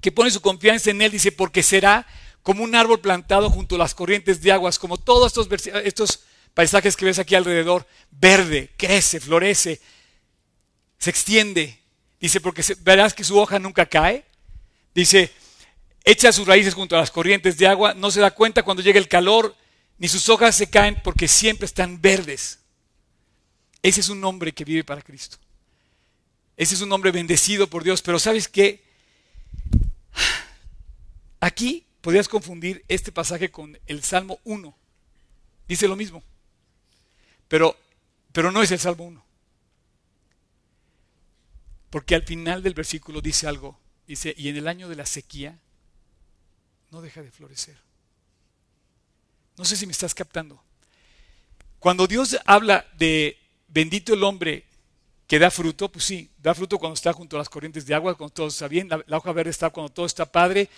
que 0.00 0.12
pone 0.12 0.30
su 0.30 0.40
confianza 0.40 0.90
en 0.90 1.02
Él, 1.02 1.10
dice, 1.10 1.32
porque 1.32 1.62
será 1.62 2.06
como 2.42 2.62
un 2.62 2.74
árbol 2.74 3.00
plantado 3.00 3.50
junto 3.50 3.74
a 3.74 3.78
las 3.78 3.94
corrientes 3.94 4.40
de 4.40 4.52
aguas, 4.52 4.78
como 4.78 4.96
todos 4.96 5.26
estos, 5.26 5.48
estos 5.84 6.20
paisajes 6.54 6.96
que 6.96 7.04
ves 7.04 7.18
aquí 7.18 7.34
alrededor, 7.34 7.86
verde, 8.10 8.70
crece, 8.76 9.20
florece, 9.20 9.80
se 10.98 11.10
extiende. 11.10 11.78
Dice, 12.20 12.40
porque 12.40 12.62
verás 12.80 13.14
que 13.14 13.24
su 13.24 13.38
hoja 13.38 13.58
nunca 13.58 13.86
cae. 13.86 14.24
Dice, 14.94 15.32
echa 16.10 16.32
sus 16.32 16.46
raíces 16.46 16.72
junto 16.72 16.96
a 16.96 17.00
las 17.00 17.10
corrientes 17.10 17.58
de 17.58 17.66
agua, 17.66 17.92
no 17.92 18.10
se 18.10 18.20
da 18.20 18.30
cuenta 18.30 18.62
cuando 18.62 18.82
llega 18.82 18.98
el 18.98 19.08
calor, 19.08 19.54
ni 19.98 20.08
sus 20.08 20.26
hojas 20.30 20.56
se 20.56 20.70
caen 20.70 20.98
porque 21.04 21.28
siempre 21.28 21.66
están 21.66 22.00
verdes. 22.00 22.60
Ese 23.82 24.00
es 24.00 24.08
un 24.08 24.24
hombre 24.24 24.52
que 24.52 24.64
vive 24.64 24.84
para 24.84 25.02
Cristo. 25.02 25.36
Ese 26.56 26.74
es 26.74 26.80
un 26.80 26.90
hombre 26.92 27.10
bendecido 27.10 27.68
por 27.68 27.84
Dios, 27.84 28.00
pero 28.00 28.18
¿sabes 28.18 28.48
qué? 28.48 28.82
Aquí 31.40 31.84
podrías 32.00 32.26
confundir 32.26 32.82
este 32.88 33.12
pasaje 33.12 33.50
con 33.50 33.78
el 33.86 34.02
Salmo 34.02 34.40
1. 34.44 34.74
Dice 35.68 35.88
lo 35.88 35.94
mismo. 35.94 36.24
Pero, 37.48 37.76
pero 38.32 38.50
no 38.50 38.62
es 38.62 38.70
el 38.70 38.78
Salmo 38.78 39.04
1. 39.04 39.24
Porque 41.90 42.14
al 42.14 42.22
final 42.22 42.62
del 42.62 42.72
versículo 42.72 43.20
dice 43.20 43.46
algo. 43.46 43.78
Dice, 44.06 44.34
y 44.38 44.48
en 44.48 44.56
el 44.56 44.68
año 44.68 44.88
de 44.88 44.96
la 44.96 45.04
sequía 45.04 45.58
no 46.90 47.00
deja 47.00 47.22
de 47.22 47.30
florecer. 47.30 47.76
No 49.56 49.64
sé 49.64 49.76
si 49.76 49.86
me 49.86 49.92
estás 49.92 50.14
captando. 50.14 50.62
Cuando 51.78 52.06
Dios 52.06 52.38
habla 52.44 52.86
de 52.96 53.38
bendito 53.68 54.14
el 54.14 54.24
hombre 54.24 54.64
que 55.26 55.38
da 55.38 55.50
fruto, 55.50 55.90
pues 55.90 56.04
sí, 56.04 56.30
da 56.38 56.54
fruto 56.54 56.78
cuando 56.78 56.94
está 56.94 57.12
junto 57.12 57.36
a 57.36 57.40
las 57.40 57.48
corrientes 57.48 57.84
de 57.86 57.94
agua, 57.94 58.16
cuando 58.16 58.32
todo 58.32 58.48
está 58.48 58.66
bien, 58.66 58.88
la, 58.88 59.16
hoja 59.16 59.32
verde 59.32 59.50
está 59.50 59.70
cuando 59.70 59.92
todo 59.92 60.06
está 60.06 60.24
padre. 60.24 60.68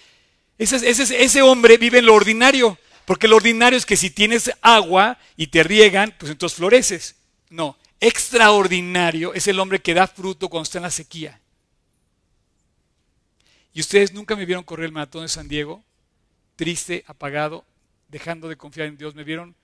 Ese, 0.59 0.89
ese, 0.89 1.43
hombre 1.43 1.79
vive 1.79 1.99
en 1.99 2.07
lo 2.07 2.15
ordinario, 2.15 2.77
porque 3.05 3.29
lo 3.29 3.37
ordinario 3.37 3.79
es 3.79 3.87
que 3.87 3.97
si 3.97 4.11
tienes 4.11 4.51
agua 4.61 5.19
y 5.37 5.47
te 5.47 5.63
riegan, 5.63 6.15
pues 6.19 6.33
entonces 6.33 6.57
floreces. 6.57 7.17
No, 7.49 7.77
extraordinario 8.01 9.33
es 9.35 9.47
el 9.47 9.61
hombre 9.61 9.81
que 9.81 9.95
da 9.95 10.07
fruto 10.07 10.49
cuando 10.49 10.65
está 10.65 10.79
en 10.79 10.85
la 10.85 10.91
sequía. 10.91 11.41
Y 13.73 13.81
ustedes 13.81 14.13
nunca 14.13 14.35
me 14.35 14.47
vieron 14.47 14.65
correr 14.65 14.87
el 14.87 14.93
maratón 14.93 15.23
de 15.23 15.29
San 15.29 15.47
Diego, 15.47 15.85
triste, 16.61 17.05
apagado, 17.07 17.65
dejando 18.09 18.47
de 18.47 18.57
confiar 18.57 18.87
en 18.87 18.99
Dios. 18.99 19.15
Me 19.15 19.25
vieron 19.25 19.57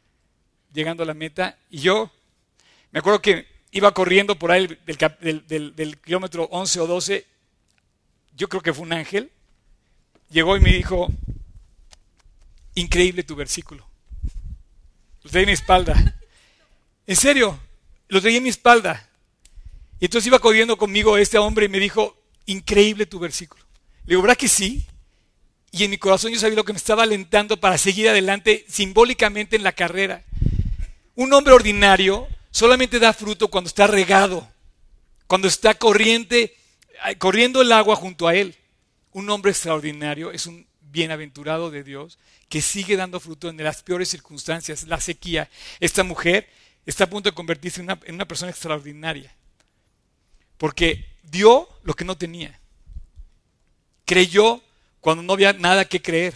llegando 0.73 1.03
a 1.03 1.07
la 1.07 1.13
meta 1.13 1.59
y 1.69 1.81
yo 1.81 2.11
me 2.91 3.01
acuerdo 3.01 3.21
que 3.21 3.47
iba 3.71 3.93
corriendo 3.93 4.39
por 4.39 4.51
ahí 4.51 4.67
del, 4.87 5.99
kilómetro 6.03 6.45
11 6.45 6.81
o 6.81 6.87
12, 6.87 7.27
yo 8.35 8.49
creo 8.49 8.63
que 8.63 8.73
fue 8.73 8.87
un 8.87 8.95
ángel, 8.95 9.31
llegó 10.31 10.57
y 10.57 10.61
me 10.61 10.73
dijo, 10.73 11.09
increíble 12.75 13.25
tu 13.25 13.37
versículo. 13.37 13.87
Lo 15.23 15.31
traía 15.31 15.43
en 15.43 15.49
mi 15.49 15.53
espalda. 15.53 15.95
En 17.09 17.15
serio, 17.15 17.57
lo 18.09 18.21
traía 18.23 18.39
en 18.39 18.43
mi 18.43 18.49
espalda. 18.49 19.09
Y 20.01 20.07
entonces 20.07 20.27
iba 20.27 20.39
corriendo 20.39 20.77
conmigo 20.79 21.19
este 21.19 21.37
hombre 21.37 21.67
y 21.67 21.69
me 21.69 21.79
dijo, 21.79 22.17
increíble 22.47 23.05
tu 23.05 23.19
versículo. 23.19 23.63
Le 24.07 24.13
digo, 24.13 24.23
¿verdad 24.23 24.37
que 24.37 24.49
sí? 24.49 24.87
Y 25.77 25.85
en 25.85 25.91
mi 25.91 25.99
corazón 25.99 26.33
yo 26.33 26.41
sabía 26.41 26.57
lo 26.57 26.65
que 26.65 26.73
me 26.73 26.79
estaba 26.79 27.03
alentando 27.03 27.59
para 27.59 27.77
seguir 27.77 28.09
adelante 28.09 28.65
simbólicamente 28.67 29.57
en 29.57 29.63
la 29.63 29.73
carrera. 29.73 30.25
Un 31.15 31.35
hombre 31.35 31.53
ordinario 31.53 32.27
solamente 32.51 32.99
da 32.99 33.13
fruto 33.13 33.49
cuando 33.49 33.69
está 33.69 33.87
regado, 33.87 34.49
cuando 35.27 35.49
está 35.49 35.75
corriente, 35.75 36.57
corriendo 37.19 37.61
el 37.61 37.73
agua 37.73 37.95
junto 37.95 38.27
a 38.27 38.35
él. 38.35 38.57
Un 39.13 39.29
hombre 39.29 39.51
extraordinario 39.51 40.33
es 40.33 40.47
un 40.47 40.67
bienaventurado 40.81 41.71
de 41.71 41.85
Dios 41.85 42.19
que 42.49 42.63
sigue 42.63 42.97
dando 42.97 43.21
fruto 43.21 43.51
en 43.51 43.63
las 43.63 43.83
peores 43.83 44.09
circunstancias, 44.09 44.85
la 44.85 44.99
sequía. 44.99 45.51
Esta 45.79 46.03
mujer 46.05 46.49
está 46.87 47.05
a 47.05 47.11
punto 47.11 47.29
de 47.29 47.35
convertirse 47.35 47.81
en 47.81 47.87
una, 47.87 48.01
en 48.05 48.15
una 48.15 48.27
persona 48.27 48.51
extraordinaria, 48.51 49.37
porque 50.57 51.05
dio 51.23 51.69
lo 51.83 51.93
que 51.93 52.07
no 52.07 52.17
tenía. 52.17 52.59
Creyó 54.07 54.63
cuando 55.07 55.23
no 55.23 55.35
había 55.35 55.53
nada 55.53 55.85
que 55.85 56.03
creer 56.03 56.35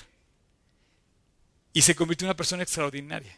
y 1.73 1.83
se 1.83 1.97
convirtió 1.97 2.25
en 2.25 2.29
una 2.29 2.37
persona 2.37 2.63
extraordinaria. 2.63 3.37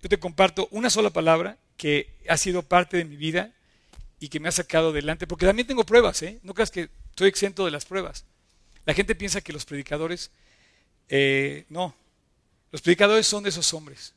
Yo 0.00 0.08
te 0.08 0.18
comparto 0.18 0.68
una 0.70 0.88
sola 0.88 1.10
palabra 1.10 1.58
que 1.76 2.16
ha 2.30 2.38
sido 2.38 2.62
parte 2.62 2.96
de 2.96 3.04
mi 3.04 3.16
vida 3.16 3.52
y 4.18 4.30
que 4.30 4.40
me 4.40 4.48
ha 4.48 4.52
sacado 4.52 4.88
adelante, 4.88 5.26
porque 5.26 5.44
también 5.44 5.68
tengo 5.68 5.84
pruebas, 5.84 6.22
¿eh? 6.22 6.40
No 6.44 6.54
creas 6.54 6.70
que 6.70 6.88
estoy 7.10 7.28
exento 7.28 7.66
de 7.66 7.72
las 7.72 7.84
pruebas. 7.84 8.24
La 8.86 8.94
gente 8.94 9.14
piensa 9.14 9.42
que 9.42 9.52
los 9.52 9.66
predicadores, 9.66 10.30
eh, 11.10 11.66
no, 11.68 11.94
los 12.72 12.80
predicadores 12.80 13.26
son 13.26 13.42
de 13.42 13.50
esos 13.50 13.74
hombres 13.74 14.14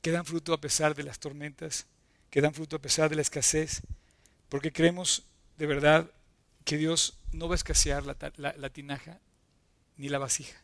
que 0.00 0.12
dan 0.12 0.24
fruto 0.24 0.54
a 0.54 0.60
pesar 0.62 0.94
de 0.94 1.02
las 1.02 1.18
tormentas, 1.18 1.84
que 2.30 2.40
dan 2.40 2.54
fruto 2.54 2.76
a 2.76 2.80
pesar 2.80 3.10
de 3.10 3.16
la 3.16 3.22
escasez, 3.22 3.82
porque 4.48 4.72
creemos 4.72 5.24
de 5.58 5.66
verdad 5.66 6.10
que 6.62 6.76
Dios 6.76 7.18
no 7.32 7.48
va 7.48 7.54
a 7.54 7.56
escasear 7.56 8.04
la 8.04 8.70
tinaja 8.70 9.20
ni 9.96 10.08
la 10.08 10.18
vasija. 10.18 10.60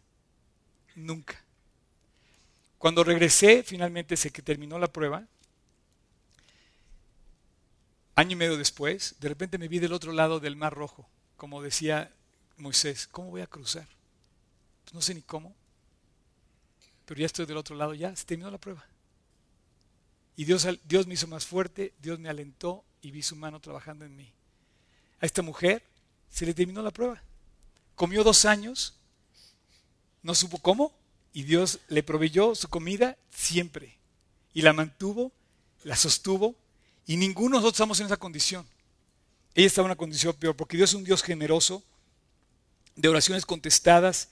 Nunca. 0.95 1.45
Cuando 2.79 3.03
regresé, 3.05 3.63
finalmente 3.65 4.17
sé 4.17 4.31
que 4.31 4.43
terminó 4.43 4.79
la 4.79 4.93
prueba. 4.93 5.27
Año 8.15 8.33
y 8.33 8.37
medio 8.37 8.57
después, 8.57 9.17
de 9.21 9.29
repente 9.29 9.59
me 9.59 9.69
vi 9.69 9.79
del 9.79 9.93
otro 9.93 10.13
lado 10.13 10.41
del 10.41 10.57
Mar 10.57 10.75
Rojo, 10.75 11.09
como 11.37 11.63
decía 11.63 12.11
Moisés, 12.57 13.07
¿cómo 13.07 13.31
voy 13.31 13.43
a 13.43 13.47
cruzar? 13.47 13.87
Pues 14.85 14.95
no 14.95 15.03
sé 15.03 15.15
ni 15.15 15.23
cómo, 15.23 15.55
pero 17.05 17.21
ya 17.21 17.27
estoy 17.27 17.47
del 17.47 17.57
otro 17.57 17.77
lado, 17.77 17.95
ya 17.95 18.15
se 18.17 18.25
terminó 18.25 18.51
la 18.51 18.59
prueba. 18.59 18.85
Y 20.35 20.45
Dios, 20.45 20.67
Dios 20.85 21.07
me 21.07 21.15
hizo 21.15 21.29
más 21.29 21.47
fuerte, 21.47 21.95
Dios 22.01 22.19
me 22.19 22.29
alentó 22.29 22.85
y 23.01 23.13
vi 23.13 23.23
su 23.23 23.37
mano 23.37 23.61
trabajando 23.61 24.05
en 24.05 24.17
mí. 24.17 24.33
A 25.21 25.27
esta 25.27 25.43
mujer 25.43 25.83
se 26.31 26.47
le 26.47 26.55
terminó 26.55 26.83
la 26.83 26.91
prueba. 26.91 27.23
Comió 27.95 28.23
dos 28.23 28.45
años, 28.45 28.95
no 30.23 30.35
supo 30.35 30.59
cómo, 30.59 30.93
y 31.33 31.43
Dios 31.43 31.81
le 31.89 32.03
proveyó 32.03 32.55
su 32.55 32.69
comida 32.69 33.17
siempre. 33.31 33.99
Y 34.55 34.63
la 34.63 34.73
mantuvo, 34.73 35.33
la 35.85 35.97
sostuvo. 35.97 36.55
Y 37.07 37.17
ninguno 37.17 37.57
de 37.57 37.61
nosotros 37.61 37.75
estamos 37.75 38.01
en 38.01 38.07
esa 38.07 38.17
condición. 38.17 38.67
Ella 39.55 39.67
estaba 39.67 39.87
en 39.87 39.91
una 39.91 39.97
condición 39.97 40.35
peor, 40.35 40.57
porque 40.57 40.77
Dios 40.77 40.91
es 40.91 40.95
un 40.95 41.05
Dios 41.05 41.23
generoso, 41.23 41.83
de 42.95 43.09
oraciones 43.09 43.47
contestadas, 43.47 44.29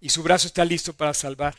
y 0.00 0.10
su 0.10 0.22
brazo 0.22 0.46
está 0.46 0.64
listo 0.64 0.92
para 0.92 1.14
salvar. 1.14 1.56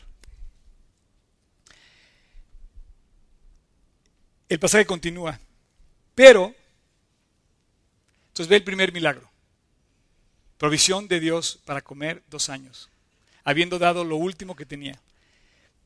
El 4.48 4.60
pasaje 4.60 4.86
continúa. 4.86 5.40
Pero, 6.14 6.54
entonces 8.36 8.48
ve 8.48 8.56
el 8.56 8.64
primer 8.64 8.92
milagro. 8.92 9.30
Provisión 10.58 11.08
de 11.08 11.20
Dios 11.20 11.58
para 11.64 11.80
comer 11.80 12.22
dos 12.28 12.50
años 12.50 12.90
habiendo 13.46 13.78
dado 13.78 14.04
lo 14.04 14.16
último 14.16 14.56
que 14.56 14.66
tenía. 14.66 15.00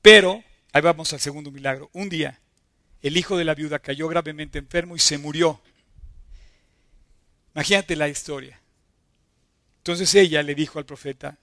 Pero, 0.00 0.42
ahí 0.72 0.80
vamos 0.80 1.12
al 1.12 1.20
segundo 1.20 1.50
milagro. 1.50 1.90
Un 1.92 2.08
día, 2.08 2.40
el 3.02 3.18
hijo 3.18 3.36
de 3.36 3.44
la 3.44 3.54
viuda 3.54 3.78
cayó 3.78 4.08
gravemente 4.08 4.58
enfermo 4.58 4.96
y 4.96 4.98
se 4.98 5.18
murió. 5.18 5.60
Imagínate 7.54 7.96
la 7.96 8.08
historia. 8.08 8.58
Entonces 9.76 10.14
ella 10.14 10.42
le 10.42 10.54
dijo 10.54 10.78
al 10.78 10.86
profeta, 10.86 11.36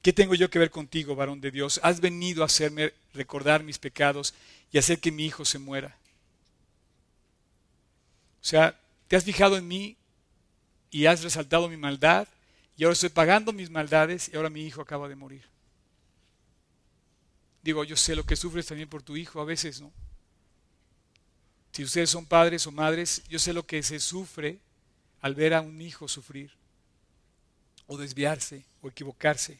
¿Qué 0.00 0.14
tengo 0.14 0.34
yo 0.34 0.48
que 0.48 0.58
ver 0.58 0.70
contigo, 0.70 1.14
varón 1.14 1.42
de 1.42 1.50
Dios? 1.50 1.78
Has 1.82 2.00
venido 2.00 2.42
a 2.42 2.46
hacerme 2.46 2.94
recordar 3.12 3.62
mis 3.62 3.78
pecados 3.78 4.34
y 4.72 4.78
hacer 4.78 5.00
que 5.00 5.12
mi 5.12 5.26
hijo 5.26 5.44
se 5.44 5.58
muera. 5.58 5.98
O 8.40 8.44
sea, 8.44 8.80
te 9.06 9.16
has 9.16 9.22
fijado 9.22 9.58
en 9.58 9.68
mí 9.68 9.96
y 10.92 11.06
has 11.06 11.24
resaltado 11.24 11.68
mi 11.68 11.76
maldad 11.76 12.28
y 12.76 12.84
ahora 12.84 12.92
estoy 12.92 13.08
pagando 13.08 13.52
mis 13.52 13.70
maldades 13.70 14.30
y 14.32 14.36
ahora 14.36 14.50
mi 14.50 14.64
hijo 14.64 14.82
acaba 14.82 15.08
de 15.08 15.16
morir. 15.16 15.42
Digo, 17.62 17.82
yo 17.82 17.96
sé 17.96 18.14
lo 18.14 18.24
que 18.24 18.36
sufres 18.36 18.66
también 18.66 18.88
por 18.88 19.02
tu 19.02 19.16
hijo 19.16 19.40
a 19.40 19.44
veces, 19.44 19.80
¿no? 19.80 19.90
Si 21.72 21.82
ustedes 21.82 22.10
son 22.10 22.26
padres 22.26 22.66
o 22.66 22.72
madres, 22.72 23.22
yo 23.28 23.38
sé 23.38 23.54
lo 23.54 23.66
que 23.66 23.82
se 23.82 23.98
sufre 23.98 24.60
al 25.22 25.34
ver 25.34 25.54
a 25.54 25.62
un 25.62 25.80
hijo 25.80 26.06
sufrir 26.06 26.52
o 27.86 27.96
desviarse 27.96 28.62
o 28.82 28.88
equivocarse. 28.88 29.58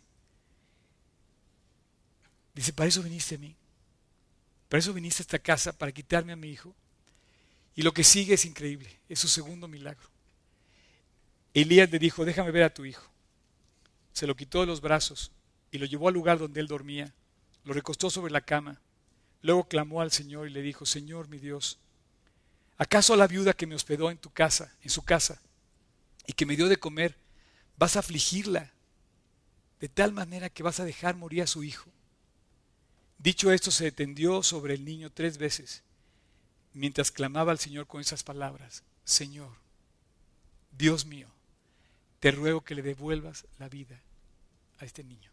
Dice, 2.54 2.74
para 2.74 2.88
eso 2.88 3.02
viniste 3.02 3.36
a 3.36 3.38
mí. 3.38 3.56
Para 4.68 4.80
eso 4.80 4.92
viniste 4.92 5.22
a 5.22 5.24
esta 5.24 5.38
casa, 5.38 5.72
para 5.72 5.92
quitarme 5.92 6.32
a 6.32 6.36
mi 6.36 6.50
hijo. 6.50 6.74
Y 7.74 7.80
lo 7.80 7.94
que 7.94 8.04
sigue 8.04 8.34
es 8.34 8.44
increíble, 8.44 9.00
es 9.08 9.18
su 9.18 9.28
segundo 9.28 9.66
milagro. 9.66 10.11
Elías 11.54 11.90
le 11.90 11.98
dijo, 11.98 12.24
déjame 12.24 12.50
ver 12.50 12.62
a 12.62 12.72
tu 12.72 12.84
hijo. 12.84 13.10
Se 14.12 14.26
lo 14.26 14.36
quitó 14.36 14.60
de 14.60 14.66
los 14.66 14.80
brazos 14.80 15.32
y 15.70 15.78
lo 15.78 15.86
llevó 15.86 16.08
al 16.08 16.14
lugar 16.14 16.38
donde 16.38 16.60
él 16.60 16.66
dormía. 16.66 17.12
Lo 17.64 17.74
recostó 17.74 18.10
sobre 18.10 18.32
la 18.32 18.40
cama. 18.40 18.80
Luego 19.42 19.68
clamó 19.68 20.00
al 20.00 20.12
Señor 20.12 20.48
y 20.48 20.52
le 20.52 20.62
dijo, 20.62 20.86
Señor 20.86 21.28
mi 21.28 21.38
Dios, 21.38 21.78
¿acaso 22.78 23.16
la 23.16 23.26
viuda 23.26 23.54
que 23.54 23.66
me 23.66 23.74
hospedó 23.74 24.10
en 24.10 24.18
tu 24.18 24.30
casa, 24.30 24.74
en 24.82 24.90
su 24.90 25.02
casa, 25.02 25.42
y 26.26 26.32
que 26.32 26.46
me 26.46 26.56
dio 26.56 26.68
de 26.68 26.78
comer, 26.78 27.16
vas 27.76 27.96
a 27.96 28.00
afligirla 28.00 28.72
de 29.80 29.88
tal 29.88 30.12
manera 30.12 30.48
que 30.48 30.62
vas 30.62 30.78
a 30.78 30.84
dejar 30.84 31.16
morir 31.16 31.42
a 31.42 31.48
su 31.48 31.64
hijo? 31.64 31.90
Dicho 33.18 33.52
esto, 33.52 33.70
se 33.70 33.90
tendió 33.92 34.42
sobre 34.42 34.74
el 34.74 34.84
niño 34.84 35.10
tres 35.10 35.38
veces, 35.38 35.82
mientras 36.72 37.10
clamaba 37.10 37.52
al 37.52 37.58
Señor 37.58 37.86
con 37.86 38.00
esas 38.00 38.22
palabras, 38.22 38.84
Señor, 39.04 39.56
Dios 40.70 41.04
mío, 41.04 41.28
te 42.22 42.30
ruego 42.30 42.60
que 42.60 42.76
le 42.76 42.82
devuelvas 42.82 43.46
la 43.58 43.68
vida 43.68 44.00
a 44.78 44.84
este 44.84 45.02
niño. 45.02 45.32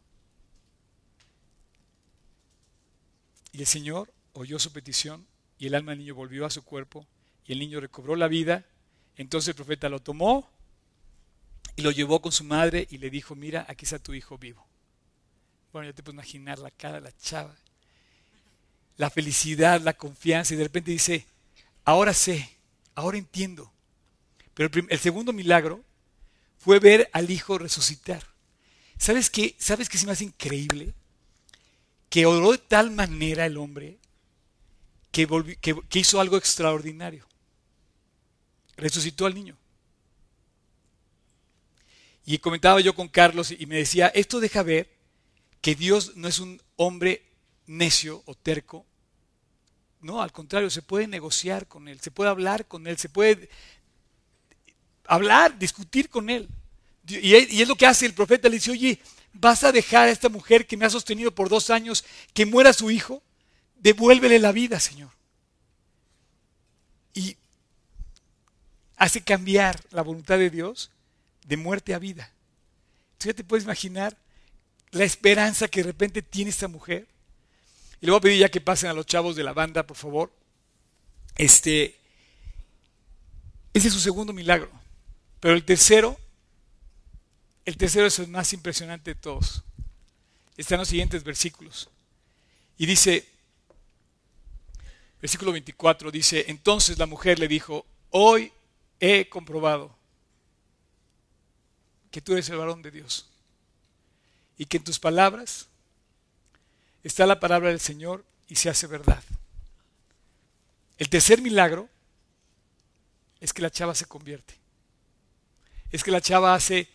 Y 3.51 3.59
el 3.59 3.67
Señor 3.67 4.11
oyó 4.33 4.57
su 4.57 4.73
petición 4.73 5.27
y 5.59 5.67
el 5.67 5.75
alma 5.75 5.91
del 5.91 5.99
niño 5.99 6.15
volvió 6.15 6.47
a 6.47 6.49
su 6.49 6.63
cuerpo 6.63 7.05
y 7.45 7.53
el 7.53 7.59
niño 7.59 7.79
recobró 7.79 8.15
la 8.15 8.27
vida. 8.27 8.65
Entonces 9.17 9.49
el 9.49 9.55
profeta 9.55 9.87
lo 9.87 9.99
tomó 9.99 10.49
y 11.75 11.83
lo 11.83 11.91
llevó 11.91 12.23
con 12.23 12.31
su 12.31 12.43
madre 12.43 12.87
y 12.89 12.97
le 12.97 13.11
dijo, 13.11 13.35
mira, 13.35 13.67
aquí 13.69 13.85
está 13.85 13.99
tu 13.99 14.15
hijo 14.15 14.39
vivo. 14.39 14.65
Bueno, 15.71 15.87
ya 15.87 15.93
te 15.93 16.01
puedes 16.01 16.15
imaginar 16.15 16.57
la 16.57 16.71
cara 16.71 16.99
la 16.99 17.15
chava 17.15 17.55
la 18.99 19.09
felicidad, 19.09 19.79
la 19.79 19.93
confianza 19.93 20.53
y 20.53 20.57
de 20.57 20.63
repente 20.63 20.91
dice, 20.91 21.25
ahora 21.85 22.13
sé, 22.13 22.57
ahora 22.95 23.17
entiendo. 23.17 23.71
Pero 24.53 24.69
el, 24.89 24.99
segundo 24.99 25.31
milagro 25.31 25.85
fue 26.59 26.79
ver 26.79 27.09
al 27.13 27.31
hijo 27.31 27.57
resucitar. 27.57 28.23
¿Sabes 28.97 29.29
qué? 29.29 29.55
¿Sabes 29.57 29.89
qué 29.89 29.97
es 29.97 30.05
más 30.05 30.21
increíble? 30.21 30.93
Que 32.09 32.25
oró 32.25 32.51
de 32.51 32.57
tal 32.57 32.91
manera 32.91 33.45
el 33.45 33.57
hombre 33.57 33.97
que, 35.11 35.27
que 35.61 35.99
hizo 35.99 36.19
algo 36.19 36.37
extraordinario. 36.37 37.25
Resucitó 38.77 39.25
al 39.25 39.35
niño. 39.35 39.57
Y 42.25 42.37
comentaba 42.39 42.79
yo 42.81 42.93
con 42.93 43.07
Carlos 43.07 43.51
y 43.51 43.65
me 43.65 43.77
decía, 43.77 44.07
esto 44.07 44.39
deja 44.39 44.61
ver 44.61 44.89
que 45.61 45.75
Dios 45.75 46.15
no 46.15 46.27
es 46.27 46.39
un 46.39 46.61
hombre 46.75 47.25
necio 47.65 48.21
o 48.25 48.35
terco, 48.35 48.85
no, 50.01 50.21
al 50.21 50.31
contrario, 50.31 50.69
se 50.69 50.81
puede 50.81 51.07
negociar 51.07 51.67
con 51.67 51.87
él, 51.87 51.99
se 51.99 52.11
puede 52.11 52.29
hablar 52.29 52.67
con 52.67 52.87
él, 52.87 52.97
se 52.97 53.09
puede 53.09 53.49
hablar, 55.09 55.57
discutir 55.57 56.07
con 56.07 56.29
él. 56.29 56.47
Y 57.07 57.33
es 57.33 57.67
lo 57.67 57.75
que 57.75 57.87
hace 57.87 58.05
el 58.05 58.13
profeta, 58.13 58.47
le 58.47 58.55
dice, 58.55 58.71
oye, 58.71 58.99
¿vas 59.33 59.63
a 59.63 59.71
dejar 59.71 60.07
a 60.07 60.11
esta 60.11 60.29
mujer 60.29 60.67
que 60.67 60.77
me 60.77 60.85
ha 60.85 60.89
sostenido 60.89 61.33
por 61.33 61.49
dos 61.49 61.71
años 61.71 62.05
que 62.33 62.45
muera 62.45 62.71
su 62.71 62.91
hijo? 62.91 63.23
Devuélvele 63.77 64.37
la 64.37 64.51
vida, 64.51 64.79
Señor. 64.79 65.09
Y 67.13 67.35
hace 68.95 69.21
cambiar 69.21 69.83
la 69.89 70.03
voluntad 70.03 70.37
de 70.37 70.51
Dios 70.51 70.91
de 71.45 71.57
muerte 71.57 71.95
a 71.95 71.99
vida. 71.99 72.31
Entonces 73.13 73.33
ya 73.33 73.37
te 73.37 73.43
puedes 73.43 73.63
imaginar 73.63 74.15
la 74.91 75.03
esperanza 75.03 75.67
que 75.67 75.81
de 75.81 75.87
repente 75.87 76.21
tiene 76.21 76.51
esta 76.51 76.67
mujer 76.67 77.07
y 78.01 78.05
le 78.05 78.11
voy 78.11 78.19
a 78.19 78.21
pedir 78.21 78.39
ya 78.39 78.49
que 78.49 78.61
pasen 78.61 78.89
a 78.91 78.93
los 78.93 79.07
chavos 79.07 79.35
de 79.35 79.43
la 79.43 79.53
banda, 79.53 79.85
por 79.85 79.97
favor. 79.97 80.31
Este, 81.35 81.97
ese 83.73 83.87
es 83.87 83.93
su 83.93 83.99
segundo 83.99 84.33
milagro. 84.33 84.78
Pero 85.39 85.55
el 85.55 85.63
tercero, 85.63 86.19
el 87.65 87.77
tercero 87.77 88.07
es 88.07 88.19
el 88.19 88.27
más 88.27 88.51
impresionante 88.53 89.11
de 89.11 89.15
todos. 89.15 89.63
Está 90.57 90.75
en 90.75 90.79
los 90.79 90.89
siguientes 90.89 91.23
versículos. 91.23 91.89
Y 92.77 92.85
dice, 92.85 93.27
versículo 95.21 95.51
24, 95.51 96.11
dice, 96.11 96.45
entonces 96.47 96.97
la 96.97 97.05
mujer 97.05 97.39
le 97.39 97.47
dijo, 97.47 97.85
hoy 98.09 98.51
he 98.99 99.29
comprobado 99.29 99.95
que 102.11 102.21
tú 102.21 102.33
eres 102.33 102.49
el 102.49 102.57
varón 102.57 102.81
de 102.81 102.91
Dios 102.91 103.29
y 104.57 104.65
que 104.65 104.77
en 104.77 104.83
tus 104.83 104.99
palabras 104.99 105.67
está 107.03 107.25
la 107.25 107.39
palabra 107.39 107.69
del 107.69 107.79
Señor 107.79 108.25
y 108.47 108.55
se 108.55 108.69
hace 108.69 108.87
verdad. 108.87 109.23
El 110.97 111.09
tercer 111.09 111.41
milagro 111.41 111.87
es 113.39 113.53
que 113.53 113.61
la 113.61 113.71
chava 113.71 113.95
se 113.95 114.05
convierte. 114.05 114.55
Es 115.91 116.03
que 116.03 116.11
la 116.11 116.21
chava 116.21 116.53
hace 116.53 116.87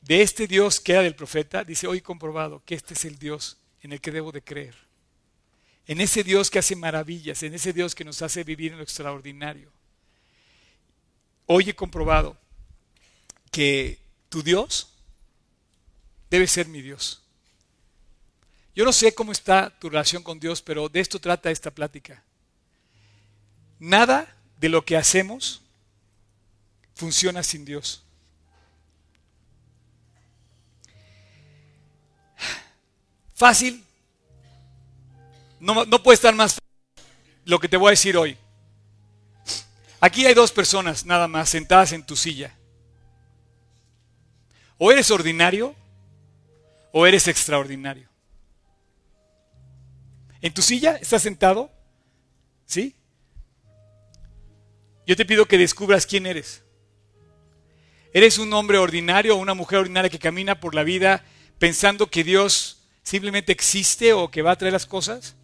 de 0.00 0.22
este 0.22 0.46
Dios 0.46 0.80
que 0.80 0.92
era 0.92 1.02
del 1.02 1.14
profeta, 1.14 1.64
dice, 1.64 1.86
hoy 1.86 2.00
comprobado 2.00 2.62
que 2.64 2.74
este 2.74 2.94
es 2.94 3.04
el 3.04 3.18
Dios 3.18 3.58
en 3.82 3.92
el 3.92 4.00
que 4.00 4.10
debo 4.10 4.32
de 4.32 4.42
creer. 4.42 4.74
En 5.86 6.00
ese 6.00 6.22
Dios 6.22 6.50
que 6.50 6.58
hace 6.58 6.76
maravillas, 6.76 7.42
en 7.42 7.54
ese 7.54 7.72
Dios 7.72 7.94
que 7.94 8.04
nos 8.04 8.22
hace 8.22 8.44
vivir 8.44 8.72
en 8.72 8.78
lo 8.78 8.84
extraordinario. 8.84 9.72
Hoy 11.46 11.70
he 11.70 11.74
comprobado 11.74 12.38
que 13.50 13.98
tu 14.28 14.42
Dios 14.42 14.94
debe 16.30 16.46
ser 16.46 16.68
mi 16.68 16.80
Dios. 16.80 17.22
Yo 18.74 18.84
no 18.84 18.92
sé 18.92 19.14
cómo 19.14 19.32
está 19.32 19.76
tu 19.78 19.90
relación 19.90 20.22
con 20.22 20.38
Dios, 20.38 20.62
pero 20.62 20.88
de 20.88 21.00
esto 21.00 21.20
trata 21.20 21.50
esta 21.50 21.72
plática. 21.72 22.22
Nada 23.80 24.36
de 24.58 24.68
lo 24.68 24.84
que 24.84 24.96
hacemos 24.96 25.62
funciona 27.00 27.42
sin 27.42 27.64
Dios. 27.64 28.04
Fácil. 33.34 33.82
No, 35.58 35.86
puede 36.02 36.14
estar 36.14 36.34
más 36.34 36.56
fácil 36.56 37.10
lo 37.46 37.58
que 37.58 37.68
te 37.68 37.78
voy 37.78 37.88
a 37.88 37.90
decir 37.92 38.18
hoy. 38.18 38.36
Aquí 39.98 40.26
hay 40.26 40.34
dos 40.34 40.52
personas 40.52 41.06
nada 41.06 41.26
más 41.26 41.48
sentadas 41.48 41.92
en 41.92 42.04
tu 42.04 42.16
silla. 42.16 42.54
O 44.76 44.92
eres 44.92 45.10
ordinario 45.10 45.74
o 46.92 47.06
eres 47.06 47.28
extraordinario. 47.28 48.08
¿En 50.42 50.52
tu 50.52 50.60
silla 50.60 50.96
estás 50.96 51.22
sentado? 51.22 51.70
¿Sí? 52.66 52.94
Yo 55.06 55.16
te 55.16 55.24
pido 55.24 55.46
que 55.46 55.56
descubras 55.56 56.04
quién 56.06 56.26
eres. 56.26 56.62
¿Eres 58.12 58.38
un 58.38 58.52
hombre 58.52 58.78
ordinario 58.78 59.36
o 59.36 59.38
una 59.38 59.54
mujer 59.54 59.78
ordinaria 59.78 60.10
que 60.10 60.18
camina 60.18 60.58
por 60.58 60.74
la 60.74 60.82
vida 60.82 61.24
pensando 61.58 62.10
que 62.10 62.24
Dios 62.24 62.82
simplemente 63.04 63.52
existe 63.52 64.12
o 64.12 64.30
que 64.30 64.42
va 64.42 64.52
a 64.52 64.56
traer 64.56 64.72
las 64.72 64.86
cosas? 64.86 65.36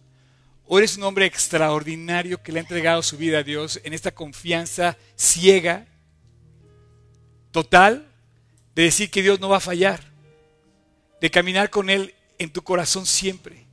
¿O 0.65 0.77
eres 0.77 0.97
un 0.97 1.03
hombre 1.03 1.25
extraordinario 1.25 2.43
que 2.43 2.51
le 2.51 2.59
ha 2.59 2.61
entregado 2.61 3.01
su 3.01 3.15
vida 3.17 3.39
a 3.39 3.43
Dios 3.43 3.79
en 3.85 3.93
esta 3.93 4.13
confianza 4.13 4.97
ciega, 5.15 5.85
total, 7.51 8.05
de 8.75 8.83
decir 8.83 9.09
que 9.09 9.21
Dios 9.21 9.39
no 9.39 9.47
va 9.47 9.57
a 9.57 9.61
fallar, 9.61 10.01
de 11.21 11.31
caminar 11.31 11.69
con 11.69 11.89
Él 11.89 12.13
en 12.37 12.51
tu 12.51 12.63
corazón 12.63 13.05
siempre? 13.05 13.65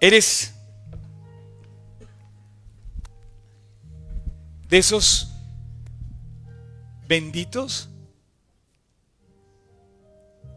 ¿Eres 0.00 0.52
de 4.68 4.78
esos 4.78 5.35
benditos 7.06 7.88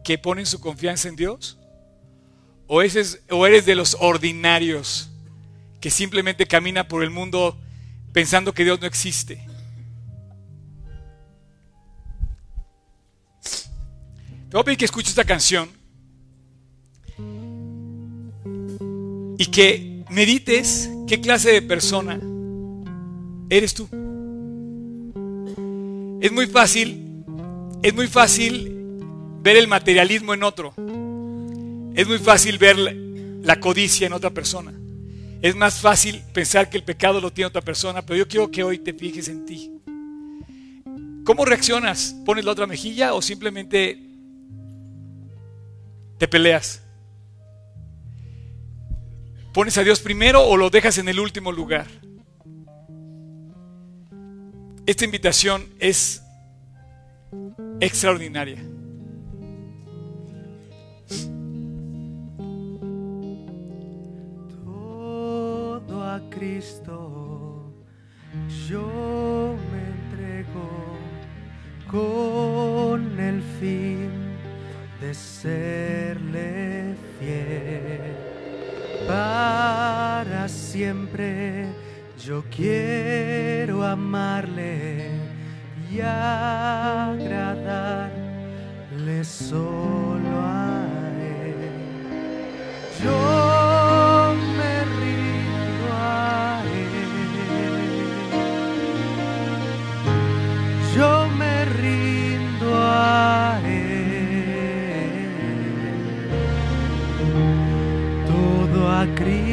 que 0.03 0.17
ponen 0.17 0.45
su 0.45 0.59
confianza 0.59 1.07
en 1.07 1.15
Dios? 1.15 1.57
¿O 2.67 2.81
eres, 2.81 3.21
o 3.29 3.45
eres 3.45 3.65
de 3.65 3.75
los 3.75 3.97
ordinarios 3.99 5.09
que 5.81 5.89
simplemente 5.89 6.45
camina 6.45 6.87
por 6.87 7.03
el 7.03 7.09
mundo 7.09 7.57
pensando 8.13 8.53
que 8.53 8.63
Dios 8.63 8.79
no 8.79 8.87
existe? 8.87 9.35
Te 14.49 14.53
voy 14.53 14.61
a 14.61 14.63
pedir 14.63 14.79
que 14.79 14.85
escuches 14.85 15.09
esta 15.09 15.25
canción 15.25 15.69
y 19.37 19.45
que 19.45 20.03
medites 20.09 20.89
qué 21.07 21.21
clase 21.21 21.51
de 21.51 21.61
persona 21.61 22.19
eres 23.49 23.75
tú. 23.75 24.08
Es 26.21 26.31
muy 26.33 26.47
fácil, 26.47 27.23
es 27.81 27.93
muy 27.93 28.07
fácil 28.07 28.75
ver 29.41 29.55
el 29.55 29.67
materialismo 29.67 30.33
en 30.33 30.43
otro. 30.43 30.73
Es 31.95 32.07
muy 32.07 32.19
fácil 32.19 32.57
ver 32.57 32.77
la 32.77 33.59
codicia 33.59 34.07
en 34.07 34.13
otra 34.13 34.29
persona. 34.29 34.73
Es 35.41 35.55
más 35.55 35.79
fácil 35.79 36.21
pensar 36.33 36.69
que 36.69 36.75
el 36.75 36.83
pecado 36.83 37.21
lo 37.21 37.31
tiene 37.31 37.47
otra 37.47 37.61
persona, 37.61 38.01
pero 38.01 38.17
yo 38.17 38.27
quiero 38.27 38.51
que 38.51 38.63
hoy 38.63 38.79
te 38.79 38.93
fijes 38.93 39.29
en 39.29 39.45
ti. 39.45 39.71
¿Cómo 41.23 41.45
reaccionas? 41.45 42.15
¿Pones 42.25 42.43
la 42.43 42.51
otra 42.51 42.67
mejilla 42.67 43.13
o 43.13 43.21
simplemente 43.21 43.97
te 46.17 46.27
peleas? 46.27 46.83
¿Pones 49.53 49.77
a 49.77 49.83
Dios 49.83 50.01
primero 50.01 50.45
o 50.45 50.57
lo 50.57 50.69
dejas 50.69 50.97
en 50.97 51.07
el 51.07 51.19
último 51.19 51.53
lugar? 51.53 51.87
Esta 54.89 55.05
invitación 55.05 55.67
es 55.77 56.23
extraordinaria. 57.79 58.57
Todo 64.65 66.03
a 66.03 66.19
Cristo 66.31 67.71
yo 68.67 69.55
me 69.71 69.79
entrego 69.93 70.97
con 71.87 73.19
el 73.19 73.43
fin 73.59 74.09
de 75.01 75.13
serle 75.13 76.95
fiel 77.19 78.15
para 79.07 80.47
siempre. 80.47 81.67
Yo 82.29 82.43
quiero 82.55 83.83
amarle 83.83 85.09
y 85.91 85.99
agradarle 85.99 87.23
solo 89.23 90.39
a 90.39 90.85
él. 91.23 91.55
Yo 93.03 94.35
me 94.57 94.73
rindo 94.99 95.87
a 95.91 96.61
él. 96.81 97.13
Yo 100.95 101.11
me 101.35 101.65
rindo 101.81 102.69
a 102.77 103.59
él. 103.65 103.89
Todo 108.27 108.79
a 108.87 109.01
Cristo 109.15 109.48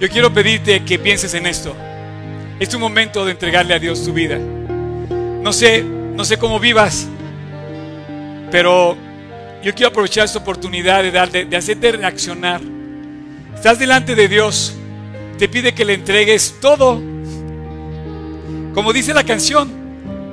Yo 0.00 0.08
quiero 0.08 0.32
pedirte 0.32 0.82
que 0.82 0.98
pienses 0.98 1.34
en 1.34 1.46
esto. 1.46 1.76
Es 2.58 2.70
tu 2.70 2.78
momento 2.78 3.22
de 3.26 3.32
entregarle 3.32 3.74
a 3.74 3.78
Dios 3.78 4.02
tu 4.02 4.14
vida. 4.14 4.38
No 4.38 5.52
sé, 5.52 5.82
no 5.82 6.24
sé 6.24 6.38
cómo 6.38 6.58
vivas, 6.58 7.06
pero 8.50 8.96
yo 9.62 9.74
quiero 9.74 9.88
aprovechar 9.88 10.24
esta 10.24 10.38
oportunidad 10.38 11.02
de, 11.02 11.10
darle, 11.10 11.44
de 11.44 11.54
hacerte 11.54 11.92
reaccionar. 11.92 12.62
Estás 13.54 13.78
delante 13.78 14.14
de 14.14 14.26
Dios, 14.26 14.74
te 15.38 15.50
pide 15.50 15.74
que 15.74 15.84
le 15.84 15.92
entregues 15.92 16.56
todo. 16.62 16.98
Como 18.72 18.94
dice 18.94 19.12
la 19.12 19.24
canción, 19.24 19.70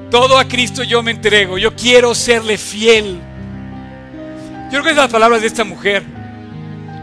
todo 0.09 0.39
a 0.39 0.47
Cristo 0.47 0.81
yo 0.83 1.03
me 1.03 1.11
entrego, 1.11 1.57
yo 1.57 1.75
quiero 1.75 2.15
serle 2.15 2.57
fiel. 2.57 3.19
Yo 4.65 4.69
creo 4.71 4.83
que 4.83 4.89
es 4.91 4.95
las 4.95 5.11
palabras 5.11 5.41
de 5.41 5.47
esta 5.47 5.65
mujer. 5.65 6.16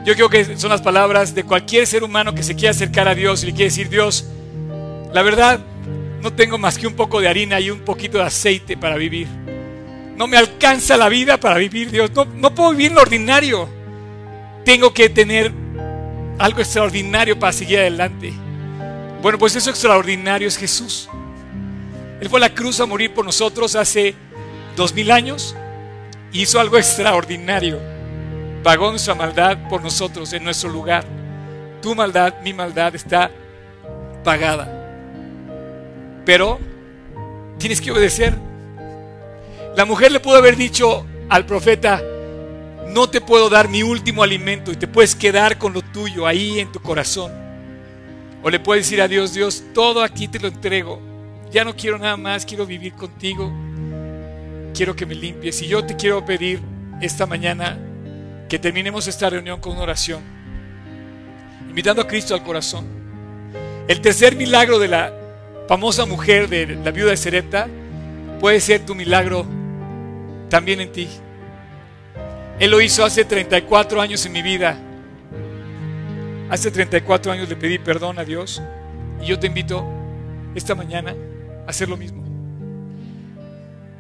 Yo 0.05 0.15
creo 0.15 0.29
que 0.29 0.59
son 0.59 0.69
las 0.69 0.83
palabras 0.83 1.35
de 1.35 1.45
cualquier 1.45 1.87
ser 1.87 2.05
humano 2.05 2.35
que 2.35 2.43
se 2.43 2.55
quiera 2.55 2.73
acercar 2.73 3.09
a 3.09 3.15
Dios 3.15 3.43
y 3.43 3.47
le 3.47 3.53
quiere 3.53 3.65
decir, 3.65 3.89
Dios, 3.89 4.27
la 5.15 5.23
verdad, 5.23 5.61
no 6.21 6.31
tengo 6.33 6.59
más 6.59 6.77
que 6.77 6.87
un 6.87 6.95
poco 6.95 7.21
de 7.21 7.29
harina 7.29 7.59
y 7.59 7.71
un 7.71 7.81
poquito 7.81 8.19
de 8.19 8.25
aceite 8.25 8.77
para 8.77 8.97
vivir. 8.97 9.29
No 10.17 10.27
me 10.27 10.37
alcanza 10.37 10.99
la 10.99 11.09
vida 11.09 11.39
para 11.39 11.57
vivir, 11.57 11.91
Dios. 11.91 12.11
No, 12.35 12.55
puedo 12.55 12.71
vivir 12.71 12.93
lo 12.93 13.01
ordinario. 13.01 13.69
Tengo 14.65 14.93
que 14.93 15.09
tener 15.09 15.53
algo 16.39 16.61
extraordinario 16.61 17.39
para 17.39 17.53
seguir 17.53 17.79
adelante. 17.79 18.33
Bueno, 19.23 19.39
pues 19.39 19.57
eso 19.57 19.71
extraordinario 19.71 20.49
es 20.49 20.57
Jesús. 20.59 21.09
Él 22.21 22.29
fue 22.29 22.39
a 22.41 22.49
la 22.49 22.55
cruz 22.55 22.79
a 22.81 22.87
morir 22.87 23.13
por 23.15 23.25
nosotros 23.25 23.75
hace 23.75 24.15
dos 24.77 24.95
mil 24.95 25.11
años. 25.11 25.57
y 26.31 26.43
Hizo 26.43 26.61
algo 26.61 26.77
extraordinario. 26.77 27.94
Pagó 28.65 28.91
nuestra 28.91 29.15
maldad 29.15 29.69
por 29.69 29.83
nosotros 29.83 30.33
en 30.33 30.43
nuestro 30.43 30.71
lugar. 30.71 31.05
Tu 31.83 31.95
maldad, 31.95 32.41
mi 32.43 32.55
maldad 32.55 32.95
está 32.95 33.31
pagada. 34.25 34.67
Pero 36.25 36.59
tienes 37.59 37.79
que 37.79 37.93
obedecer. 37.93 38.35
La 39.77 39.85
mujer 39.85 40.11
le 40.11 40.19
pudo 40.19 40.37
haber 40.37 40.57
dicho 40.57 41.05
al 41.29 41.45
profeta, 41.45 42.03
no 42.89 43.11
te 43.11 43.21
puedo 43.21 43.51
dar 43.51 43.69
mi 43.69 43.83
último 43.83 44.23
alimento 44.23 44.73
y 44.73 44.77
te 44.77 44.89
puedes 44.89 45.15
quedar 45.15 45.59
con 45.59 45.75
lo 45.75 45.83
tuyo 45.83 46.27
ahí 46.27 46.59
en 46.59 46.73
tu 46.73 46.81
corazón. 46.81 47.33
O 48.43 48.49
le 48.49 48.61
puedes 48.61 48.87
decir 48.87 49.03
a 49.03 49.09
Dios, 49.09 49.35
Dios, 49.35 49.63
todo 49.75 50.03
aquí 50.03 50.27
te 50.27 50.41
lo 50.41 50.49
entrego. 50.49 51.03
Ya 51.51 51.65
no 51.65 51.77
quiero 51.77 51.99
nada 51.99 52.17
más, 52.17 52.47
quiero 52.47 52.65
vivir 52.65 52.95
contigo. 52.95 53.53
Quiero 54.73 54.97
que 54.97 55.05
me 55.05 55.15
limpies. 55.15 55.61
Y 55.61 55.67
yo 55.67 55.85
te 55.85 55.97
quiero 55.97 56.25
pedir 56.25 56.63
esta 57.03 57.27
mañana 57.27 57.79
que 58.49 58.59
terminemos 58.59 59.07
esta 59.07 59.31
reunión 59.31 59.61
con 59.61 59.73
una 59.73 59.83
oración, 59.83 60.23
invitando 61.69 62.03
a 62.03 62.07
Cristo 62.07 62.35
al 62.35 62.43
corazón. 62.43 62.87
El 63.89 64.01
tercer 64.01 64.37
milagro 64.37 64.79
de 64.79 64.89
la 64.89 65.13
famosa 65.69 66.07
mujer 66.07 66.49
de 66.49 66.67
la 66.67 66.91
viuda 66.91 67.11
de 67.11 67.17
Serepta 67.17 67.69
puede 68.41 68.61
ser 68.61 68.85
tu 68.85 68.95
milagro 68.95 69.47
también 70.49 70.81
en 70.81 70.93
ti. 70.93 71.09
Él 72.59 72.71
lo 72.71 72.81
hizo 72.81 73.05
hace 73.05 73.25
34 73.25 74.01
años 74.01 74.25
en 74.27 74.33
mi 74.33 74.43
vida. 74.43 74.79
Hace 76.51 76.71
34 76.71 77.33
años 77.33 77.49
le 77.49 77.57
pedí 77.57 77.79
perdón 77.79 78.19
a 78.19 78.25
Dios 78.25 78.63
y 79.21 79.27
yo 79.27 79.39
te 79.39 79.47
invito 79.47 79.85
esta 80.55 80.75
mañana 80.75 81.15
a 81.67 81.71
hacer 81.71 81.89
lo 81.89 81.97
mismo. 81.97 82.23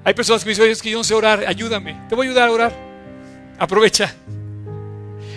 Hay 0.04 0.12
personas 0.12 0.44
que 0.44 0.50
me 0.50 0.56
dicen, 0.56 0.82
que 0.82 0.90
yo 0.90 0.98
no 0.98 1.04
sé 1.04 1.14
orar, 1.14 1.44
ayúdame. 1.46 1.98
Te 2.08 2.14
voy 2.14 2.26
a 2.26 2.30
ayudar 2.30 2.48
a 2.48 2.52
orar. 2.52 2.83
Aprovecha. 3.58 4.14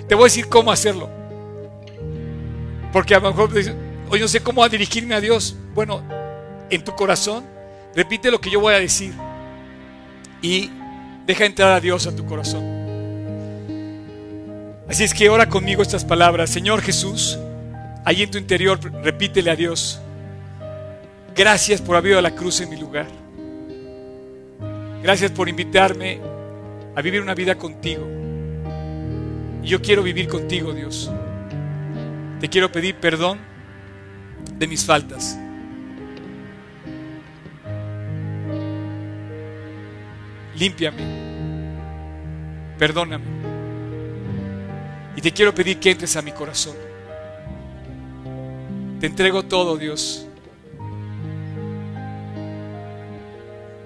Te 0.07 0.15
voy 0.15 0.23
a 0.23 0.25
decir 0.25 0.47
cómo 0.47 0.71
hacerlo. 0.71 1.09
Porque 2.91 3.13
a 3.15 3.19
lo 3.19 3.29
mejor 3.29 3.51
hoy 4.09 4.19
no 4.19 4.27
sé 4.27 4.41
cómo 4.41 4.67
dirigirme 4.67 5.15
a 5.15 5.21
Dios. 5.21 5.55
Bueno, 5.73 6.01
en 6.69 6.83
tu 6.83 6.95
corazón, 6.95 7.45
repite 7.95 8.31
lo 8.31 8.39
que 8.39 8.49
yo 8.49 8.59
voy 8.59 8.73
a 8.73 8.79
decir. 8.79 9.13
Y 10.41 10.69
deja 11.25 11.45
entrar 11.45 11.71
a 11.71 11.79
Dios 11.79 12.07
a 12.07 12.15
tu 12.15 12.25
corazón. 12.25 12.63
Así 14.87 15.03
es 15.03 15.13
que 15.13 15.29
ora 15.29 15.49
conmigo 15.49 15.81
estas 15.81 16.05
palabras. 16.05 16.49
Señor 16.49 16.81
Jesús, 16.81 17.37
ahí 18.05 18.23
en 18.23 18.31
tu 18.31 18.37
interior, 18.37 18.79
repítele 19.03 19.51
a 19.51 19.55
Dios. 19.55 19.99
Gracias 21.35 21.81
por 21.81 21.97
haber 21.97 22.11
ido 22.11 22.19
a 22.19 22.21
la 22.21 22.33
cruz 22.33 22.61
en 22.61 22.69
mi 22.69 22.77
lugar. 22.77 23.07
Gracias 25.03 25.29
por 25.31 25.49
invitarme 25.49 26.19
a 26.97 27.01
vivir 27.03 27.21
una 27.21 27.35
vida 27.35 27.53
contigo. 27.53 28.07
Y 29.61 29.67
yo 29.67 29.79
quiero 29.83 30.01
vivir 30.01 30.27
contigo, 30.27 30.73
Dios. 30.73 31.11
Te 32.39 32.49
quiero 32.49 32.71
pedir 32.71 32.95
perdón 32.95 33.37
de 34.57 34.65
mis 34.65 34.83
faltas. 34.83 35.37
Límpiame. 40.57 41.03
Perdóname. 42.79 43.25
Y 45.15 45.21
te 45.21 45.31
quiero 45.31 45.53
pedir 45.53 45.77
que 45.79 45.91
entres 45.91 46.15
a 46.15 46.23
mi 46.23 46.31
corazón. 46.31 46.75
Te 48.99 49.05
entrego 49.05 49.43
todo, 49.43 49.77
Dios. 49.77 50.27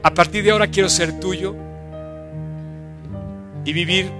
A 0.01 0.13
partir 0.13 0.45
de 0.45 0.51
ahora 0.51 0.67
quiero 0.67 0.87
ser 0.87 1.19
tuyo 1.19 1.70
y 3.65 3.73
vivir 3.73 4.11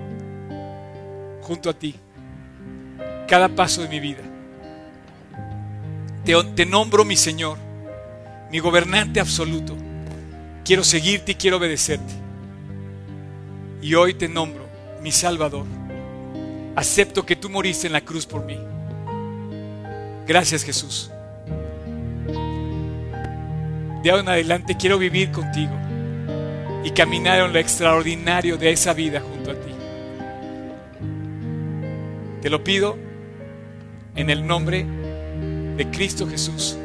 junto 1.42 1.70
a 1.70 1.74
ti 1.74 1.96
cada 3.28 3.50
paso 3.50 3.82
de 3.82 3.88
mi 3.88 4.00
vida. 4.00 4.22
Te, 6.26 6.66
nombro 6.66 7.04
mi 7.04 7.16
Señor 7.16 7.58
mi 8.52 8.60
gobernante 8.60 9.20
absoluto. 9.20 9.76
Quiero 10.66 10.84
seguirte 10.84 11.32
y 11.32 11.36
quiero 11.36 11.58
obedecerte. 11.58 12.14
Y 13.82 13.96
hoy 13.96 14.14
te 14.14 14.28
nombro 14.28 14.66
mi 15.02 15.12
Salvador. 15.12 15.66
Acepto 16.76 17.26
que 17.26 17.38
tú 17.38 17.50
moriste 17.50 17.88
en 17.88 17.94
la 17.94 18.02
cruz 18.02 18.26
por 18.26 18.46
mí. 18.46 18.60
Gracias 20.28 20.64
Jesús. 20.64 21.10
De 24.04 24.10
ahora 24.10 24.22
en 24.22 24.30
adelante 24.30 24.76
quiero 24.78 24.98
vivir 24.98 25.32
contigo 25.32 25.72
y 26.84 26.92
caminar 26.92 27.40
en 27.40 27.54
lo 27.54 27.60
extraordinario 27.60 28.58
de 28.58 28.72
esa 28.72 28.94
vida 28.94 29.22
junto 29.22 29.52
a 29.52 29.56
ti. 29.56 29.72
Te 32.42 32.50
lo 32.50 32.64
pido 32.64 32.98
en 34.16 34.30
el 34.30 34.46
nombre 34.46 34.86
de 35.78 35.88
Cristo 35.92 36.28
Jesús. 36.28 36.78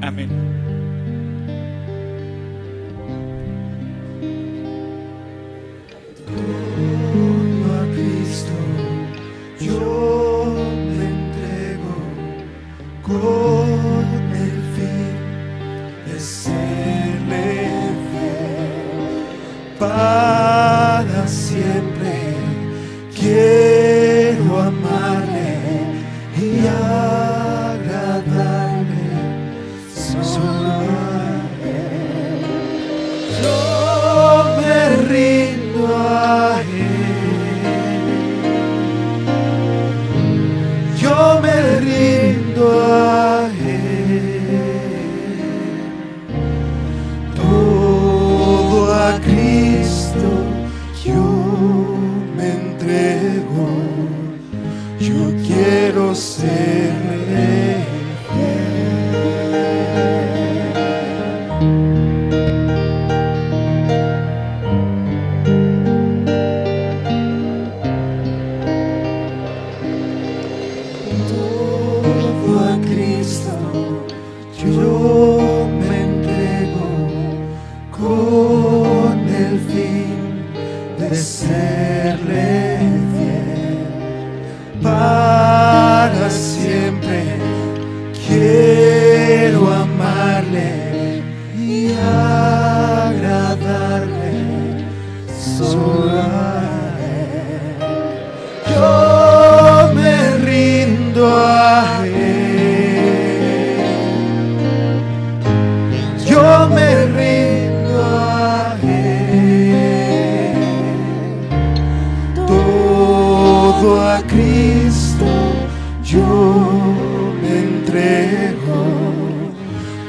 Amén. 0.00 0.67
Fiel 19.78 20.37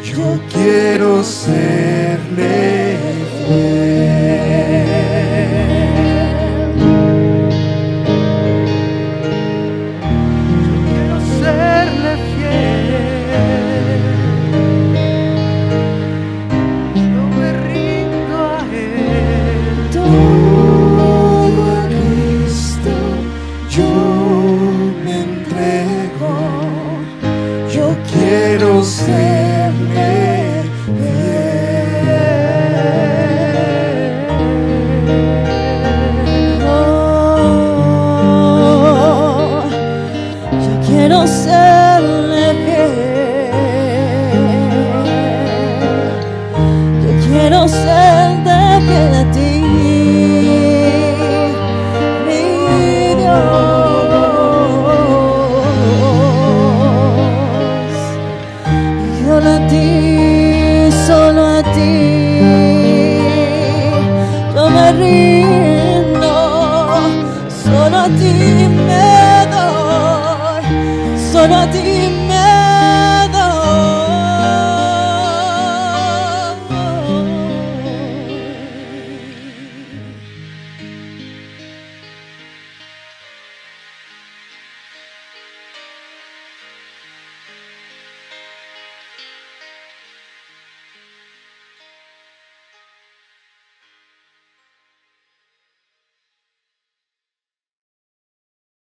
yo 0.04 0.40
quiero 0.52 1.24
ser. 1.24 1.90